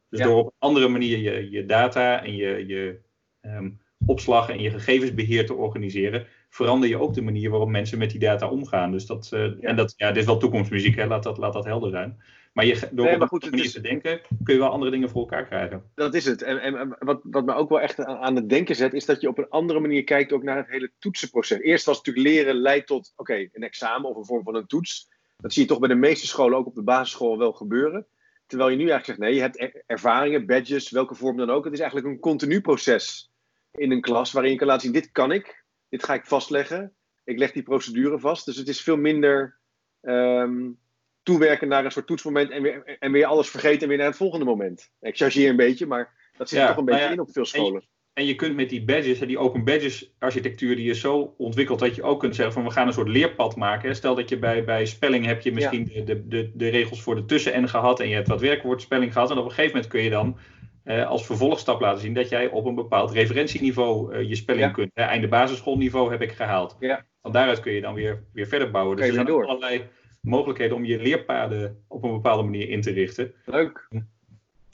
Dus 0.09 0.21
door 0.21 0.39
op 0.39 0.47
een 0.47 0.53
andere 0.59 0.89
manier 0.89 1.19
je, 1.19 1.51
je 1.51 1.67
data 1.67 2.23
en 2.25 2.37
je, 2.37 2.67
je 2.67 2.99
um, 3.43 3.81
opslag 4.07 4.49
en 4.49 4.61
je 4.61 4.71
gegevensbeheer 4.71 5.47
te 5.47 5.55
organiseren, 5.55 6.27
verander 6.51 6.89
je 6.89 7.01
ook 7.01 7.15
de 7.15 7.23
manier 7.23 7.51
waarop 7.51 7.69
mensen 7.69 7.99
met 7.99 8.11
die 8.11 8.21
data 8.21 8.49
omgaan. 8.49 8.93
Dus 8.93 9.07
dat, 9.07 9.31
uh, 9.35 9.41
ja. 9.41 9.57
En 9.61 9.77
dat, 9.77 9.95
ja, 9.97 10.09
dit 10.09 10.17
is 10.17 10.25
wel 10.25 10.39
toekomstmuziek, 10.39 10.97
hè? 10.97 11.07
Laat, 11.07 11.23
dat, 11.23 11.39
laat 11.39 11.53
dat 11.53 11.65
helder 11.65 11.91
zijn. 11.91 12.23
Maar 12.53 12.67
je, 12.67 12.89
door 12.91 13.07
nee, 13.07 13.17
maar 13.17 13.29
goed, 13.29 13.45
op 13.45 13.51
manier 13.51 13.65
is... 13.65 13.73
te 13.73 13.81
denken, 13.81 14.21
kun 14.43 14.55
je 14.55 14.61
wel 14.61 14.71
andere 14.71 14.91
dingen 14.91 15.09
voor 15.09 15.21
elkaar 15.21 15.47
krijgen. 15.47 15.83
Dat 15.95 16.15
is 16.15 16.25
het. 16.25 16.43
En, 16.43 16.61
en 16.61 16.97
wat, 16.99 17.21
wat 17.23 17.45
me 17.45 17.55
ook 17.55 17.69
wel 17.69 17.81
echt 17.81 18.05
aan, 18.05 18.17
aan 18.17 18.37
het 18.37 18.49
denken 18.49 18.77
zet, 18.77 18.93
is 18.93 19.05
dat 19.05 19.21
je 19.21 19.29
op 19.29 19.39
een 19.39 19.49
andere 19.49 19.81
manier 19.81 20.05
kijkt 20.05 20.33
ook 20.33 20.43
naar 20.43 20.57
het 20.57 20.69
hele 20.69 20.93
toetsenproces. 20.99 21.61
Eerst 21.61 21.87
was 21.87 21.97
natuurlijk 21.97 22.27
leren 22.27 22.55
leidt 22.55 22.87
tot, 22.87 23.13
oké, 23.17 23.33
okay, 23.33 23.51
een 23.53 23.63
examen 23.63 24.11
of 24.11 24.17
een 24.17 24.25
vorm 24.25 24.45
van 24.45 24.55
een 24.55 24.67
toets. 24.67 25.09
Dat 25.37 25.53
zie 25.53 25.63
je 25.63 25.69
toch 25.69 25.79
bij 25.79 25.89
de 25.89 25.95
meeste 25.95 26.27
scholen, 26.27 26.59
ook 26.59 26.67
op 26.67 26.75
de 26.75 26.83
basisschool, 26.83 27.39
wel 27.39 27.53
gebeuren. 27.53 28.07
Terwijl 28.49 28.71
je 28.71 28.77
nu 28.77 28.91
eigenlijk 28.91 29.05
zegt, 29.05 29.19
nee, 29.19 29.35
je 29.35 29.41
hebt 29.41 29.83
ervaringen, 29.87 30.47
badges, 30.47 30.91
welke 30.91 31.15
vorm 31.15 31.37
dan 31.37 31.51
ook. 31.51 31.65
Het 31.65 31.73
is 31.73 31.81
eigenlijk 31.81 32.11
een 32.11 32.21
continu 32.21 32.61
proces 32.61 33.31
in 33.73 33.91
een 33.91 34.01
klas 34.01 34.33
waarin 34.33 34.53
je 34.53 34.59
kan 34.59 34.67
laten 34.67 34.83
zien, 34.83 34.93
dit 34.93 35.13
kan 35.13 35.33
ik, 35.33 35.65
dit 35.89 36.05
ga 36.05 36.15
ik 36.15 36.27
vastleggen. 36.27 36.95
Ik 37.25 37.39
leg 37.39 37.53
die 37.53 37.63
procedure 37.63 38.19
vast. 38.19 38.45
Dus 38.45 38.57
het 38.57 38.69
is 38.69 38.83
veel 38.83 38.97
minder 38.97 39.59
um, 40.03 40.79
toewerken 41.23 41.69
naar 41.69 41.85
een 41.85 41.91
soort 41.91 42.07
toetsmoment 42.07 42.51
en 42.51 42.63
weer, 42.63 42.97
en 42.99 43.13
weer 43.13 43.27
alles 43.27 43.51
vergeten 43.51 43.83
en 43.83 43.89
weer 43.89 43.97
naar 43.97 44.07
het 44.07 44.17
volgende 44.17 44.45
moment. 44.45 44.91
Ik 45.01 45.17
chargeer 45.17 45.51
een 45.51 45.57
beetje, 45.57 45.87
maar 45.87 46.31
dat 46.37 46.49
zit 46.49 46.59
ja, 46.59 46.69
toch 46.69 46.77
een 46.77 46.85
beetje 46.85 47.05
ja, 47.05 47.11
in 47.11 47.21
op 47.21 47.33
veel 47.33 47.45
scholen. 47.45 47.89
En 48.19 48.27
je 48.27 48.35
kunt 48.35 48.57
met 48.57 48.69
die 48.69 48.85
badges, 48.85 49.19
die 49.19 49.39
open 49.39 49.65
badges 49.65 50.15
architectuur, 50.19 50.77
die 50.77 50.91
is 50.91 51.01
zo 51.01 51.35
ontwikkeld 51.37 51.79
dat 51.79 51.95
je 51.95 52.03
ook 52.03 52.21
kunt 52.21 52.35
zeggen 52.35 52.55
van 52.55 52.65
we 52.65 52.71
gaan 52.71 52.87
een 52.87 52.93
soort 52.93 53.09
leerpad 53.09 53.57
maken. 53.57 53.97
Stel 53.97 54.15
dat 54.15 54.29
je 54.29 54.39
bij, 54.39 54.65
bij 54.65 54.87
spelling 54.87 55.27
heb 55.27 55.41
je 55.41 55.53
misschien 55.53 55.91
ja. 55.93 56.05
de, 56.05 56.29
de, 56.29 56.51
de, 56.55 56.69
regels 56.69 57.03
voor 57.03 57.15
de 57.15 57.25
tussen-en 57.25 57.69
gehad 57.69 58.01
en 58.01 58.09
je 58.09 58.15
hebt 58.15 58.29
wat 58.29 58.41
werkwoordspelling 58.41 59.13
gehad. 59.13 59.31
En 59.31 59.39
op 59.39 59.45
een 59.45 59.51
gegeven 59.51 59.71
moment 59.71 59.93
kun 59.93 60.03
je 60.03 60.11
dan 60.11 60.39
eh, 60.85 61.07
als 61.07 61.27
vervolgstap 61.27 61.81
laten 61.81 62.01
zien 62.01 62.15
dat 62.15 62.29
jij 62.29 62.49
op 62.49 62.65
een 62.65 62.75
bepaald 62.75 63.11
referentieniveau 63.11 64.15
uh, 64.15 64.29
je 64.29 64.35
spelling 64.35 64.67
ja. 64.67 64.73
kunt. 64.73 64.91
Hè, 64.95 65.03
einde 65.03 65.29
basisschoolniveau 65.29 66.11
heb 66.11 66.23
ik 66.23 66.33
gehaald. 66.33 66.77
Ja. 66.81 67.05
Van 67.23 67.33
daaruit 67.33 67.61
kun 67.61 67.73
je 67.73 67.81
dan 67.81 67.95
weer, 67.95 68.25
weer 68.33 68.47
verder 68.47 68.71
bouwen. 68.71 68.97
Dus 68.97 69.07
er 69.07 69.13
zijn 69.13 69.29
allerlei 69.29 69.83
mogelijkheden 70.21 70.77
om 70.77 70.85
je 70.85 70.99
leerpaden 70.99 71.85
op 71.89 72.03
een 72.03 72.13
bepaalde 72.13 72.43
manier 72.43 72.69
in 72.69 72.81
te 72.81 72.91
richten. 72.91 73.35
Leuk 73.45 73.89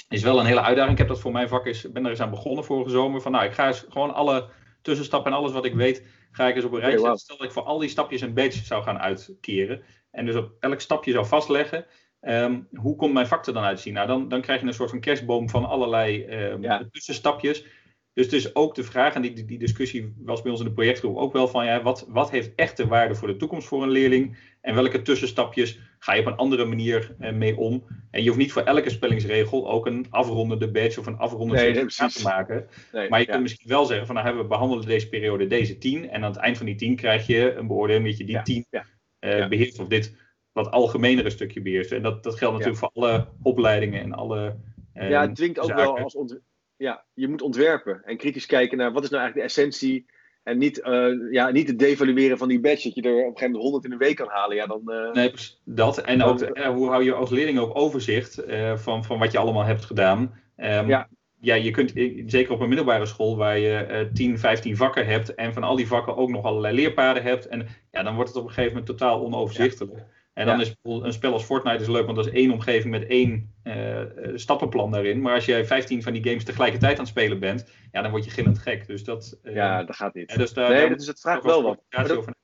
is 0.08 0.22
wel 0.22 0.40
een 0.40 0.46
hele 0.46 0.62
uitdaging. 0.62 0.92
Ik 0.92 0.98
heb 0.98 1.08
dat 1.08 1.20
voor 1.20 1.32
mijn 1.32 1.48
vak 1.48 1.66
is, 1.66 1.92
ben 1.92 2.04
er 2.04 2.10
eens 2.10 2.20
aan 2.20 2.30
begonnen 2.30 2.64
vorige 2.64 2.90
zomer. 2.90 3.20
Van 3.20 3.32
nou, 3.32 3.44
ik 3.44 3.52
ga 3.52 3.66
eens 3.66 3.86
gewoon 3.88 4.14
alle 4.14 4.48
tussenstappen 4.82 5.32
en 5.32 5.38
alles 5.38 5.52
wat 5.52 5.64
ik 5.64 5.74
weet, 5.74 6.04
ga 6.30 6.48
ik 6.48 6.54
eens 6.54 6.64
op 6.64 6.72
een 6.72 6.80
rij 6.80 6.90
zetten. 6.90 7.18
Stel 7.18 7.36
dat 7.36 7.46
ik 7.46 7.52
voor 7.52 7.62
al 7.62 7.78
die 7.78 7.88
stapjes 7.88 8.20
een 8.20 8.34
badge 8.34 8.64
zou 8.64 8.82
gaan 8.82 8.98
uitkeren. 8.98 9.82
En 10.10 10.26
dus 10.26 10.34
op 10.34 10.52
elk 10.60 10.80
stapje 10.80 11.12
zou 11.12 11.26
vastleggen. 11.26 11.86
Um, 12.20 12.68
hoe 12.72 12.96
komt 12.96 13.12
mijn 13.12 13.26
vak 13.26 13.46
er 13.46 13.52
dan 13.52 13.62
uitzien? 13.62 13.92
Nou, 13.92 14.06
dan, 14.06 14.28
dan 14.28 14.40
krijg 14.40 14.60
je 14.60 14.66
een 14.66 14.74
soort 14.74 14.90
van 14.90 15.00
kerstboom 15.00 15.48
van 15.48 15.64
allerlei 15.64 16.26
um, 16.26 16.62
ja. 16.62 16.88
tussenstapjes. 16.90 17.64
Dus 18.12 18.24
het 18.24 18.34
is 18.34 18.54
ook 18.54 18.74
de 18.74 18.82
vraag, 18.82 19.14
en 19.14 19.22
die, 19.22 19.44
die 19.44 19.58
discussie 19.58 20.14
was 20.18 20.42
bij 20.42 20.50
ons 20.50 20.60
in 20.60 20.66
de 20.66 20.72
projectgroep 20.72 21.16
ook 21.16 21.32
wel 21.32 21.48
van, 21.48 21.64
ja, 21.64 21.82
wat, 21.82 22.06
wat 22.08 22.30
heeft 22.30 22.54
echte 22.54 22.86
waarde 22.86 23.14
voor 23.14 23.28
de 23.28 23.36
toekomst 23.36 23.68
voor 23.68 23.82
een 23.82 23.90
leerling? 23.90 24.53
En 24.64 24.74
welke 24.74 25.02
tussenstapjes 25.02 25.78
ga 25.98 26.12
je 26.12 26.20
op 26.20 26.26
een 26.26 26.36
andere 26.36 26.64
manier 26.64 27.14
eh, 27.18 27.32
mee 27.32 27.56
om? 27.56 27.84
En 28.10 28.22
je 28.22 28.26
hoeft 28.26 28.40
niet 28.40 28.52
voor 28.52 28.62
elke 28.62 28.90
spellingsregel 28.90 29.70
ook 29.70 29.86
een 29.86 30.06
afrondende 30.10 30.70
badge 30.70 31.00
of 31.00 31.06
een 31.06 31.16
afrondende 31.16 31.62
nee, 31.62 31.86
te 31.86 32.20
maken. 32.22 32.66
Nee, 32.92 33.08
maar 33.08 33.18
je 33.18 33.26
ja. 33.26 33.30
kunt 33.30 33.42
misschien 33.42 33.68
wel 33.68 33.84
zeggen 33.84 34.06
van, 34.06 34.14
nou, 34.14 34.36
we 34.36 34.44
behandelen 34.44 34.86
deze 34.86 35.08
periode 35.08 35.46
deze 35.46 35.78
tien. 35.78 36.10
En 36.10 36.24
aan 36.24 36.32
het 36.32 36.40
eind 36.40 36.56
van 36.56 36.66
die 36.66 36.74
tien 36.74 36.96
krijg 36.96 37.26
je 37.26 37.54
een 37.54 37.66
beoordeling 37.66 38.06
dat 38.06 38.16
je 38.16 38.24
die 38.24 38.34
ja, 38.34 38.42
tien 38.42 38.66
ja, 38.70 38.84
uh, 39.20 39.48
beheerst. 39.48 39.78
Of 39.78 39.86
dit 39.86 40.16
wat 40.52 40.70
algemenere 40.70 41.30
stukje 41.30 41.62
beheerst. 41.62 41.92
En 41.92 42.02
dat, 42.02 42.22
dat 42.22 42.38
geldt 42.38 42.52
natuurlijk 42.52 42.80
voor 42.80 42.90
alle 42.92 43.28
opleidingen 43.42 44.00
en 44.00 44.12
alle. 44.12 44.56
Uh, 44.94 45.10
ja, 45.10 45.20
het 45.20 45.34
dwingt 45.34 45.58
ook 45.58 45.68
zaken. 45.68 45.84
wel 45.84 45.98
als 45.98 46.14
ont 46.14 46.40
ja, 46.76 47.04
je 47.14 47.28
moet 47.28 47.42
ontwerpen 47.42 48.04
en 48.04 48.16
kritisch 48.16 48.46
kijken 48.46 48.78
naar 48.78 48.92
wat 48.92 49.04
is 49.04 49.10
nou 49.10 49.22
eigenlijk 49.22 49.54
de 49.54 49.60
essentie. 49.60 50.06
En 50.44 50.58
niet, 50.58 50.78
uh, 50.78 51.32
ja, 51.32 51.50
niet 51.50 51.68
het 51.68 51.78
devalueren 51.78 52.38
van 52.38 52.48
die 52.48 52.60
badge, 52.60 52.82
dat 52.88 52.94
je 52.94 53.02
er 53.02 53.10
op 53.10 53.18
een 53.18 53.24
gegeven 53.24 53.50
moment 53.50 53.62
100 53.62 53.84
in 53.84 53.92
een 53.92 53.98
week 53.98 54.16
kan 54.16 54.28
halen. 54.28 54.56
Ja, 54.56 54.66
dan, 54.66 54.82
uh, 54.86 55.12
nee, 55.12 55.32
dat. 55.64 55.98
En 55.98 56.22
ook, 56.22 56.40
uh, 56.40 56.66
hoe 56.66 56.88
hou 56.88 57.04
je 57.04 57.12
als 57.12 57.30
leerling 57.30 57.58
ook 57.58 57.78
overzicht 57.78 58.42
van, 58.74 59.04
van 59.04 59.18
wat 59.18 59.32
je 59.32 59.38
allemaal 59.38 59.64
hebt 59.64 59.84
gedaan. 59.84 60.20
Um, 60.56 60.88
ja. 60.88 61.08
ja, 61.40 61.54
je 61.54 61.70
kunt, 61.70 61.92
zeker 62.26 62.52
op 62.52 62.60
een 62.60 62.68
middelbare 62.68 63.06
school 63.06 63.36
waar 63.36 63.58
je 63.58 64.08
10, 64.12 64.38
15 64.38 64.76
vakken 64.76 65.06
hebt 65.06 65.34
en 65.34 65.52
van 65.52 65.62
al 65.62 65.76
die 65.76 65.86
vakken 65.86 66.16
ook 66.16 66.30
nog 66.30 66.44
allerlei 66.44 66.74
leerpaden 66.74 67.22
hebt. 67.22 67.46
En 67.46 67.66
ja, 67.90 68.02
dan 68.02 68.14
wordt 68.14 68.28
het 68.28 68.38
op 68.38 68.44
een 68.44 68.52
gegeven 68.52 68.76
moment 68.76 68.86
totaal 68.86 69.24
onoverzichtelijk. 69.24 69.96
Ja. 69.96 70.06
En 70.34 70.46
dan 70.46 70.58
ja. 70.58 70.62
is 70.62 70.74
een 70.82 71.12
spel 71.12 71.32
als 71.32 71.44
Fortnite 71.44 71.82
is 71.82 71.88
leuk, 71.88 72.04
want 72.04 72.16
dat 72.16 72.26
is 72.26 72.32
één 72.32 72.50
omgeving 72.50 72.90
met 72.90 73.06
één 73.06 73.54
uh, 73.64 74.02
stappenplan 74.34 74.90
daarin. 74.90 75.20
Maar 75.20 75.34
als 75.34 75.44
jij 75.44 75.64
15 75.64 76.02
van 76.02 76.12
die 76.12 76.24
games 76.24 76.44
tegelijkertijd 76.44 76.92
aan 76.92 76.98
het 76.98 77.08
spelen 77.08 77.40
bent, 77.40 77.70
ja, 77.92 78.02
dan 78.02 78.10
word 78.10 78.24
je 78.24 78.30
gillend 78.30 78.58
gek. 78.58 78.86
Dus 78.86 79.04
dat, 79.04 79.38
uh, 79.42 79.54
ja, 79.54 79.84
dat 79.84 79.96
gaat 79.96 80.14
niet. 80.14 80.36
Dus 80.36 80.52
daar, 80.52 80.70
nee, 80.70 80.96
dus 80.96 81.06
het 81.06 81.20
vraagt 81.20 81.44
wel 81.44 81.62
wat. 81.62 81.82
Dat, 81.88 82.34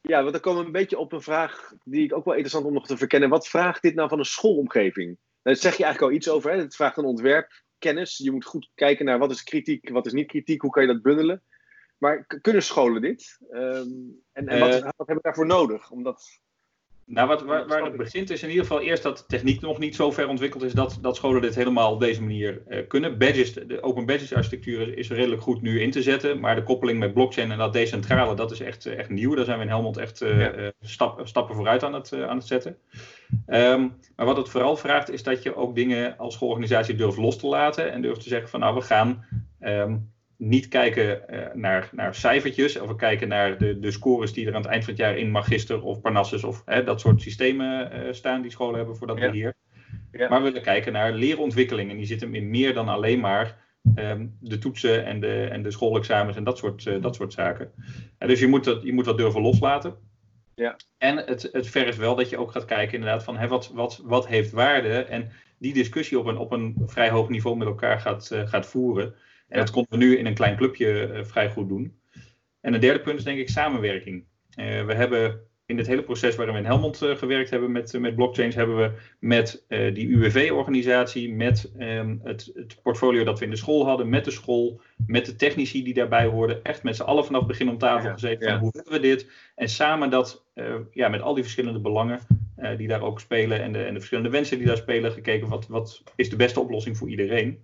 ja, 0.00 0.20
want 0.20 0.32
dan 0.32 0.40
komen 0.40 0.60
we 0.60 0.66
een 0.66 0.72
beetje 0.72 0.98
op 0.98 1.12
een 1.12 1.22
vraag 1.22 1.72
die 1.84 2.04
ik 2.04 2.14
ook 2.14 2.24
wel 2.24 2.34
interessant 2.34 2.64
om 2.64 2.72
nog 2.72 2.86
te 2.86 2.96
verkennen. 2.96 3.28
Wat 3.28 3.48
vraagt 3.48 3.82
dit 3.82 3.94
nou 3.94 4.08
van 4.08 4.18
een 4.18 4.24
schoolomgeving? 4.24 5.18
Daar 5.42 5.56
zeg 5.56 5.76
je 5.76 5.84
eigenlijk 5.84 6.12
al 6.12 6.18
iets 6.18 6.28
over. 6.28 6.50
Hè? 6.50 6.58
Het 6.58 6.76
vraagt 6.76 6.96
een 6.96 7.04
ontwerpkennis. 7.04 8.16
Je 8.16 8.30
moet 8.30 8.44
goed 8.44 8.70
kijken 8.74 9.04
naar 9.04 9.18
wat 9.18 9.30
is 9.30 9.42
kritiek, 9.42 9.88
wat 9.88 10.06
is 10.06 10.12
niet 10.12 10.26
kritiek, 10.26 10.60
hoe 10.60 10.70
kan 10.70 10.82
je 10.82 10.92
dat 10.92 11.02
bundelen. 11.02 11.42
Maar 11.98 12.26
kunnen 12.40 12.62
scholen 12.62 13.00
dit? 13.00 13.38
Um, 13.50 14.22
en, 14.32 14.48
en 14.48 14.58
wat, 14.58 14.80
wat 14.80 14.94
hebben 14.96 15.16
we 15.16 15.22
daarvoor 15.22 15.46
nodig? 15.46 15.90
Omdat 15.90 16.40
Nou, 17.10 17.28
wat, 17.28 17.42
waar, 17.42 17.66
waar 17.66 17.84
het 17.84 17.96
begint 17.96 18.30
is 18.30 18.42
in 18.42 18.48
ieder 18.48 18.64
geval 18.64 18.80
eerst 18.80 19.02
dat 19.02 19.24
techniek 19.28 19.60
nog 19.60 19.78
niet 19.78 19.94
zo 19.94 20.10
ver 20.10 20.28
ontwikkeld 20.28 20.62
is 20.62 20.72
dat, 20.72 20.98
dat 21.00 21.16
scholen 21.16 21.42
dit 21.42 21.54
helemaal 21.54 21.92
op 21.92 22.00
deze 22.00 22.20
manier 22.20 22.62
uh, 22.68 22.78
kunnen. 22.88 23.18
Badges, 23.18 23.52
de 23.52 23.82
open 23.82 24.06
badges 24.06 24.34
architectuur 24.34 24.98
is 24.98 25.10
redelijk 25.10 25.42
goed 25.42 25.62
nu 25.62 25.80
in 25.80 25.90
te 25.90 26.02
zetten, 26.02 26.40
maar 26.40 26.54
de 26.54 26.62
koppeling 26.62 26.98
met 26.98 27.14
blockchain 27.14 27.50
en 27.50 27.58
dat 27.58 27.72
decentrale, 27.72 28.34
dat 28.34 28.50
is 28.50 28.60
echt, 28.60 28.86
echt 28.86 29.08
nieuw. 29.08 29.34
Daar 29.34 29.44
zijn 29.44 29.58
we 29.58 29.64
in 29.64 29.70
Helmond 29.70 29.96
echt 29.96 30.22
uh, 30.22 30.40
ja. 30.40 30.72
stap, 30.80 31.26
stappen 31.26 31.54
vooruit 31.54 31.84
aan 31.84 31.94
het, 31.94 32.12
aan 32.12 32.36
het 32.36 32.46
zetten. 32.46 32.76
Um, 33.46 33.96
maar 34.16 34.26
wat 34.26 34.36
het 34.36 34.48
vooral 34.48 34.76
vraagt 34.76 35.10
is 35.10 35.22
dat 35.22 35.42
je 35.42 35.56
ook 35.56 35.74
dingen 35.74 36.18
als 36.18 36.34
schoolorganisatie 36.34 36.94
durft 36.94 37.18
los 37.18 37.38
te 37.38 37.46
laten 37.46 37.92
en 37.92 38.02
durft 38.02 38.22
te 38.22 38.28
zeggen 38.28 38.48
van 38.48 38.60
nou, 38.60 38.74
we 38.74 38.80
gaan... 38.80 39.24
Um, 39.60 40.16
niet 40.38 40.68
kijken 40.68 41.22
uh, 41.30 41.40
naar, 41.54 41.88
naar 41.92 42.14
cijfertjes, 42.14 42.80
of 42.80 42.88
we 42.88 42.96
kijken 42.96 43.28
naar 43.28 43.58
de, 43.58 43.78
de 43.78 43.90
scores 43.90 44.32
die 44.32 44.46
er 44.46 44.54
aan 44.54 44.62
het 44.62 44.70
eind 44.70 44.84
van 44.84 44.92
het 44.92 45.02
jaar 45.02 45.16
in 45.16 45.30
Magister 45.30 45.82
of 45.82 46.00
Parnassus 46.00 46.44
of 46.44 46.62
hè, 46.64 46.84
dat 46.84 47.00
soort 47.00 47.22
systemen 47.22 47.92
uh, 47.92 48.12
staan 48.12 48.42
die 48.42 48.50
scholen 48.50 48.76
hebben 48.76 48.96
voor 48.96 49.06
dat 49.06 49.18
ja. 49.18 49.30
beheer. 49.30 49.54
Ja. 50.12 50.28
Maar 50.28 50.38
we 50.38 50.44
willen 50.44 50.62
kijken 50.62 50.92
naar 50.92 51.12
leerontwikkeling 51.12 51.90
en 51.90 51.96
die 51.96 52.06
zit 52.06 52.20
hem 52.20 52.34
in 52.34 52.50
meer 52.50 52.74
dan 52.74 52.88
alleen 52.88 53.20
maar 53.20 53.56
um, 53.96 54.36
de 54.40 54.58
toetsen 54.58 55.04
en 55.04 55.20
de, 55.20 55.48
en 55.50 55.62
de 55.62 55.70
schoolexamens 55.70 56.36
en 56.36 56.44
dat 56.44 56.58
soort, 56.58 56.84
uh, 56.84 57.02
dat 57.02 57.14
soort 57.14 57.32
zaken. 57.32 57.72
En 58.18 58.28
dus 58.28 58.40
je 58.40 58.48
moet, 58.48 58.64
dat, 58.64 58.82
je 58.82 58.92
moet 58.92 59.04
dat 59.04 59.16
durven 59.16 59.40
loslaten. 59.40 59.94
Ja. 60.54 60.76
En 60.98 61.16
het, 61.16 61.48
het 61.52 61.68
vergt 61.68 61.96
wel 61.96 62.14
dat 62.14 62.28
je 62.28 62.38
ook 62.38 62.52
gaat 62.52 62.64
kijken 62.64 62.94
inderdaad 62.94 63.24
van 63.24 63.36
hè, 63.36 63.48
wat, 63.48 63.70
wat, 63.74 64.02
wat 64.04 64.26
heeft 64.26 64.50
waarde 64.50 65.02
en 65.02 65.30
die 65.58 65.72
discussie 65.72 66.18
op 66.18 66.26
een, 66.26 66.36
op 66.36 66.52
een 66.52 66.76
vrij 66.86 67.10
hoog 67.10 67.28
niveau 67.28 67.56
met 67.56 67.66
elkaar 67.66 68.00
gaat, 68.00 68.30
gaat 68.44 68.66
voeren. 68.66 69.14
En 69.48 69.58
dat 69.58 69.70
konden 69.70 69.98
we 69.98 70.04
nu 70.04 70.16
in 70.16 70.26
een 70.26 70.34
klein 70.34 70.56
clubje 70.56 71.10
uh, 71.12 71.24
vrij 71.24 71.50
goed 71.50 71.68
doen. 71.68 72.00
En 72.60 72.74
een 72.74 72.80
derde 72.80 73.00
punt 73.00 73.18
is 73.18 73.24
denk 73.24 73.38
ik 73.38 73.48
samenwerking. 73.48 74.24
Uh, 74.56 74.84
we 74.84 74.94
hebben 74.94 75.40
in 75.66 75.76
dit 75.76 75.86
hele 75.86 76.02
proces 76.02 76.36
waarin 76.36 76.54
we 76.54 76.60
in 76.60 76.66
Helmond 76.66 77.02
uh, 77.02 77.16
gewerkt 77.16 77.50
hebben 77.50 77.72
met, 77.72 77.98
met 77.98 78.14
blockchains, 78.14 78.54
hebben 78.54 78.76
we 78.76 78.92
met 79.18 79.64
die 79.68 80.08
UWV-organisatie, 80.08 81.34
met 81.34 81.72
um, 81.78 82.20
het, 82.24 82.50
het, 82.54 82.82
portfolio 82.82 83.24
dat 83.24 83.38
we 83.38 83.44
in 83.44 83.50
de 83.50 83.56
school 83.56 83.86
hadden, 83.86 84.08
met 84.08 84.24
de 84.24 84.30
school, 84.30 84.80
met 85.06 85.26
de 85.26 85.36
technici 85.36 85.84
die 85.84 85.94
daarbij 85.94 86.26
hoorden, 86.26 86.64
echt 86.64 86.82
met 86.82 86.96
z'n 86.96 87.02
allen 87.02 87.24
vanaf 87.24 87.40
het 87.40 87.48
begin 87.48 87.68
om 87.68 87.78
tafel 87.78 88.08
ja, 88.08 88.12
gezeten 88.12 88.48
van 88.48 88.58
hoe 88.58 88.72
willen 88.72 88.92
we 88.92 89.08
dit? 89.08 89.30
En 89.54 89.68
samen 89.68 90.10
dat, 90.10 90.44
ja, 90.90 91.08
met 91.08 91.22
al 91.22 91.34
die 91.34 91.42
verschillende 91.42 91.80
belangen 91.80 92.20
die 92.76 92.88
daar 92.88 93.02
ook 93.02 93.20
spelen 93.20 93.62
en 93.62 93.72
de, 93.72 93.82
en 93.82 93.92
de 93.92 93.98
verschillende 93.98 94.30
wensen 94.30 94.58
die 94.58 94.66
daar 94.66 94.76
spelen, 94.76 95.12
gekeken 95.12 95.48
wat, 95.48 95.66
wat 95.66 96.02
is 96.16 96.30
de 96.30 96.36
beste 96.36 96.60
oplossing 96.60 96.96
voor 96.96 97.08
iedereen. 97.08 97.62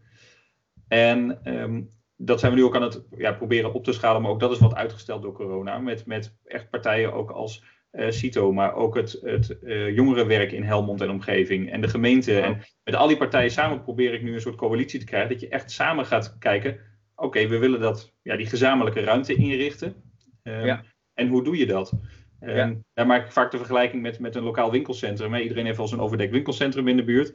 En 0.88 1.40
um, 1.44 1.88
dat 2.16 2.40
zijn 2.40 2.52
we 2.52 2.58
nu 2.58 2.64
ook 2.64 2.76
aan 2.76 2.82
het 2.82 3.06
ja, 3.16 3.32
proberen 3.32 3.72
op 3.72 3.84
te 3.84 3.92
schalen, 3.92 4.22
maar 4.22 4.30
ook 4.30 4.40
dat 4.40 4.50
is 4.50 4.58
wat 4.58 4.74
uitgesteld 4.74 5.22
door 5.22 5.32
corona. 5.32 5.78
Met, 5.78 6.06
met 6.06 6.36
echt 6.44 6.70
partijen 6.70 7.12
ook 7.12 7.30
als 7.30 7.64
uh, 7.92 8.10
CITO, 8.10 8.52
maar 8.52 8.74
ook 8.74 8.96
het, 8.96 9.18
het 9.22 9.56
uh, 9.62 9.94
jongerenwerk 9.94 10.52
in 10.52 10.62
Helmond 10.62 11.00
en 11.00 11.10
omgeving 11.10 11.70
en 11.70 11.80
de 11.80 11.88
gemeente. 11.88 12.32
Ja. 12.32 12.42
En 12.42 12.62
met 12.84 12.94
al 12.94 13.08
die 13.08 13.16
partijen 13.16 13.50
samen 13.50 13.82
probeer 13.82 14.14
ik 14.14 14.22
nu 14.22 14.34
een 14.34 14.40
soort 14.40 14.56
coalitie 14.56 14.98
te 14.98 15.06
krijgen, 15.06 15.30
dat 15.30 15.40
je 15.40 15.48
echt 15.48 15.70
samen 15.70 16.06
gaat 16.06 16.36
kijken, 16.38 16.72
oké, 17.14 17.26
okay, 17.26 17.48
we 17.48 17.58
willen 17.58 17.80
dat, 17.80 18.12
ja, 18.22 18.36
die 18.36 18.46
gezamenlijke 18.46 19.00
ruimte 19.00 19.34
inrichten. 19.34 19.94
Um, 20.42 20.64
ja. 20.64 20.84
En 21.14 21.28
hoe 21.28 21.44
doe 21.44 21.56
je 21.56 21.66
dat? 21.66 21.92
Um, 22.40 22.56
Ja. 22.56 22.74
Daar 22.92 23.06
maak 23.06 23.24
ik 23.24 23.32
vaak 23.32 23.50
de 23.50 23.56
vergelijking 23.56 24.02
met, 24.02 24.18
met 24.18 24.34
een 24.34 24.42
lokaal 24.42 24.70
winkelcentrum. 24.70 25.34
Hè. 25.34 25.40
Iedereen 25.40 25.64
heeft 25.64 25.76
wel 25.76 25.88
zo'n 25.88 26.00
overdekt 26.00 26.32
winkelcentrum 26.32 26.88
in 26.88 26.96
de 26.96 27.04
buurt. 27.04 27.34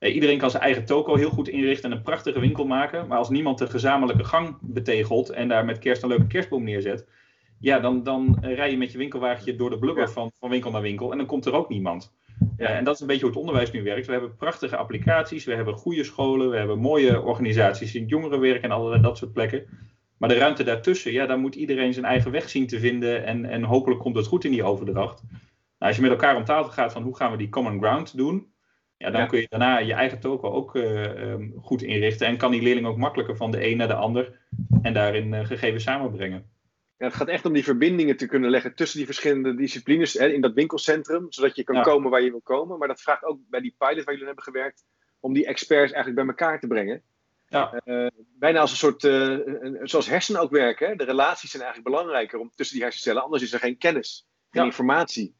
Eh, 0.00 0.14
iedereen 0.14 0.38
kan 0.38 0.50
zijn 0.50 0.62
eigen 0.62 0.84
toko 0.84 1.16
heel 1.16 1.30
goed 1.30 1.48
inrichten 1.48 1.90
en 1.90 1.96
een 1.96 2.02
prachtige 2.02 2.40
winkel 2.40 2.66
maken. 2.66 3.06
Maar 3.06 3.18
als 3.18 3.28
niemand 3.28 3.58
de 3.58 3.66
gezamenlijke 3.66 4.24
gang 4.24 4.56
betegelt 4.60 5.30
en 5.30 5.48
daar 5.48 5.64
met 5.64 5.78
kerst 5.78 6.02
een 6.02 6.08
leuke 6.08 6.26
kerstboom 6.26 6.64
neerzet. 6.64 7.08
Ja, 7.58 7.80
dan, 7.80 8.02
dan 8.02 8.38
rij 8.40 8.70
je 8.70 8.76
met 8.76 8.92
je 8.92 8.98
winkelwagentje 8.98 9.56
door 9.56 9.70
de 9.70 9.78
blubber 9.78 10.04
Ja. 10.04 10.10
van, 10.10 10.30
van 10.38 10.50
winkel 10.50 10.70
naar 10.70 10.82
winkel 10.82 11.10
en 11.12 11.18
dan 11.18 11.26
komt 11.26 11.46
er 11.46 11.52
ook 11.52 11.68
niemand. 11.68 12.12
Ja. 12.56 12.66
Eh, 12.66 12.76
en 12.76 12.84
dat 12.84 12.94
is 12.94 13.00
een 13.00 13.06
beetje 13.06 13.22
hoe 13.22 13.30
het 13.30 13.40
onderwijs 13.40 13.70
nu 13.70 13.82
werkt. 13.82 14.06
We 14.06 14.12
hebben 14.12 14.36
prachtige 14.36 14.76
applicaties, 14.76 15.44
we 15.44 15.54
hebben 15.54 15.74
goede 15.74 16.04
scholen, 16.04 16.50
we 16.50 16.56
hebben 16.56 16.78
mooie 16.78 17.20
organisaties 17.22 17.94
in 17.94 18.00
het 18.00 18.10
jongerenwerk 18.10 18.62
en 18.62 18.70
allerlei 18.70 19.02
dat 19.02 19.18
soort 19.18 19.32
plekken. 19.32 19.66
Maar 20.16 20.28
de 20.28 20.34
ruimte 20.38 20.64
daartussen, 20.64 21.12
ja, 21.12 21.26
daar 21.26 21.38
moet 21.38 21.54
iedereen 21.54 21.92
zijn 21.92 22.04
eigen 22.04 22.30
weg 22.30 22.48
zien 22.48 22.66
te 22.66 22.78
vinden 22.78 23.24
en, 23.24 23.44
en 23.44 23.62
hopelijk 23.62 24.00
komt 24.00 24.16
het 24.16 24.26
goed 24.26 24.44
in 24.44 24.50
die 24.50 24.62
overdracht. 24.62 25.22
Nou, 25.22 25.38
als 25.78 25.96
je 25.96 26.02
met 26.02 26.10
elkaar 26.10 26.36
om 26.36 26.44
tafel 26.44 26.72
gaat 26.72 26.92
van 26.92 27.02
hoe 27.02 27.16
gaan 27.16 27.30
we 27.30 27.36
die 27.36 27.48
common 27.48 27.78
ground 27.78 28.16
doen, 28.16 28.46
ja, 29.00 29.10
dan 29.10 29.20
Ja. 29.20 29.26
kun 29.26 29.40
je 29.40 29.46
daarna 29.48 29.78
je 29.78 29.92
eigen 29.92 30.20
toko 30.20 30.50
ook 30.50 30.76
eh, 30.76 31.32
ehm, 31.32 31.50
goed 31.62 31.82
inrichten 31.82 32.26
en 32.26 32.36
kan 32.36 32.50
die 32.50 32.62
leerling 32.62 32.86
ook 32.86 32.96
makkelijker 32.96 33.36
van 33.36 33.50
de 33.50 33.66
een 33.66 33.76
naar 33.76 33.88
de 33.88 33.94
ander 33.94 34.38
en 34.82 34.92
daarin 34.92 35.34
eh, 35.34 35.46
gegevens 35.46 35.82
samenbrengen. 35.82 36.50
Ja, 36.98 37.06
het 37.06 37.14
gaat 37.14 37.28
echt 37.28 37.44
om 37.44 37.52
die 37.52 37.64
verbindingen 37.64 38.16
te 38.16 38.26
kunnen 38.26 38.50
leggen 38.50 38.74
tussen 38.74 38.96
die 38.98 39.06
verschillende 39.06 39.54
disciplines 39.54 40.12
hè, 40.12 40.26
in 40.28 40.40
dat 40.40 40.52
winkelcentrum, 40.54 41.26
zodat 41.28 41.56
je 41.56 41.64
kan 41.64 41.74
Ja. 41.76 41.82
komen 41.82 42.10
waar 42.10 42.22
je 42.22 42.30
wil 42.30 42.40
komen. 42.40 42.78
Maar 42.78 42.88
dat 42.88 43.00
vraagt 43.00 43.24
ook 43.24 43.38
bij 43.50 43.60
die 43.60 43.74
pilot 43.78 44.04
waar 44.04 44.12
jullie 44.12 44.26
hebben 44.26 44.44
gewerkt, 44.44 44.84
om 45.20 45.32
die 45.32 45.46
experts 45.46 45.92
eigenlijk 45.92 46.26
bij 46.26 46.34
elkaar 46.36 46.60
te 46.60 46.66
brengen. 46.66 47.02
Ja. 47.48 47.72
Eh, 47.84 48.06
bijna 48.38 48.60
als 48.60 48.70
een 48.70 48.76
soort, 48.76 49.00
zoals 49.90 50.08
hersenen 50.08 50.40
ook 50.40 50.50
werken. 50.50 50.88
Hè? 50.88 50.94
De 50.94 51.04
relaties 51.04 51.50
zijn 51.50 51.62
eigenlijk 51.62 51.94
belangrijker 51.94 52.38
om, 52.38 52.50
tussen 52.54 52.74
die 52.76 52.84
hersencellen, 52.84 53.22
anders 53.22 53.42
is 53.42 53.52
er 53.52 53.58
geen 53.58 53.78
kennis, 53.78 54.28
geen 54.50 54.64
informatie. 54.64 55.34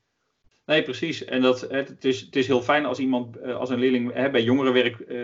Nee, 0.70 0.82
precies. 0.82 1.24
En 1.24 1.40
dat, 1.40 1.60
het, 1.70 2.04
is, 2.04 2.20
het 2.20 2.36
is 2.36 2.46
heel 2.46 2.62
fijn 2.62 2.84
als 2.86 2.98
iemand, 2.98 3.36
eh, 3.36 3.56
als 3.56 3.70
een 3.70 3.78
leerling 3.78 4.12
hè, 4.14 4.30
bij 4.30 4.42
jongerenwerk 4.42 5.00
eh, 5.00 5.18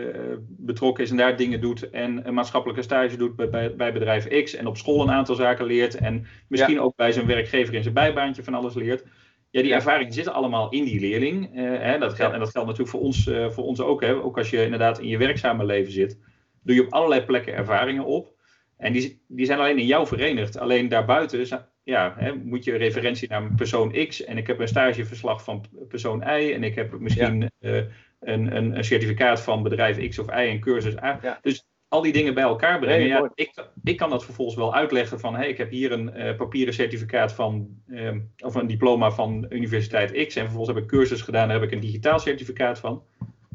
betrokken 0.49 1.05
is 1.05 1.11
en 1.11 1.17
daar 1.17 1.37
dingen 1.37 1.61
doet 1.61 1.91
en 1.91 2.27
een 2.29 2.35
maatschappelijke 2.35 2.83
stage 2.83 3.17
doet 3.17 3.37
bij, 3.37 3.49
bij, 3.49 3.77
bij 3.77 3.93
bedrijf 3.93 4.43
X 4.45 4.55
en 4.55 4.67
op 4.67 4.77
school 4.77 5.03
een 5.03 5.11
aantal 5.11 5.35
zaken 5.35 5.67
leert 5.67 5.95
en 5.95 6.27
misschien 6.49 6.81
ook 6.81 6.97
bij 6.97 7.13
zijn 7.13 7.27
werkgever 7.27 7.75
in 7.75 7.83
zijn 7.83 7.95
bijbaantje 7.95 8.43
van 8.45 8.55
alles 8.55 8.75
leert. 8.75 9.05
Ja, 9.51 9.61
die 9.61 9.71
Ja. 9.71 9.77
ervaringen 9.77 10.13
zitten 10.13 10.33
allemaal 10.33 10.71
in 10.71 10.85
die 10.85 11.01
leerling. 11.01 11.57
eh, 11.57 11.63
hè, 11.63 11.99
dat 11.99 12.15
geldt. 12.15 12.35
En 12.35 12.41
dat 12.41 12.51
geldt 12.51 12.69
natuurlijk 12.69 12.97
voor 12.97 13.01
ons, 13.07 13.31
voor 13.49 13.65
ons 13.65 13.81
ook. 13.81 14.01
Hè. 14.01 14.23
Ook 14.23 14.39
als 14.39 14.51
je 14.51 14.65
inderdaad 14.65 14.99
in 14.99 15.09
je 15.09 15.19
werkzame 15.19 15.65
leven 15.65 15.93
zit, 15.93 16.19
doe 16.63 16.75
je 16.75 16.83
op 16.85 16.93
allerlei 16.93 17.23
plekken 17.25 17.55
ervaringen 17.55 18.05
op. 18.05 18.35
En 18.77 18.93
die, 18.93 19.23
die 19.29 19.47
zijn 19.47 19.59
alleen 19.59 19.79
in 19.79 19.87
jou 19.87 20.07
verenigd. 20.07 20.59
Alleen 20.59 20.89
daarbuiten 20.89 21.47
ja, 21.87 22.15
hè, 22.17 22.35
moet 22.35 22.65
je 22.65 22.77
referentie 22.77 23.29
naar 23.29 23.55
persoon 23.57 24.07
X. 24.07 24.25
En 24.25 24.37
ik 24.37 24.47
heb 24.47 24.59
een 24.59 24.69
stageverslag 24.69 25.45
van 25.45 25.65
persoon 25.89 26.21
Y. 26.21 26.53
En 26.53 26.65
ik 26.65 26.75
heb 26.75 26.99
misschien 26.99 27.51
eh, 27.59 27.77
een, 28.21 28.57
een, 28.57 28.77
een 28.77 28.85
certificaat 28.85 29.41
van 29.41 29.63
bedrijf 29.63 30.09
X 30.09 30.19
of 30.19 30.27
Y 30.27 30.31
en 30.31 30.61
cursus 30.61 31.03
A. 31.03 31.19
Ja. 31.23 31.39
Dus 31.43 31.67
al 31.89 32.03
die 32.03 32.13
dingen 32.13 32.35
bij 32.35 32.43
elkaar 32.43 32.79
brengen. 32.79 32.99
Nee, 32.99 33.09
ja, 33.09 33.31
ik, 33.35 33.69
ik 33.85 33.97
kan 33.97 34.11
dat 34.11 34.25
vervolgens 34.25 34.57
wel 34.57 34.75
uitleggen 34.75 35.21
van... 35.21 35.35
Hey, 35.35 35.49
ik 35.49 35.59
heb 35.59 35.71
hier 35.71 35.93
een 35.93 36.13
eh, 36.13 36.37
papieren 36.37 36.75
certificaat 36.75 37.33
van... 37.33 37.69
ehm, 37.89 38.21
of 38.39 38.55
een 38.55 38.67
diploma 38.67 39.11
van 39.11 39.47
Universiteit 39.49 40.27
X. 40.27 40.37
En 40.37 40.43
vervolgens 40.43 40.75
heb 40.75 40.83
ik 40.85 40.89
cursus 40.89 41.23
gedaan. 41.23 41.49
Daar 41.49 41.61
heb 41.61 41.67
ik 41.67 41.75
een 41.75 41.81
digitaal 41.81 42.19
certificaat 42.19 42.79
van. 42.79 43.03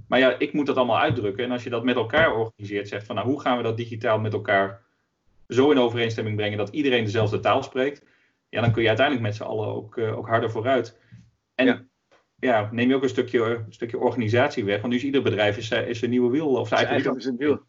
Maar 0.07 0.19
ja, 0.19 0.39
ik 0.39 0.53
moet 0.53 0.65
dat 0.65 0.77
allemaal 0.77 0.99
uitdrukken. 0.99 1.43
En 1.43 1.51
als 1.51 1.63
je 1.63 1.69
dat 1.69 1.83
met 1.83 1.95
elkaar 1.95 2.35
organiseert, 2.35 2.87
zegt 2.87 3.05
van... 3.05 3.15
Nou, 3.15 3.27
hoe 3.27 3.41
gaan 3.41 3.57
we 3.57 3.63
dat 3.63 3.77
digitaal 3.77 4.19
met 4.19 4.33
elkaar 4.33 4.81
zo 5.47 5.71
in 5.71 5.79
overeenstemming 5.79 6.35
brengen... 6.35 6.57
dat 6.57 6.69
iedereen 6.69 7.03
dezelfde 7.03 7.39
taal 7.39 7.63
spreekt... 7.63 8.09
Ja, 8.51 8.61
dan 8.61 8.71
kun 8.71 8.81
je 8.81 8.87
uiteindelijk 8.87 9.25
met 9.27 9.35
z'n 9.35 9.43
allen 9.43 9.67
ook, 9.67 9.97
eh, 9.97 10.17
ook 10.17 10.27
harder 10.27 10.51
vooruit. 10.51 10.99
En 11.55 11.65
Ja. 11.65 11.85
ja. 12.35 12.69
neem 12.71 12.89
je 12.89 12.95
ook 12.95 13.03
een 13.03 13.09
stukje, 13.09 13.43
een 13.43 13.73
stukje 13.73 13.97
organisatie 13.97 14.65
weg. 14.65 14.77
Want 14.81 14.91
nu 14.91 14.95
is 14.99 15.03
ieder 15.05 15.21
bedrijf 15.21 15.57
is, 15.57 15.71
eh, 15.71 15.87
is 15.87 16.01
een 16.01 16.09
nieuwe 16.09 16.31
wiel 16.31 16.47
of 16.47 16.67
zijn 16.67 16.85
eigen 16.85 17.15
is 17.15 17.25
een 17.25 17.37
wiel. 17.37 17.61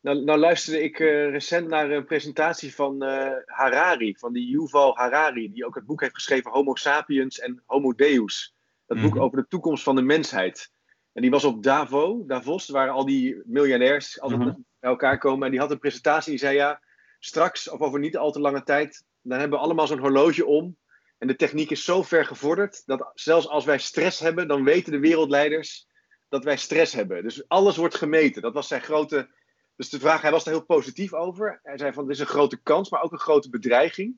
Nou, 0.00 0.24
nou 0.24 0.38
luisterde 0.38 0.82
ik 0.82 1.00
eh, 1.00 1.30
recent 1.30 1.68
naar 1.68 1.90
een 1.90 2.04
presentatie 2.04 2.74
van 2.74 3.02
Harari, 3.46 4.16
van 4.18 4.32
die 4.32 4.48
Yuval 4.48 4.96
Harari, 4.96 5.52
die 5.52 5.66
ook 5.66 5.74
het 5.74 5.86
boek 5.86 6.00
heeft 6.00 6.14
geschreven 6.14 6.50
Homo 6.50 6.74
sapiens 6.74 7.38
en 7.38 7.62
Homo 7.66 7.94
Deus. 7.94 8.54
Dat 8.86 9.00
boek 9.00 9.14
Mhm. 9.14 9.22
over 9.22 9.38
de 9.38 9.46
toekomst 9.48 9.82
van 9.82 9.96
de 9.96 10.02
mensheid. 10.02 10.70
En 11.12 11.22
die 11.22 11.30
was 11.30 11.44
op 11.44 11.62
Davos, 11.62 12.26
Davos, 12.26 12.68
waar 12.68 12.88
al 12.88 13.04
die 13.04 13.42
miljonairs 13.44 14.20
altijd 14.20 14.40
Mhm. 14.40 14.50
bij 14.80 14.90
elkaar 14.90 15.18
komen. 15.18 15.44
En 15.44 15.50
die 15.50 15.60
had 15.60 15.70
een 15.70 15.78
presentatie 15.78 16.24
en 16.32 16.38
die 16.38 16.46
zei 16.46 16.56
ja, 16.56 16.80
straks 17.18 17.68
of 17.70 17.80
over 17.80 17.98
niet 17.98 18.16
al 18.16 18.32
te 18.32 18.40
lange 18.40 18.62
tijd, 18.62 19.04
dan 19.22 19.38
hebben 19.38 19.58
we 19.58 19.64
allemaal 19.64 19.86
zo'n 19.86 19.98
horloge 19.98 20.46
om. 20.46 20.76
En 21.18 21.26
de 21.26 21.36
techniek 21.36 21.70
is 21.70 21.84
zo 21.84 22.02
ver 22.02 22.26
gevorderd 22.26 22.82
dat 22.86 23.10
zelfs 23.14 23.48
als 23.48 23.64
wij 23.64 23.78
stress 23.78 24.20
hebben, 24.20 24.48
dan 24.48 24.64
weten 24.64 24.92
de 24.92 24.98
wereldleiders 24.98 25.88
dat 26.28 26.44
wij 26.44 26.56
stress 26.56 26.92
hebben. 26.92 27.22
Dus 27.22 27.48
alles 27.48 27.76
wordt 27.76 27.94
gemeten. 27.94 28.42
Dat 28.42 28.54
was 28.54 28.68
zijn 28.68 28.82
grote. 28.82 29.30
Dus 29.76 29.88
de 29.88 29.98
vraag, 29.98 30.22
hij 30.22 30.30
was 30.30 30.44
er 30.44 30.50
heel 30.50 30.64
positief 30.64 31.14
over. 31.14 31.60
Hij 31.62 31.78
zei 31.78 31.92
van 31.92 32.02
het 32.02 32.12
is 32.12 32.20
een 32.20 32.26
grote 32.26 32.62
kans, 32.62 32.90
maar 32.90 33.02
ook 33.02 33.12
een 33.12 33.18
grote 33.18 33.50
bedreiging. 33.50 34.14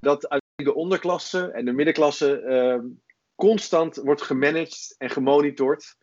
Dat 0.00 0.40
de 0.54 0.74
onderklasse 0.74 1.50
en 1.50 1.64
de 1.64 1.72
middenklasse 1.72 2.40
ehm, 2.40 2.86
constant 3.34 3.96
wordt 3.96 4.22
gemanaged 4.22 4.94
en 4.98 5.10
gemonitord. 5.10 5.96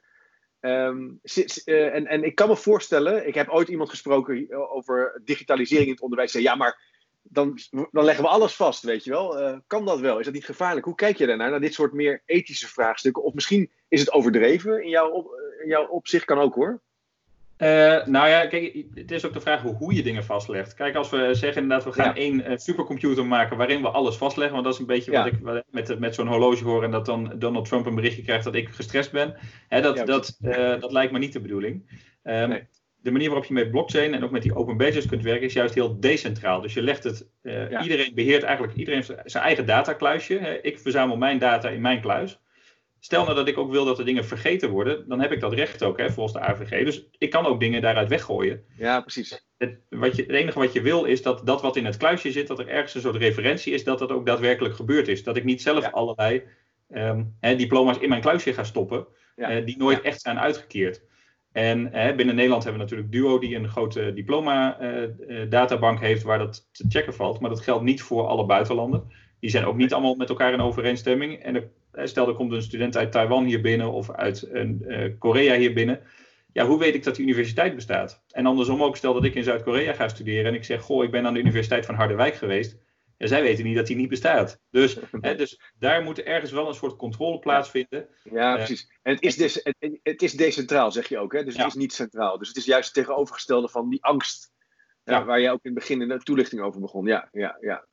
Ehm, 0.59 1.09
eh, 1.23 1.95
en, 1.95 2.05
en 2.07 2.23
ik 2.23 2.35
kan 2.35 2.47
me 2.47 2.55
voorstellen, 2.55 3.27
ik 3.27 3.35
heb 3.35 3.49
ooit 3.49 3.67
iemand 3.67 3.89
gesproken 3.89 4.51
over 4.69 5.21
digitalisering 5.23 5.87
in 5.87 5.93
het 5.93 6.01
onderwijs. 6.01 6.31
Zei, 6.31 6.43
ja, 6.43 6.55
maar 6.55 6.96
dan, 7.29 7.57
dan 7.91 8.03
leggen 8.03 8.23
we 8.23 8.29
alles 8.29 8.55
vast, 8.55 8.83
weet 8.83 9.03
je 9.03 9.09
wel. 9.09 9.39
Eh, 9.39 9.57
kan 9.67 9.85
dat 9.85 9.99
wel? 9.99 10.19
Is 10.19 10.25
dat 10.25 10.33
niet 10.33 10.45
gevaarlijk? 10.45 10.85
Hoe 10.85 10.95
kijk 10.95 11.17
je 11.17 11.25
daarnaar, 11.25 11.49
naar 11.49 11.59
dit 11.59 11.73
soort 11.73 11.93
meer 11.93 12.21
ethische 12.25 12.67
vraagstukken? 12.67 13.23
Of 13.23 13.33
misschien 13.33 13.71
is 13.87 13.99
het 13.99 14.11
overdreven 14.11 14.83
in 14.83 14.89
jouw, 14.89 15.09
op, 15.09 15.27
in 15.63 15.67
jouw 15.67 15.87
opzicht, 15.87 16.25
kan 16.25 16.39
ook 16.39 16.55
hoor. 16.55 16.81
Uh, 17.57 18.05
nou 18.05 18.27
ja, 18.27 18.45
kijk, 18.45 18.85
het 18.93 19.11
is 19.11 19.25
ook 19.25 19.33
de 19.33 19.41
vraag 19.41 19.61
hoe 19.61 19.93
je 19.93 20.03
dingen 20.03 20.23
vastlegt. 20.23 20.73
Kijk, 20.73 20.95
als 20.95 21.09
we 21.09 21.29
zeggen 21.33 21.61
inderdaad, 21.61 21.85
we 21.85 22.01
gaan 22.01 22.15
één 22.15 22.51
uh, 22.51 22.57
supercomputer 22.57 23.25
maken 23.25 23.57
waarin 23.57 23.81
we 23.81 23.89
alles 23.89 24.15
vastleggen, 24.15 24.53
want 24.53 24.65
dat 24.65 24.73
is 24.73 24.79
een 24.79 24.85
beetje 24.85 25.11
wat 25.11 25.25
ik 25.25 25.63
met, 25.71 25.99
met 25.99 26.15
zo'n 26.15 26.27
horloge 26.27 26.63
hoor 26.63 26.83
en 26.83 26.91
dat 26.91 27.05
dan 27.05 27.33
Donald 27.35 27.65
Trump 27.65 27.85
een 27.85 27.95
berichtje 27.95 28.21
krijgt 28.21 28.43
dat 28.43 28.55
ik 28.55 28.69
gestrest 28.69 29.11
ben. 29.11 29.35
Hè, 29.67 29.81
dat, 29.81 30.07
dat, 30.07 30.37
uh, 30.41 30.79
dat 30.79 30.91
lijkt 30.91 31.11
me 31.11 31.19
niet 31.19 31.33
de 31.33 31.41
bedoeling. 31.41 32.01
Um, 32.23 32.49
nee. 32.49 32.67
De 33.07 33.13
manier 33.13 33.29
waarop 33.29 33.47
je 33.47 33.53
met 33.53 33.71
blockchain 33.71 34.13
en 34.13 34.23
ook 34.23 34.31
met 34.31 34.41
die 34.41 34.55
open 34.55 34.77
bases 34.77 35.05
kunt 35.05 35.23
werken 35.23 35.45
is 35.45 35.53
juist 35.53 35.73
heel 35.73 35.99
decentraal. 35.99 36.61
Dus 36.61 36.73
je 36.73 36.81
legt 36.81 37.03
het, 37.03 37.27
iedereen 37.81 38.11
beheert 38.15 38.43
eigenlijk, 38.43 38.77
iedereen 38.77 39.03
zijn 39.03 39.43
eigen 39.43 39.65
datakluisje. 39.65 40.59
Ik 40.61 40.79
verzamel 40.79 41.17
mijn 41.17 41.39
data 41.39 41.69
in 41.69 41.81
mijn 41.81 42.01
kluis. 42.01 42.39
Stel 42.99 43.23
nou 43.23 43.35
dat 43.35 43.47
ik 43.47 43.57
ook 43.57 43.71
wil 43.71 43.85
dat 43.85 43.99
er 43.99 44.05
dingen 44.05 44.25
vergeten 44.25 44.69
worden, 44.69 45.07
dan 45.07 45.19
heb 45.19 45.31
ik 45.31 45.39
dat 45.39 45.53
recht 45.53 45.83
ook, 45.83 45.97
hè, 45.97 46.11
volgens 46.11 46.33
de 46.33 46.39
AVG. 46.39 46.85
Dus 46.85 47.09
ik 47.17 47.29
kan 47.29 47.45
ook 47.45 47.59
dingen 47.59 47.81
daaruit 47.81 48.09
weggooien. 48.09 48.63
Ja, 48.77 49.01
precies. 49.01 49.47
Het, 49.57 49.79
wat 49.89 50.15
je, 50.15 50.21
het 50.21 50.31
enige 50.31 50.59
wat 50.59 50.73
je 50.73 50.81
wil 50.81 51.03
is 51.03 51.21
dat 51.21 51.45
dat 51.45 51.61
wat 51.61 51.75
in 51.75 51.85
het 51.85 51.97
kluisje 51.97 52.31
zit, 52.31 52.47
dat 52.47 52.59
er 52.59 52.67
ergens 52.67 52.93
een 52.93 53.01
soort 53.01 53.15
referentie 53.15 53.73
is, 53.73 53.83
dat 53.83 53.99
dat 53.99 54.11
ook 54.11 54.25
daadwerkelijk 54.25 54.75
gebeurd 54.75 55.07
is. 55.07 55.23
Dat 55.23 55.37
ik 55.37 55.43
niet 55.43 55.61
zelf 55.61 55.91
allerlei 55.91 56.43
um, 56.89 57.35
hè, 57.39 57.55
diploma's 57.55 57.97
in 57.97 58.09
mijn 58.09 58.21
kluisje 58.21 58.53
ga 58.53 58.63
stoppen, 58.63 59.07
ja. 59.35 59.57
uh, 59.57 59.65
die 59.65 59.77
nooit 59.77 60.01
echt 60.01 60.21
zijn 60.21 60.39
uitgekeerd. 60.39 61.01
En 61.51 61.91
binnen 61.91 62.35
Nederland 62.35 62.63
hebben 62.63 62.81
we 62.81 62.87
natuurlijk 62.87 63.11
Duo, 63.11 63.39
die 63.39 63.55
een 63.55 63.69
grote 63.69 64.13
diploma-databank 64.13 65.97
uh, 65.97 66.03
heeft 66.03 66.23
waar 66.23 66.39
dat 66.39 66.69
te 66.71 66.85
checken 66.89 67.13
valt. 67.13 67.39
Maar 67.39 67.49
dat 67.49 67.61
geldt 67.61 67.83
niet 67.83 68.01
voor 68.01 68.27
alle 68.27 68.45
buitenlanden. 68.45 69.11
Die 69.39 69.49
zijn 69.49 69.65
ook 69.65 69.77
niet 69.77 69.93
allemaal 69.93 70.15
met 70.15 70.29
elkaar 70.29 70.53
in 70.53 70.61
overeenstemming. 70.61 71.43
En 71.43 71.55
er 71.55 71.69
Stel, 72.03 72.27
er 72.27 72.33
komt 72.33 72.51
een 72.51 72.61
student 72.61 72.97
uit 72.97 73.11
Taiwan 73.11 73.45
hier 73.45 73.61
binnen 73.61 73.91
of 73.91 74.11
uit 74.11 74.49
Korea 75.19 75.55
hier 75.55 75.73
binnen. 75.73 75.99
Ja, 76.53 76.65
hoe 76.65 76.79
weet 76.79 76.95
ik 76.95 77.03
dat 77.03 77.15
die 77.15 77.25
universiteit 77.25 77.75
bestaat? 77.75 78.23
En 78.31 78.45
andersom 78.45 78.83
ook, 78.83 78.97
stel 78.97 79.13
dat 79.13 79.23
ik 79.23 79.35
in 79.35 79.43
Zuid-Korea 79.43 79.93
ga 79.93 80.07
studeren 80.07 80.45
en 80.45 80.53
ik 80.53 80.63
zeg, 80.63 80.81
goh, 80.81 81.03
ik 81.03 81.11
ben 81.11 81.25
aan 81.25 81.33
de 81.33 81.39
Universiteit 81.39 81.85
van 81.85 81.95
Harderwijk 81.95 82.35
geweest. 82.35 82.77
Ja, 83.17 83.27
zij 83.27 83.41
weten 83.41 83.63
niet 83.63 83.75
dat 83.75 83.87
die 83.87 83.95
niet 83.95 84.09
bestaat. 84.09 84.59
Dus, 84.69 84.97
hè, 85.21 85.35
dus 85.35 85.61
daar 85.79 86.03
moet 86.03 86.19
ergens 86.19 86.51
wel 86.51 86.67
een 86.67 86.73
soort 86.73 86.95
controle 86.95 87.39
plaatsvinden. 87.39 88.07
Ja, 88.23 88.55
precies. 88.55 88.91
En 89.01 89.13
het 89.13 89.23
is, 89.23 89.35
des, 89.35 89.59
het, 89.63 89.99
het, 90.03 90.21
is 90.21 90.33
decentraal, 90.33 90.91
zeg 90.91 91.09
je 91.09 91.17
ook. 91.17 91.33
Hè? 91.33 91.43
Dus 91.43 91.57
het 91.57 91.67
is 91.67 91.73
niet 91.73 91.93
centraal. 91.93 92.37
Dus 92.37 92.47
het 92.47 92.57
is 92.57 92.65
juist 92.65 92.85
het 92.85 93.05
tegenovergestelde 93.05 93.69
van 93.69 93.89
die 93.89 94.03
angst. 94.03 94.55
Ja. 95.03 95.25
waar 95.25 95.41
jij 95.41 95.51
ook 95.51 95.63
in 95.63 95.71
het 95.71 95.79
begin 95.79 96.01
in 96.01 96.07
de 96.07 96.23
toelichting 96.23 96.61
over 96.61 96.81
begon. 96.81 97.05
Ja, 97.05 97.29
ja, 97.31 97.57
ja. 97.61 97.85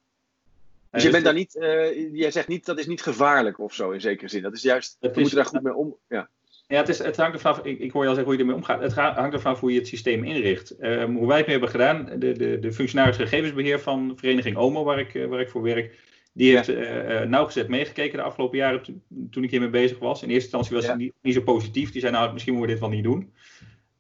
Dus 0.91 1.03
je 1.03 1.11
bent 1.11 1.25
daar 1.25 1.35
niet, 1.35 1.55
uh, 1.55 2.15
jij 2.15 2.31
zegt 2.31 2.49
niet 2.49 2.65
dat 2.65 2.79
is 2.79 2.87
niet 2.87 3.03
gevaarlijk 3.03 3.59
of 3.59 3.75
zo 3.75 3.91
in 3.91 4.01
zekere 4.01 4.29
zin. 4.29 4.43
Dat 4.43 4.55
is 4.55 4.63
juist, 4.63 4.97
we 5.01 5.11
moeten 5.15 5.37
daar 5.37 5.45
goed 5.45 5.63
mee 5.63 5.75
om. 5.75 5.97
Ja. 6.09 6.29
Ja, 6.67 6.77
het, 6.77 6.89
is, 6.89 6.99
het 6.99 7.17
hangt 7.17 7.35
ervan 7.35 7.53
af, 7.53 7.65
ik, 7.65 7.79
ik 7.79 7.93
hoor 7.93 8.03
je 8.03 8.09
al 8.09 8.15
zeggen 8.15 8.33
hoe 8.33 8.43
je 8.43 8.49
ermee 8.49 8.63
omgaat. 8.63 8.81
Het 8.81 8.95
hangt 8.95 9.35
ervan 9.35 9.53
af 9.53 9.61
hoe 9.61 9.73
je 9.73 9.79
het 9.79 9.89
systeem 9.89 10.25
inricht. 10.25 10.83
Um, 10.83 11.17
hoe 11.17 11.27
wij 11.27 11.37
het 11.37 11.47
mee 11.47 11.59
hebben 11.59 11.75
gedaan, 11.75 12.19
de, 12.19 12.33
de, 12.33 12.59
de 12.59 12.73
functionaris 12.73 13.17
gegevensbeheer 13.17 13.81
van 13.81 14.13
vereniging 14.17 14.57
OMO, 14.57 14.85
waar 14.85 14.99
ik, 14.99 15.27
waar 15.29 15.41
ik 15.41 15.49
voor 15.49 15.63
werk, 15.63 15.99
die 16.33 16.57
heeft 16.57 16.69
uh, 16.69 17.21
nauwgezet 17.21 17.69
meegekeken 17.69 18.19
de 18.19 18.25
afgelopen 18.25 18.59
jaren 18.59 19.03
toen 19.31 19.45
ik 19.45 19.51
hiermee 19.51 19.71
bezig 19.71 19.99
was. 19.99 20.23
In 20.23 20.29
eerste 20.29 20.43
instantie 20.43 20.75
was 20.75 20.85
ja. 20.85 20.91
hij 20.91 20.99
niet, 20.99 21.13
niet, 21.23 21.35
zo 21.35 21.41
positief. 21.41 21.93
Die 21.93 22.01
zei, 22.01 22.13
nou, 22.13 22.33
misschien 22.33 22.55
moeten 22.55 22.75
we 22.75 22.81
dit 22.81 22.91
wel 22.91 22.97
niet 22.97 23.05
doen. 23.05 23.33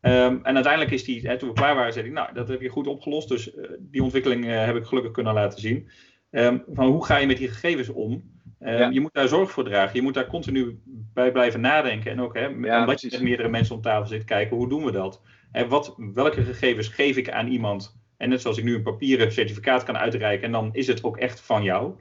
Um, 0.00 0.40
en 0.44 0.54
uiteindelijk 0.54 0.92
is 0.92 1.04
die, 1.04 1.26
hè, 1.28 1.38
toen 1.38 1.48
we 1.48 1.54
klaar 1.54 1.74
waren, 1.74 1.92
zei 1.92 2.04
hij, 2.04 2.14
nou, 2.14 2.34
dat 2.34 2.48
heb 2.48 2.60
je 2.60 2.68
goed 2.68 2.86
opgelost. 2.86 3.28
Dus 3.28 3.54
uh, 3.54 3.64
die 3.78 4.02
ontwikkeling 4.02 4.44
uh, 4.44 4.64
heb 4.64 4.76
ik 4.76 4.84
gelukkig 4.84 5.12
kunnen 5.12 5.34
laten 5.34 5.60
zien. 5.60 5.88
Um, 6.30 6.64
van 6.72 6.86
hoe 6.86 7.04
ga 7.04 7.16
je 7.16 7.26
met 7.26 7.36
die 7.36 7.48
gegevens 7.48 7.88
om? 7.88 8.33
Ja. 8.60 8.88
Je 8.88 9.00
moet 9.00 9.14
daar 9.14 9.28
zorg 9.28 9.50
voor 9.50 9.64
dragen. 9.64 9.96
Je 9.96 10.02
moet 10.02 10.14
daar 10.14 10.26
continu 10.26 10.80
bij 11.14 11.32
blijven 11.32 11.60
nadenken. 11.60 12.10
En 12.10 12.20
ook, 12.20 12.34
hè, 12.34 12.46
ja, 12.46 12.80
omdat 12.80 13.00
je 13.00 13.08
met 13.10 13.22
meerdere 13.22 13.48
mensen 13.48 13.74
om 13.74 13.80
tafel 13.82 14.06
zit, 14.06 14.24
kijken 14.24 14.56
hoe 14.56 14.68
doen 14.68 14.84
we 14.84 14.92
dat? 14.92 15.22
En 15.52 15.68
wat, 15.68 15.94
welke 15.96 16.44
gegevens 16.44 16.88
geef 16.88 17.16
ik 17.16 17.30
aan 17.30 17.46
iemand? 17.46 18.02
En 18.16 18.28
net 18.28 18.40
zoals 18.40 18.58
ik 18.58 18.64
nu 18.64 18.74
een 18.74 18.82
papieren 18.82 19.32
certificaat 19.32 19.84
kan 19.84 19.96
uitreiken, 19.96 20.46
en 20.46 20.52
dan 20.52 20.68
is 20.72 20.86
het 20.86 21.04
ook 21.04 21.16
echt 21.16 21.40
van 21.40 21.62
jou. 21.62 21.94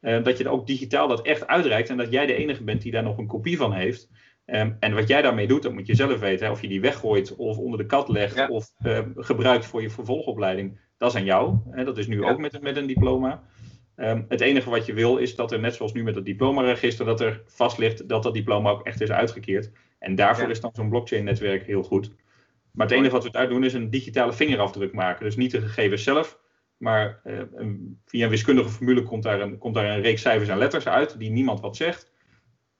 Uh, 0.00 0.22
dat 0.24 0.38
je 0.38 0.48
ook 0.48 0.66
digitaal 0.66 1.08
dat 1.08 1.22
echt 1.22 1.46
uitreikt 1.46 1.90
en 1.90 1.96
dat 1.96 2.12
jij 2.12 2.26
de 2.26 2.34
enige 2.34 2.64
bent 2.64 2.82
die 2.82 2.92
daar 2.92 3.02
nog 3.02 3.18
een 3.18 3.26
kopie 3.26 3.56
van 3.56 3.72
heeft. 3.72 4.10
Um, 4.46 4.76
en 4.80 4.94
wat 4.94 5.08
jij 5.08 5.22
daarmee 5.22 5.46
doet, 5.46 5.62
dat 5.62 5.72
moet 5.72 5.86
je 5.86 5.94
zelf 5.94 6.18
weten. 6.18 6.46
Hè? 6.46 6.52
Of 6.52 6.60
je 6.60 6.68
die 6.68 6.80
weggooit 6.80 7.36
of 7.36 7.58
onder 7.58 7.78
de 7.78 7.86
kat 7.86 8.08
legt 8.08 8.36
ja. 8.36 8.48
of 8.48 8.72
uh, 8.86 8.98
gebruikt 9.16 9.66
voor 9.66 9.82
je 9.82 9.90
vervolgopleiding. 9.90 10.78
Dat 10.98 11.10
is 11.10 11.16
aan 11.16 11.24
jou. 11.24 11.58
Hè? 11.70 11.84
Dat 11.84 11.98
is 11.98 12.06
nu 12.06 12.24
ook 12.24 12.38
met, 12.38 12.62
met 12.62 12.76
een 12.76 12.86
diploma. 12.86 13.42
Um, 13.96 14.24
het 14.28 14.40
enige 14.40 14.70
wat 14.70 14.86
je 14.86 14.92
wil 14.92 15.16
is 15.16 15.34
dat 15.34 15.52
er, 15.52 15.60
net 15.60 15.74
zoals 15.74 15.92
nu 15.92 16.02
met 16.02 16.14
het 16.14 16.24
diplomaregister, 16.24 17.06
dat 17.06 17.20
er 17.20 17.42
vast 17.46 17.78
ligt 17.78 18.08
dat 18.08 18.22
dat 18.22 18.34
diploma 18.34 18.70
ook 18.70 18.86
echt 18.86 19.00
is 19.00 19.10
uitgekeerd. 19.10 19.70
En 19.98 20.14
daarvoor 20.14 20.44
ja. 20.44 20.50
is 20.50 20.60
dan 20.60 20.70
zo'n 20.74 20.88
blockchain-netwerk 20.88 21.66
heel 21.66 21.82
goed. 21.82 22.12
Maar 22.70 22.86
het 22.86 22.96
enige 22.96 23.12
wat 23.12 23.24
we 23.24 23.30
daar 23.30 23.48
doen 23.48 23.64
is 23.64 23.74
een 23.74 23.90
digitale 23.90 24.32
vingerafdruk 24.32 24.92
maken. 24.92 25.24
Dus 25.24 25.36
niet 25.36 25.50
de 25.50 25.60
gegevens 25.60 26.02
zelf, 26.02 26.38
maar 26.76 27.20
uh, 27.24 27.40
een, 27.54 28.00
via 28.04 28.24
een 28.24 28.30
wiskundige 28.30 28.68
formule 28.68 29.02
komt 29.02 29.22
daar, 29.22 29.40
een, 29.40 29.58
komt 29.58 29.74
daar 29.74 29.84
een 29.84 30.02
reeks 30.02 30.22
cijfers 30.22 30.48
en 30.48 30.58
letters 30.58 30.86
uit 30.86 31.18
die 31.18 31.30
niemand 31.30 31.60
wat 31.60 31.76
zegt. 31.76 32.12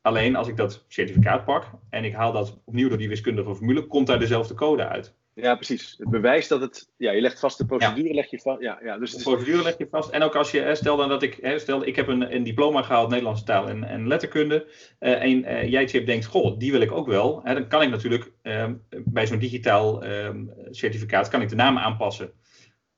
Alleen 0.00 0.36
als 0.36 0.48
ik 0.48 0.56
dat 0.56 0.84
certificaat 0.88 1.44
pak 1.44 1.70
en 1.90 2.04
ik 2.04 2.14
haal 2.14 2.32
dat 2.32 2.60
opnieuw 2.64 2.88
door 2.88 2.98
die 2.98 3.08
wiskundige 3.08 3.54
formule, 3.54 3.86
komt 3.86 4.06
daar 4.06 4.18
dezelfde 4.18 4.54
code 4.54 4.88
uit. 4.88 5.16
Ja, 5.34 5.54
precies. 5.54 5.94
Het 5.98 6.10
bewijs 6.10 6.48
dat 6.48 6.60
het. 6.60 6.90
Ja, 6.96 7.12
je 7.12 7.20
legt 7.20 7.38
vast 7.38 7.58
de 7.58 7.66
procedure, 7.66 8.08
ja. 8.08 8.14
leg 8.14 8.30
je 8.30 8.38
vast. 8.38 8.60
Ja, 8.60 8.78
ja, 8.82 8.98
dus 8.98 9.14
de 9.14 9.22
procedure 9.22 9.62
leg 9.62 9.78
je 9.78 9.86
vast. 9.90 10.10
En 10.10 10.22
ook 10.22 10.36
als 10.36 10.50
je. 10.50 10.74
Stel 10.74 10.96
dan 10.96 11.08
dat 11.08 11.22
ik. 11.22 11.54
Stel, 11.56 11.86
ik 11.86 11.96
heb 11.96 12.08
een, 12.08 12.34
een 12.34 12.42
diploma 12.42 12.82
gehaald 12.82 13.08
Nederlandse 13.08 13.44
taal 13.44 13.68
en, 13.68 13.84
en 13.84 14.08
letterkunde. 14.08 14.66
Uh, 15.00 15.22
en 15.22 15.30
uh, 15.30 15.68
jij, 15.68 15.88
Chip, 15.88 16.06
denkt: 16.06 16.24
Goh, 16.24 16.58
die 16.58 16.72
wil 16.72 16.80
ik 16.80 16.92
ook 16.92 17.06
wel. 17.06 17.40
Hè, 17.42 17.54
dan 17.54 17.68
kan 17.68 17.82
ik 17.82 17.90
natuurlijk 17.90 18.32
um, 18.42 18.82
bij 19.04 19.26
zo'n 19.26 19.38
digitaal 19.38 20.04
um, 20.04 20.52
certificaat 20.70 21.28
kan 21.28 21.42
ik 21.42 21.48
de 21.48 21.54
naam 21.54 21.78
aanpassen. 21.78 22.32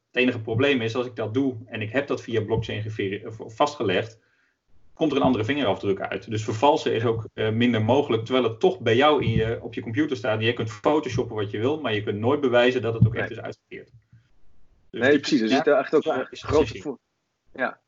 Het 0.06 0.24
enige 0.24 0.40
probleem 0.40 0.80
is 0.80 0.94
als 0.94 1.06
ik 1.06 1.16
dat 1.16 1.34
doe 1.34 1.56
en 1.66 1.82
ik 1.82 1.92
heb 1.92 2.06
dat 2.06 2.22
via 2.22 2.40
blockchain 2.40 2.84
vastgelegd 3.46 4.20
komt 4.96 5.10
er 5.10 5.16
een 5.16 5.22
andere 5.22 5.44
vingerafdruk 5.44 6.00
uit. 6.00 6.30
Dus 6.30 6.44
vervalsen 6.44 6.94
is 6.94 7.04
ook 7.04 7.28
uh, 7.34 7.50
minder 7.50 7.82
mogelijk, 7.82 8.24
terwijl 8.24 8.44
het 8.44 8.60
toch 8.60 8.80
bij 8.80 8.96
jou 8.96 9.22
in 9.24 9.30
je, 9.30 9.58
op 9.62 9.74
je 9.74 9.80
computer 9.80 10.16
staat. 10.16 10.42
Je 10.42 10.52
kunt 10.52 10.70
photoshoppen 10.70 11.36
wat 11.36 11.50
je 11.50 11.58
wil, 11.58 11.80
maar 11.80 11.94
je 11.94 12.02
kunt 12.02 12.18
nooit 12.18 12.40
bewijzen 12.40 12.82
dat 12.82 12.94
het 12.94 13.06
ook 13.06 13.14
echt 13.14 13.30
is 13.30 13.40
uitgekeerd. 13.40 13.90
Dus 14.90 15.00
nee, 15.00 15.18
precies. 15.18 15.40
Er 15.40 15.48
zit 15.48 15.66
er 15.66 15.76
echt 15.76 15.94
ook 15.94 16.04
een 16.04 16.26
grote 16.30 16.80
voor. 16.80 16.98
Ja. 17.54 17.80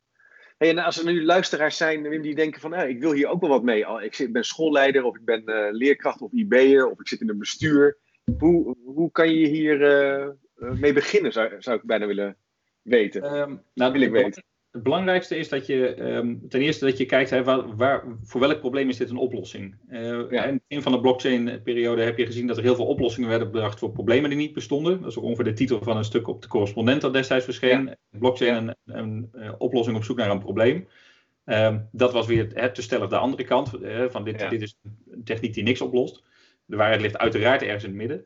Hey, 0.59 0.69
en 0.69 0.79
als 0.79 0.99
er 0.99 1.05
nu 1.05 1.25
luisteraars 1.25 1.77
zijn 1.77 2.23
die 2.23 2.35
denken 2.35 2.61
van, 2.61 2.75
eh, 2.75 2.89
ik 2.89 3.01
wil 3.01 3.13
hier 3.13 3.29
ook 3.29 3.41
wel 3.41 3.51
wat 3.51 3.63
mee. 3.63 3.87
Ik 4.01 4.29
ben 4.33 4.45
schoolleider 4.45 5.05
of 5.05 5.17
ik 5.17 5.25
ben 5.25 5.43
uh, 5.47 5.67
leerkracht 5.71 6.21
of 6.21 6.33
IB'er 6.33 6.91
of 6.91 7.01
ik 7.01 7.09
zit 7.09 7.21
in 7.21 7.29
een 7.29 7.39
bestuur. 7.39 7.97
Hoe, 8.39 8.77
hoe 8.85 9.11
kan 9.11 9.35
je 9.35 9.49
hier 9.49 9.81
uh, 9.81 10.29
mee 10.57 10.93
beginnen, 10.93 11.33
zou, 11.33 11.55
zou 11.59 11.77
ik 11.77 11.83
bijna 11.83 12.07
willen 12.07 12.37
weten. 12.83 13.35
Um, 13.35 13.63
nou, 13.75 13.93
wil 13.93 14.01
ik 14.01 14.11
weten 14.11 14.45
het 14.71 14.83
belangrijkste 14.83 15.37
is 15.37 15.49
dat 15.49 15.67
je 15.67 16.01
um, 16.03 16.49
ten 16.49 16.61
eerste 16.61 16.85
dat 16.85 16.99
je 16.99 17.07
kijkt 17.07 17.31
hè, 17.31 17.45
waar, 17.45 17.77
waar, 17.77 18.05
voor 18.23 18.41
welk 18.41 18.61
probleem 18.61 18.89
is 18.89 18.97
dit 18.97 19.11
een 19.11 19.17
oplossing. 19.17 19.75
Uh, 19.91 20.31
ja. 20.31 20.45
In 20.45 20.63
het 20.69 20.83
van 20.83 20.93
de 20.93 21.01
blockchain-periode 21.01 22.03
heb 22.03 22.19
je 22.19 22.27
gezien 22.27 22.47
dat 22.47 22.57
er 22.57 22.63
heel 22.63 22.75
veel 22.75 22.87
oplossingen 22.87 23.29
werden 23.29 23.51
bedacht 23.51 23.79
voor 23.79 23.93
problemen 23.93 24.31
die 24.31 24.39
niet 24.39 24.53
bestonden. 24.53 25.01
Dat 25.01 25.11
is 25.11 25.19
ook 25.19 25.25
ongeveer 25.25 25.45
de 25.45 25.53
titel 25.53 25.83
van 25.83 25.97
een 25.97 26.05
stuk 26.05 26.29
op 26.29 26.43
de 26.43 26.49
correspondent 26.49 27.01
dat 27.01 27.13
destijds 27.13 27.45
verscheen. 27.45 27.85
Ja. 27.85 27.97
Blockchain 28.11 28.55
een, 28.55 28.75
een, 28.85 29.29
een, 29.33 29.43
uh, 29.43 29.53
oplossing 29.59 29.97
op 29.97 30.05
zoek 30.05 30.17
naar 30.17 30.31
een 30.31 30.39
probleem. 30.39 30.89
Um, 31.45 31.89
dat 31.93 32.13
was 32.13 32.27
weer 32.27 32.49
het 32.55 32.75
te 32.75 32.83
stellig 32.83 33.09
de 33.09 33.17
andere 33.17 33.45
kant. 33.45 33.71
Uh, 33.83 34.05
van 34.09 34.25
dit, 34.25 34.41
ja. 34.41 34.49
dit 34.49 34.63
is 34.63 34.77
een 35.11 35.25
techniek 35.25 35.55
die 35.55 35.63
niks 35.63 35.81
oplost. 35.81 36.23
De 36.65 36.77
waarheid 36.77 37.01
ligt 37.01 37.19
uiteraard 37.19 37.63
ergens 37.63 37.85
in 37.85 37.91
het 37.91 37.99
midden. 37.99 38.25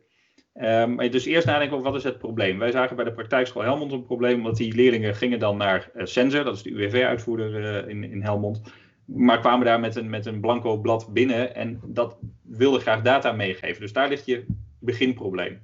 Um, 0.60 1.10
dus 1.10 1.24
eerst 1.24 1.46
nadenken 1.46 1.76
over 1.76 1.90
wat 1.90 1.98
is 1.98 2.04
het 2.04 2.18
probleem. 2.18 2.58
Wij 2.58 2.70
zagen 2.70 2.96
bij 2.96 3.04
de 3.04 3.12
praktijkschool 3.12 3.62
Helmond 3.62 3.92
een 3.92 4.04
probleem, 4.04 4.42
want 4.42 4.56
die 4.56 4.74
leerlingen 4.74 5.14
gingen 5.14 5.38
dan 5.38 5.56
naar 5.56 5.90
uh, 5.94 6.04
Sensor, 6.04 6.44
dat 6.44 6.54
is 6.54 6.62
de 6.62 6.70
UWV-uitvoerder 6.70 7.84
uh, 7.84 7.88
in, 7.88 8.04
in 8.04 8.22
Helmond, 8.22 8.62
maar 9.04 9.40
kwamen 9.40 9.66
daar 9.66 9.80
met 9.80 9.96
een, 9.96 10.10
met 10.10 10.26
een 10.26 10.40
blanco 10.40 10.78
blad 10.78 11.12
binnen 11.12 11.54
en 11.54 11.80
dat 11.86 12.18
wilde 12.42 12.78
graag 12.78 13.02
data 13.02 13.32
meegeven. 13.32 13.80
Dus 13.80 13.92
daar 13.92 14.08
ligt 14.08 14.26
je 14.26 14.46
beginprobleem. 14.78 15.60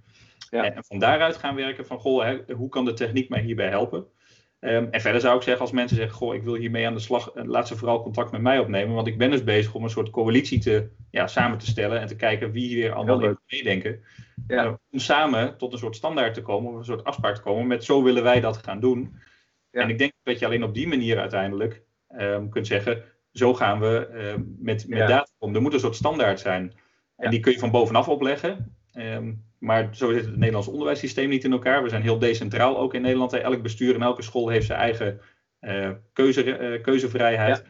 Ja. 0.50 0.64
En, 0.64 0.74
en, 0.74 0.84
van 0.84 0.98
daaruit 0.98 1.36
gaan 1.36 1.54
werken 1.54 1.86
van, 1.86 1.98
goh, 1.98 2.24
hè, 2.24 2.54
hoe 2.54 2.68
kan 2.68 2.84
de 2.84 2.92
techniek 2.92 3.28
mij 3.28 3.42
hierbij 3.42 3.68
helpen? 3.68 4.06
Um, 4.60 4.88
en 4.90 5.00
verder 5.00 5.20
zou 5.20 5.36
ik 5.36 5.42
zeggen, 5.42 5.62
als 5.62 5.72
mensen 5.72 5.96
zeggen, 5.96 6.16
goh, 6.16 6.34
ik 6.34 6.42
wil 6.42 6.54
hiermee 6.54 6.86
aan 6.86 6.94
de 6.94 7.00
slag, 7.00 7.30
laat 7.34 7.68
ze 7.68 7.76
vooral 7.76 8.02
contact 8.02 8.30
met 8.30 8.40
mij 8.40 8.58
opnemen, 8.58 8.94
want 8.94 9.06
ik 9.06 9.18
ben 9.18 9.30
dus 9.30 9.44
bezig 9.44 9.74
om 9.74 9.84
een 9.84 9.90
soort 9.90 10.10
coalitie 10.10 10.58
te, 10.58 10.88
ja, 11.10 11.26
samen 11.26 11.58
te 11.58 11.66
stellen 11.66 12.00
en 12.00 12.06
te 12.06 12.16
kijken 12.16 12.50
wie 12.50 12.68
hier 12.68 12.92
allemaal 12.92 13.24
in 13.24 13.38
meedenken. 13.46 14.00
Ja. 14.46 14.64
Uh, 14.64 14.72
om 14.90 14.98
samen 14.98 15.56
tot 15.56 15.72
een 15.72 15.78
soort 15.78 15.96
standaard 15.96 16.34
te 16.34 16.42
komen, 16.42 16.70
of 16.70 16.78
een 16.78 16.84
soort 16.84 17.04
afspraak 17.04 17.34
te 17.34 17.40
komen 17.40 17.66
met 17.66 17.84
zo 17.84 18.02
willen 18.02 18.22
wij 18.22 18.40
dat 18.40 18.56
gaan 18.56 18.80
doen. 18.80 19.16
Ja. 19.70 19.80
En 19.80 19.88
ik 19.88 19.98
denk 19.98 20.12
dat 20.22 20.38
je 20.38 20.46
alleen 20.46 20.62
op 20.62 20.74
die 20.74 20.88
manier 20.88 21.18
uiteindelijk 21.18 21.82
um, 22.18 22.50
kunt 22.50 22.66
zeggen, 22.66 23.02
zo 23.32 23.54
gaan 23.54 23.80
we 23.80 24.08
uh, 24.12 24.42
met, 24.58 24.88
met 24.88 24.98
ja. 24.98 25.06
data 25.06 25.30
om. 25.38 25.54
Er 25.54 25.62
moet 25.62 25.72
een 25.72 25.80
soort 25.80 25.96
standaard 25.96 26.40
zijn. 26.40 26.72
En 27.16 27.30
die 27.30 27.40
kun 27.40 27.52
je 27.52 27.58
van 27.58 27.70
bovenaf 27.70 28.08
opleggen. 28.08 28.77
Um, 28.98 29.46
maar 29.58 29.88
zo 29.92 30.12
zit 30.12 30.24
het 30.24 30.36
Nederlands 30.36 30.68
onderwijssysteem 30.68 31.28
niet 31.28 31.44
in 31.44 31.52
elkaar. 31.52 31.82
We 31.82 31.88
zijn 31.88 32.02
heel 32.02 32.18
decentraal 32.18 32.78
ook 32.78 32.94
in 32.94 33.02
Nederland. 33.02 33.32
Elk 33.32 33.62
bestuur 33.62 33.94
en 33.94 34.02
elke 34.02 34.22
school 34.22 34.48
heeft 34.48 34.66
zijn 34.66 34.78
eigen 34.78 35.20
uh, 35.60 35.90
keuze, 36.12 36.44
uh, 36.44 36.82
keuzevrijheid. 36.82 37.64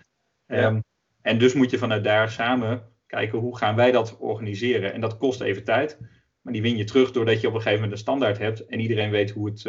Ja. 0.47 0.67
Um, 0.67 0.85
en 1.23 1.39
dus 1.39 1.55
moet 1.55 1.71
je 1.71 1.79
vanuit 1.79 2.05
daar 2.05 2.31
samen 2.31 2.83
kijken 3.07 3.39
hoe 3.39 3.57
gaan 3.57 3.77
wij 3.77 3.91
dat 3.91 4.17
organiseren. 4.19 4.93
En 4.93 5.01
dat 5.01 5.17
kost 5.17 5.41
even 5.41 5.65
tijd. 5.65 5.99
Maar 6.41 6.53
die 6.53 6.63
win 6.63 6.77
je 6.77 6.85
terug 6.85 7.13
doordat 7.13 7.41
je 7.41 7.47
op 7.47 7.55
een 7.55 7.61
gegeven 7.61 7.81
moment 7.81 7.93
een 7.93 8.05
standaard 8.05 8.39
hebt 8.39 8.67
en 8.67 8.81
iedereen 8.81 9.11
weet 9.11 9.31
hoe, 9.31 9.49
het, 9.49 9.63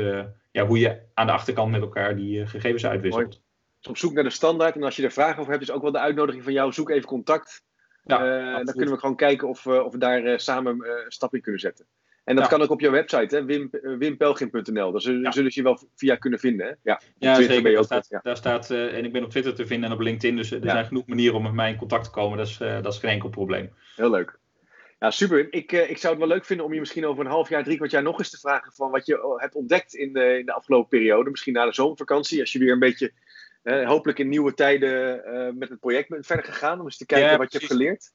ja, 0.52 0.66
hoe 0.66 0.80
je 0.80 1.02
aan 1.14 1.26
de 1.26 1.32
achterkant 1.32 1.72
met 1.72 1.82
elkaar 1.82 2.16
die 2.16 2.48
gegevens 2.48 2.86
uitwisselt. 2.86 3.42
Dus 3.80 3.90
op 3.90 3.98
zoek 3.98 4.14
naar 4.14 4.24
de 4.24 4.30
standaard 4.30 4.76
en 4.76 4.84
als 4.84 4.96
je 4.96 5.04
er 5.04 5.12
vragen 5.12 5.40
over 5.40 5.52
hebt, 5.52 5.64
is 5.64 5.72
ook 5.72 5.82
wel 5.82 5.92
de 5.92 6.00
uitnodiging 6.00 6.44
van 6.44 6.54
jou, 6.54 6.74
zoek 6.74 6.90
even 6.90 7.08
contact. 7.08 7.64
Ja, 8.18 8.64
dan 8.64 8.74
kunnen 8.76 8.94
we 8.94 9.00
gewoon 9.00 9.16
kijken 9.16 9.48
of, 9.48 9.68
of 9.68 9.92
we 9.92 9.98
daar 9.98 10.40
samen 10.40 10.72
een 10.72 11.12
stap 11.12 11.34
in 11.34 11.42
kunnen 11.42 11.62
zetten. 11.62 11.86
En 12.24 12.36
dat 12.36 12.48
kan 12.48 12.62
ook 12.62 12.70
op 12.70 12.80
jouw 12.80 12.92
website, 12.92 13.36
hè? 13.36 13.46
Wim, 13.46 13.70
wimpelgin.nl. 13.98 14.92
Daar 14.92 15.02
zullen, 15.02 15.34
zullen 15.34 15.52
ze 15.52 15.60
je 15.60 15.66
wel 15.66 15.80
via 15.96 16.16
kunnen 16.16 16.40
vinden. 16.40 16.68
Hè? 16.68 16.74
Ja, 16.84 17.02
ja 17.18 17.36
zeker. 17.36 17.74
Daar 17.74 17.84
staat, 17.84 18.20
daar 18.24 18.38
staat 18.38 18.70
uh, 18.70 18.98
en 18.98 19.06
ik 19.06 19.12
ben 19.12 19.24
op 19.24 19.30
Twitter 19.30 19.56
te 19.56 19.68
vinden 19.68 19.90
en 19.90 19.96
op 19.96 20.02
LinkedIn. 20.02 20.36
Dus 20.36 20.52
er 20.52 20.60
zijn 20.64 20.86
genoeg 20.86 21.08
manieren 21.08 21.36
om 21.36 21.44
met 21.44 21.54
mij 21.54 21.72
in 21.72 21.78
contact 21.78 22.04
te 22.04 22.10
komen. 22.10 22.38
Dat 22.38 22.48
is, 22.48 22.60
uh, 22.60 22.82
dat 22.82 22.94
is 22.94 23.00
geen 23.00 23.12
enkel 23.12 23.30
probleem. 23.30 23.74
Heel 23.96 24.10
leuk. 24.10 24.40
Ja, 25.00 25.12
super. 25.12 25.54
Ik, 25.54 25.72
ik 25.72 25.98
zou 25.98 26.14
het 26.14 26.24
wel 26.24 26.32
leuk 26.32 26.46
vinden 26.46 26.66
om 26.66 26.74
je 26.74 26.80
misschien 26.80 27.06
over 27.06 27.26
een 27.26 27.32
half 27.32 27.50
jaar, 27.50 27.64
drie 27.64 27.78
kwart 27.78 27.92
jaar 27.92 28.04
nog 28.04 28.20
eens 28.20 28.30
te 28.30 28.40
vragen 28.40 28.72
van 28.74 28.92
wat 28.92 29.06
je 29.06 29.36
hebt 29.38 29.56
ontdekt 29.56 29.94
in 29.94 30.14
de, 30.14 30.38
in 30.40 30.46
de 30.46 30.54
afgelopen 30.54 30.90
periode. 30.90 31.30
Misschien 31.30 31.54
na 31.54 31.66
de 31.66 31.74
zomervakantie, 31.74 32.40
als 32.40 32.52
je 32.52 32.60
weer 32.60 32.72
een 32.72 32.80
beetje, 32.80 33.12
hopelijk 33.64 34.20
in 34.20 34.30
nieuwe 34.30 34.54
tijden 34.54 35.58
met 35.58 35.70
het 35.70 35.80
project 35.80 36.10
bent 36.10 36.26
verder 36.26 36.46
gegaan. 36.46 36.80
Om 36.80 36.86
eens 36.86 36.98
te 36.98 37.06
kijken 37.06 37.38
wat 37.38 37.52
je 37.52 37.58
hebt 37.58 37.72
geleerd. 37.72 38.12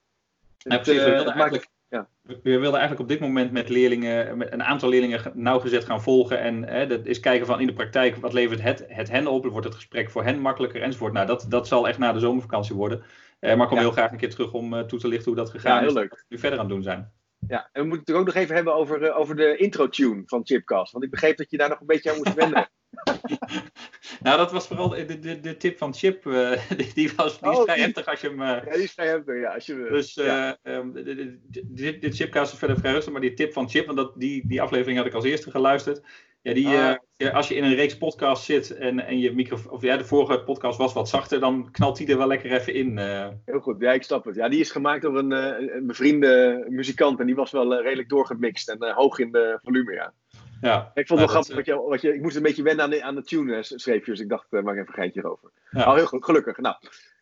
Ja, 0.57 0.79
precies. 0.79 1.05
We 1.05 1.11
wilden 1.11 1.35
eigenlijk 1.35 1.69
ja. 1.95 2.09
We, 2.23 2.39
wilden 2.43 2.81
eigenlijk 2.81 3.01
op 3.01 3.09
dit 3.09 3.21
moment 3.21 3.53
met 3.53 3.69
leerlingen, 3.69 4.39
met 4.39 4.53
een 4.53 4.63
aantal 4.63 4.89
leerlingen 4.89 5.33
nauwgezet 5.35 5.85
gaan 5.85 6.03
volgen. 6.03 6.39
En 6.39 6.69
hè, 6.69 6.87
dat 6.87 7.07
is 7.07 7.21
kijken 7.21 7.47
van 7.47 7.61
in 7.61 7.67
de 7.67 7.73
praktijk, 7.73 8.17
wat 8.17 8.33
levert 8.33 8.63
het, 8.63 8.85
het 8.89 9.11
hen 9.11 9.27
op? 9.27 9.47
Wordt 9.47 9.67
het 9.67 9.75
gesprek 9.75 10.11
voor 10.11 10.25
hen 10.25 10.39
makkelijker 10.39 10.83
enzovoort? 10.83 11.13
Nou, 11.13 11.27
dat, 11.27 11.47
dat 11.49 11.69
zal 11.69 11.89
echt 11.89 11.99
na 11.99 12.13
de 12.13 12.19
zomervakantie 12.19 12.75
worden. 12.75 13.03
Eh, 13.39 13.55
maar 13.55 13.63
ik 13.63 13.69
kom 13.69 13.79
heel 13.79 13.91
graag 13.91 14.11
een 14.11 14.19
keer 14.19 14.31
terug 14.31 14.53
om 14.53 14.87
toe 14.87 14.99
te 14.99 15.09
lichten 15.09 15.27
hoe 15.27 15.41
dat 15.41 15.51
gegaan 15.51 15.79
heel 15.79 15.89
is. 15.89 15.95
Leuk. 15.95 16.11
we 16.11 16.25
nu 16.29 16.39
verder 16.39 16.59
aan 16.59 16.65
het 16.65 16.75
doen 16.75 16.83
zijn. 16.83 17.13
Ja, 17.49 17.69
en 17.73 17.83
we 17.83 17.89
moeten 17.89 18.15
het 18.15 18.21
ook 18.21 18.27
nog 18.27 18.35
even 18.35 18.55
hebben 18.55 18.75
over, 18.75 19.03
uh, 19.03 19.19
over 19.19 19.37
de 19.37 19.57
intro-tune 19.57 20.23
van 20.27 20.41
Chipcast. 20.45 20.93
Want 20.93 21.05
ik 21.05 21.11
begreep 21.11 21.37
dat 21.37 21.51
je 21.51 21.57
daar 21.57 21.69
nog 21.69 21.81
een 21.81 21.87
beetje 21.87 22.11
aan 22.11 22.17
moest 22.17 22.35
wennen. 22.35 22.69
nou, 24.25 24.39
dat 24.39 24.53
was 24.53 24.67
vooral 24.67 24.89
de, 24.89 25.19
de, 25.19 25.41
de 25.41 25.57
tip 25.57 25.79
van 25.79 25.95
Chip. 25.95 26.25
Uh, 26.25 26.51
die, 26.77 26.93
die, 26.95 27.13
was 27.17 27.41
die 27.41 27.51
oh, 27.51 27.63
vrij 27.63 27.79
heftig 27.79 28.07
als 28.07 28.21
je 28.21 28.29
hem. 28.29 28.41
Uh, 28.41 28.47
ja, 28.47 28.73
die 28.73 28.83
is 28.83 28.93
vrij 28.93 29.07
heftig, 29.07 29.41
ja. 29.41 29.55
Als 29.55 29.67
je, 29.67 29.87
dus 29.91 30.17
uh, 30.17 30.51
um, 30.63 30.93
dit, 31.53 32.01
dit 32.01 32.17
Chipcast 32.17 32.53
is 32.53 32.59
verder 32.59 32.79
vrij 32.79 32.93
rustig, 32.93 33.13
maar 33.13 33.21
die 33.21 33.35
tip 33.35 33.53
van 33.53 33.69
Chip, 33.69 33.87
want 33.87 33.99
dat, 33.99 34.13
die, 34.17 34.47
die 34.47 34.63
aflevering 34.63 34.99
had 34.99 35.07
ik 35.07 35.15
als 35.15 35.25
eerste 35.25 35.51
geluisterd. 35.51 36.03
Ja, 36.43 36.55
die, 36.55 36.67
ah. 36.67 36.95
ja, 37.17 37.31
als 37.31 37.49
je 37.49 37.55
in 37.55 37.65
een 37.65 37.75
reeks 37.75 37.99
podcast 37.99 38.45
zit 38.45 38.71
en, 38.77 39.07
en 39.07 39.19
je 39.19 39.35
microfoon, 39.35 39.73
of 39.73 39.83
ja, 39.83 39.97
de 39.97 40.05
vorige 40.05 40.43
podcast 40.43 40.79
was 40.79 40.93
wat 40.93 41.09
zachter, 41.09 41.41
dan 41.41 41.71
knalt 41.71 41.97
die 41.97 42.09
er 42.09 42.19
wel 42.19 42.27
lekker 42.27 42.53
even 42.53 42.75
in. 42.75 42.99
Heel 43.45 43.61
goed, 43.61 43.81
ja, 43.81 43.93
ik 43.93 44.03
snap 44.03 44.25
het. 44.25 44.35
Ja, 44.35 44.49
die 44.49 44.61
is 44.61 44.71
gemaakt 44.71 45.03
door 45.03 45.19
een, 45.19 45.31
een 45.31 45.87
bevriende 45.87 46.65
muzikant 46.69 47.21
en 47.21 47.27
die 47.27 47.35
was 47.35 47.51
wel 47.51 47.83
redelijk 47.83 48.09
doorgemixt 48.09 48.69
en 48.69 48.93
hoog 48.93 49.19
in 49.19 49.33
de 49.33 49.59
volume, 49.63 49.93
ja. 49.93 50.15
Ja, 50.65 50.91
ik 50.95 51.07
vond 51.07 51.21
het 51.21 51.31
wel 51.31 51.43
grappig. 51.43 51.55
Wat 51.55 51.67
je, 51.67 51.89
wat 51.89 52.01
je, 52.01 52.15
ik 52.15 52.23
moest 52.23 52.37
een 52.37 52.43
beetje 52.43 52.63
wennen 52.63 52.85
aan 52.85 52.91
de, 52.91 53.03
aan 53.03 53.15
de 53.15 53.23
tune, 53.23 53.63
schreef 53.63 54.05
Dus 54.05 54.21
ik 54.21 54.29
dacht, 54.29 54.47
uh, 54.51 54.63
maak 54.63 54.75
even 54.75 54.89
een 54.89 54.95
geintje 54.95 55.31
over. 55.31 55.51
Ja. 55.71 55.87
Oh, 55.87 55.95
heel 55.95 56.07
goed, 56.07 56.25
gelukkig. 56.25 56.59
Nou, 56.59 56.77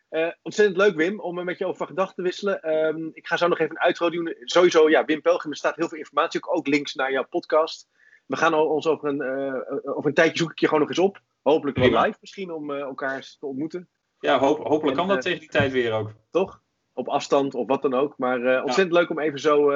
uh, 0.09 0.31
ontzettend 0.41 0.77
leuk, 0.77 0.95
Wim, 0.95 1.19
om 1.19 1.43
met 1.43 1.57
je 1.57 1.65
over 1.65 1.85
gedachten 1.85 2.15
te 2.15 2.21
wisselen. 2.21 2.85
Um, 2.87 3.11
ik 3.13 3.27
ga 3.27 3.37
zo 3.37 3.47
nog 3.47 3.59
even 3.59 3.75
een 3.75 3.81
uitro 3.81 4.09
doen. 4.09 4.35
Sowieso, 4.39 4.89
ja, 4.89 5.05
Wim 5.05 5.21
Pelgrim, 5.21 5.51
er 5.51 5.57
staat 5.57 5.75
heel 5.75 5.87
veel 5.87 5.97
informatie. 5.97 6.43
Ook, 6.43 6.55
ook 6.55 6.67
links 6.67 6.93
naar 6.93 7.11
jouw 7.11 7.27
podcast. 7.29 7.87
We 8.25 8.35
gaan 8.35 8.53
ons 8.53 8.87
over 8.87 9.09
een, 9.09 9.21
uh, 9.21 9.95
over 9.97 10.05
een 10.05 10.13
tijdje 10.13 10.37
zoek 10.37 10.51
ik 10.51 10.59
je 10.59 10.65
gewoon 10.65 10.81
nog 10.81 10.89
eens 10.89 10.99
op. 10.99 11.21
Hopelijk 11.41 11.77
weer 11.77 11.99
live 11.99 12.17
misschien, 12.21 12.51
om 12.51 12.71
elkaar 12.71 13.35
te 13.39 13.45
ontmoeten. 13.45 13.89
Ja, 14.19 14.39
hoop, 14.39 14.67
hopelijk 14.67 14.97
kan 14.97 15.07
dat 15.07 15.21
tegen 15.21 15.39
die 15.39 15.49
tijd 15.49 15.71
weer 15.71 15.93
ook. 15.93 16.11
Toch? 16.31 16.61
Op 16.93 17.07
afstand 17.07 17.55
of 17.55 17.67
wat 17.67 17.81
dan 17.81 17.93
ook. 17.93 18.17
Maar 18.17 18.63
ontzettend 18.63 18.97
leuk 18.97 19.09
om 19.09 19.19
even 19.19 19.39
zo 19.39 19.71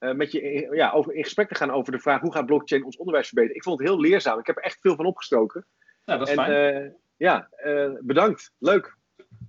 uh, 0.00 0.12
met 0.12 0.32
je 0.32 0.68
ja, 0.72 0.90
over, 0.90 1.14
in 1.14 1.24
gesprek 1.24 1.48
te 1.48 1.54
gaan 1.54 1.70
over 1.70 1.92
de 1.92 1.98
vraag 1.98 2.20
hoe 2.20 2.32
gaat 2.32 2.46
blockchain 2.46 2.84
ons 2.84 2.96
onderwijs 2.96 3.26
verbeteren. 3.26 3.56
Ik 3.56 3.62
vond 3.62 3.78
het 3.78 3.88
heel 3.88 4.00
leerzaam. 4.00 4.38
Ik 4.38 4.46
heb 4.46 4.56
er 4.56 4.62
echt 4.62 4.78
veel 4.80 4.96
van 4.96 5.06
opgestoken. 5.06 5.66
Ja, 6.04 6.16
dat 6.16 6.28
is 6.28 6.34
en, 6.34 6.44
fijn. 6.44 6.84
Uh, 6.84 6.90
ja, 7.16 7.48
uh, 7.64 7.90
bedankt. 8.00 8.52
Leuk. 8.58 8.96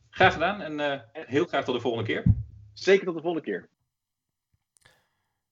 Graag 0.09 0.33
gedaan 0.33 0.61
en 0.61 1.03
heel 1.11 1.45
graag 1.45 1.63
tot 1.63 1.75
de 1.75 1.81
volgende 1.81 2.05
keer. 2.05 2.23
Zeker 2.73 3.05
tot 3.05 3.15
de 3.15 3.21
volgende 3.21 3.45
keer. 3.45 3.69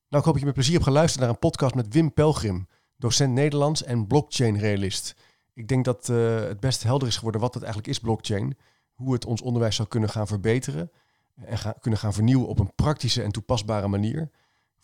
Nou, 0.08 0.18
ik 0.20 0.24
hoop 0.24 0.34
dat 0.34 0.39
je 0.39 0.46
met 0.46 0.54
plezier 0.54 0.74
hebt 0.74 0.86
geluisterd 0.86 1.22
naar 1.22 1.30
een 1.30 1.39
podcast 1.39 1.76
met 1.76 1.93
Wim 1.93 2.14
Pelgrim, 2.14 2.68
docent 2.98 3.34
Nederlands 3.34 3.84
en 3.84 4.08
blockchain-realist. 4.08 5.16
Ik 5.54 5.68
denk 5.68 5.86
dat 5.86 6.08
het 6.08 6.60
best 6.60 6.84
helder 6.84 7.08
is 7.08 7.16
geworden 7.16 7.41
wat 7.41 7.54
het 7.54 7.64
eigenlijk 7.64 7.93
is, 7.93 8.00
blockchain. 8.00 8.58
Hoe 8.93 9.14
het 9.14 9.26
ons 9.26 9.41
onderwijs 9.41 9.76
zou 9.76 9.88
kunnen 9.88 10.10
gaan 10.10 10.28
verbeteren 10.28 10.91
en 11.36 11.58
gaan, 11.58 11.74
kunnen 11.80 12.00
gaan 12.00 12.14
vernieuwen 12.14 12.48
op 12.48 12.60
een 12.60 12.76
praktische 12.76 13.24
en 13.24 13.32
toepasbare 13.32 13.88
manier. 13.88 14.30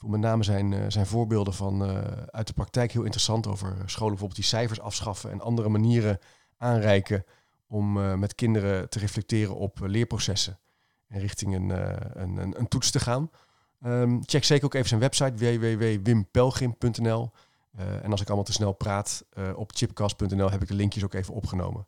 Met 0.08 0.20
name 0.20 0.44
zijn, 0.44 0.72
uh, 0.72 0.86
zijn 0.88 1.06
voorbeelden 1.06 1.54
van, 1.54 1.90
uh, 1.90 2.02
uit 2.28 2.48
de 2.48 2.54
praktijk 2.54 2.92
heel 2.92 3.04
interessant 3.04 3.48
over 3.48 3.68
scholen 3.86 4.10
bijvoorbeeld 4.10 4.36
die 4.36 4.44
cijfers 4.44 4.80
afschaffen 4.80 5.32
en 5.32 5.42
andere 5.42 5.70
manieren 5.70 6.20
aanreiken 6.58 7.26
om 7.68 7.98
uh, 7.98 8.14
met 8.14 8.36
kinderen 8.36 8.90
te 8.90 9.00
reflecteren 9.00 9.56
op 9.56 9.80
leerprocessen 9.82 10.60
en 11.08 11.20
richting 11.20 11.56
een, 11.56 11.70
een, 12.22 12.60
een, 12.60 12.68
toets 12.68 12.92
te 12.92 13.00
gaan. 13.00 13.30
Um, 13.86 14.22
check 14.26 14.44
zeker 14.44 14.66
ook 14.66 14.74
even 14.74 14.88
zijn 14.88 15.00
website 15.00 15.34
www.wimpelgrim.nl. 15.36 17.32
en 17.78 18.12
als 18.12 18.22
ik 18.22 18.28
allemaal 18.28 18.46
te 18.46 18.52
snel 18.52 18.72
praat, 18.72 19.26
op 19.56 19.72
chipcast.nl 19.74 20.52
heb 20.52 20.62
ik 20.62 20.68
de 20.68 20.74
linkjes 20.74 21.04
ook 21.04 21.14
even 21.14 21.34
opgenomen. 21.34 21.88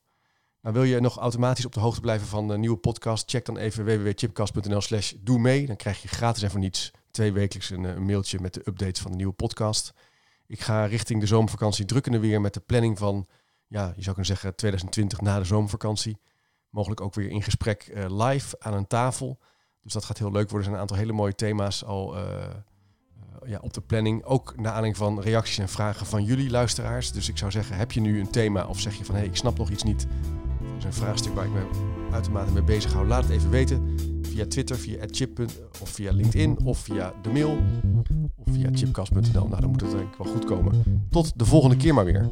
Nou, 0.62 0.76
wil 0.76 0.84
je 0.84 1.00
nog 1.00 1.18
automatisch 1.18 1.66
op 1.66 1.74
de 1.74 1.80
hoogte 1.80 2.02
blijven 2.02 2.28
van 2.28 2.48
de 2.48 2.58
nieuwe 2.58 2.78
podcast? 2.78 3.30
Check 3.30 3.46
dan 3.46 3.58
even 3.58 3.86
www.chipcast.nl 3.86 4.82
slash 4.82 5.14
doe 5.20 5.40
mee. 5.40 5.66
Dan 5.66 5.76
krijg 5.76 6.02
je 6.02 6.08
gratis 6.08 6.44
en 6.44 6.52
voor 6.52 6.60
niets 6.60 6.92
twee 7.14 7.32
wekelijks 7.32 7.70
een, 7.70 7.84
een, 7.84 8.06
mailtje 8.06 8.40
met 8.40 8.54
de 8.54 8.62
updates 8.66 9.02
van 9.02 9.12
de 9.12 9.18
nieuwe 9.18 9.34
podcast. 9.34 9.94
Ik 10.48 10.62
ga 10.62 10.86
richting 10.86 11.20
de 11.20 11.28
zomervakantie 11.28 11.86
drukkende 11.86 12.20
weer 12.20 12.42
met 12.42 12.54
de 12.54 12.60
planning 12.60 12.98
van, 12.98 13.28
ja, 13.68 13.86
je 13.86 14.02
zou 14.02 14.16
kunnen 14.16 14.26
zeggen 14.26 14.56
2020 14.56 15.22
na 15.22 15.40
de 15.40 15.46
zomervakantie. 15.46 16.18
Mogelijk 16.70 17.02
ook 17.02 17.14
weer 17.14 17.30
in 17.30 17.44
gesprek 17.44 17.92
uh, 17.94 18.06
live 18.28 18.56
aan 18.60 18.74
een 18.74 18.88
tafel. 18.88 19.40
Dus 19.82 19.94
dat 19.94 20.06
gaat 20.06 20.18
heel 20.18 20.32
leuk 20.32 20.50
worden. 20.50 20.58
Er 20.58 20.64
zijn 20.64 20.76
een 20.76 20.82
aantal 20.82 20.98
hele 20.98 21.14
mooie 21.14 21.36
thema's 21.36 21.84
al 21.84 22.18
uh, 22.18 22.46
ja, 23.46 23.60
op 23.62 23.74
de 23.74 23.82
planning. 23.82 24.24
Ook 24.24 24.56
naar 24.56 24.66
aanleiding 24.66 24.98
van 24.98 25.22
reacties 25.22 25.58
en 25.58 25.70
vragen 25.70 26.06
van 26.06 26.24
jullie 26.24 26.50
luisteraars. 26.50 27.12
Dus 27.12 27.30
ik 27.30 27.38
zou 27.38 27.52
zeggen, 27.52 27.78
heb 27.78 27.92
je 27.92 28.02
nu 28.02 28.20
een 28.20 28.32
thema 28.32 28.66
of 28.68 28.80
zeg 28.80 28.96
je 28.96 29.06
van 29.06 29.16
hé, 29.16 29.22
hey, 29.22 29.30
ik 29.30 29.36
snap 29.36 29.58
nog 29.58 29.70
iets 29.70 29.84
niet. 29.84 30.08
Dat 30.60 30.78
is 30.78 30.84
een 30.84 30.94
vraagstuk 30.94 31.34
waar 31.34 31.46
ik 31.46 31.52
me 31.52 31.70
uitermate 32.12 32.52
mee 32.52 32.64
bezig 32.64 32.94
hou. 32.94 33.08
Laat 33.08 33.24
het 33.24 33.32
even 33.32 33.50
weten 33.50 34.12
via 34.34 34.48
Twitter, 34.48 34.78
via 34.78 35.06
chip. 35.12 35.40
of 35.82 35.90
via 35.90 36.12
LinkedIn 36.12 36.58
of 36.64 36.80
via 36.80 37.14
de 37.22 37.30
mail 37.30 37.58
of 38.36 38.54
via 38.54 38.70
chipcast.nl. 38.74 39.48
Nou, 39.48 39.62
dan 39.62 39.70
moet 39.70 39.82
het 39.82 39.92
denk 39.92 40.14
ik 40.14 40.18
wel 40.18 40.34
goed 40.34 40.46
komen. 40.46 40.84
Tot 41.10 41.40
de 41.40 41.46
volgende 41.46 41.76
keer 41.76 41.94
maar 41.94 42.06
weer. 42.06 42.30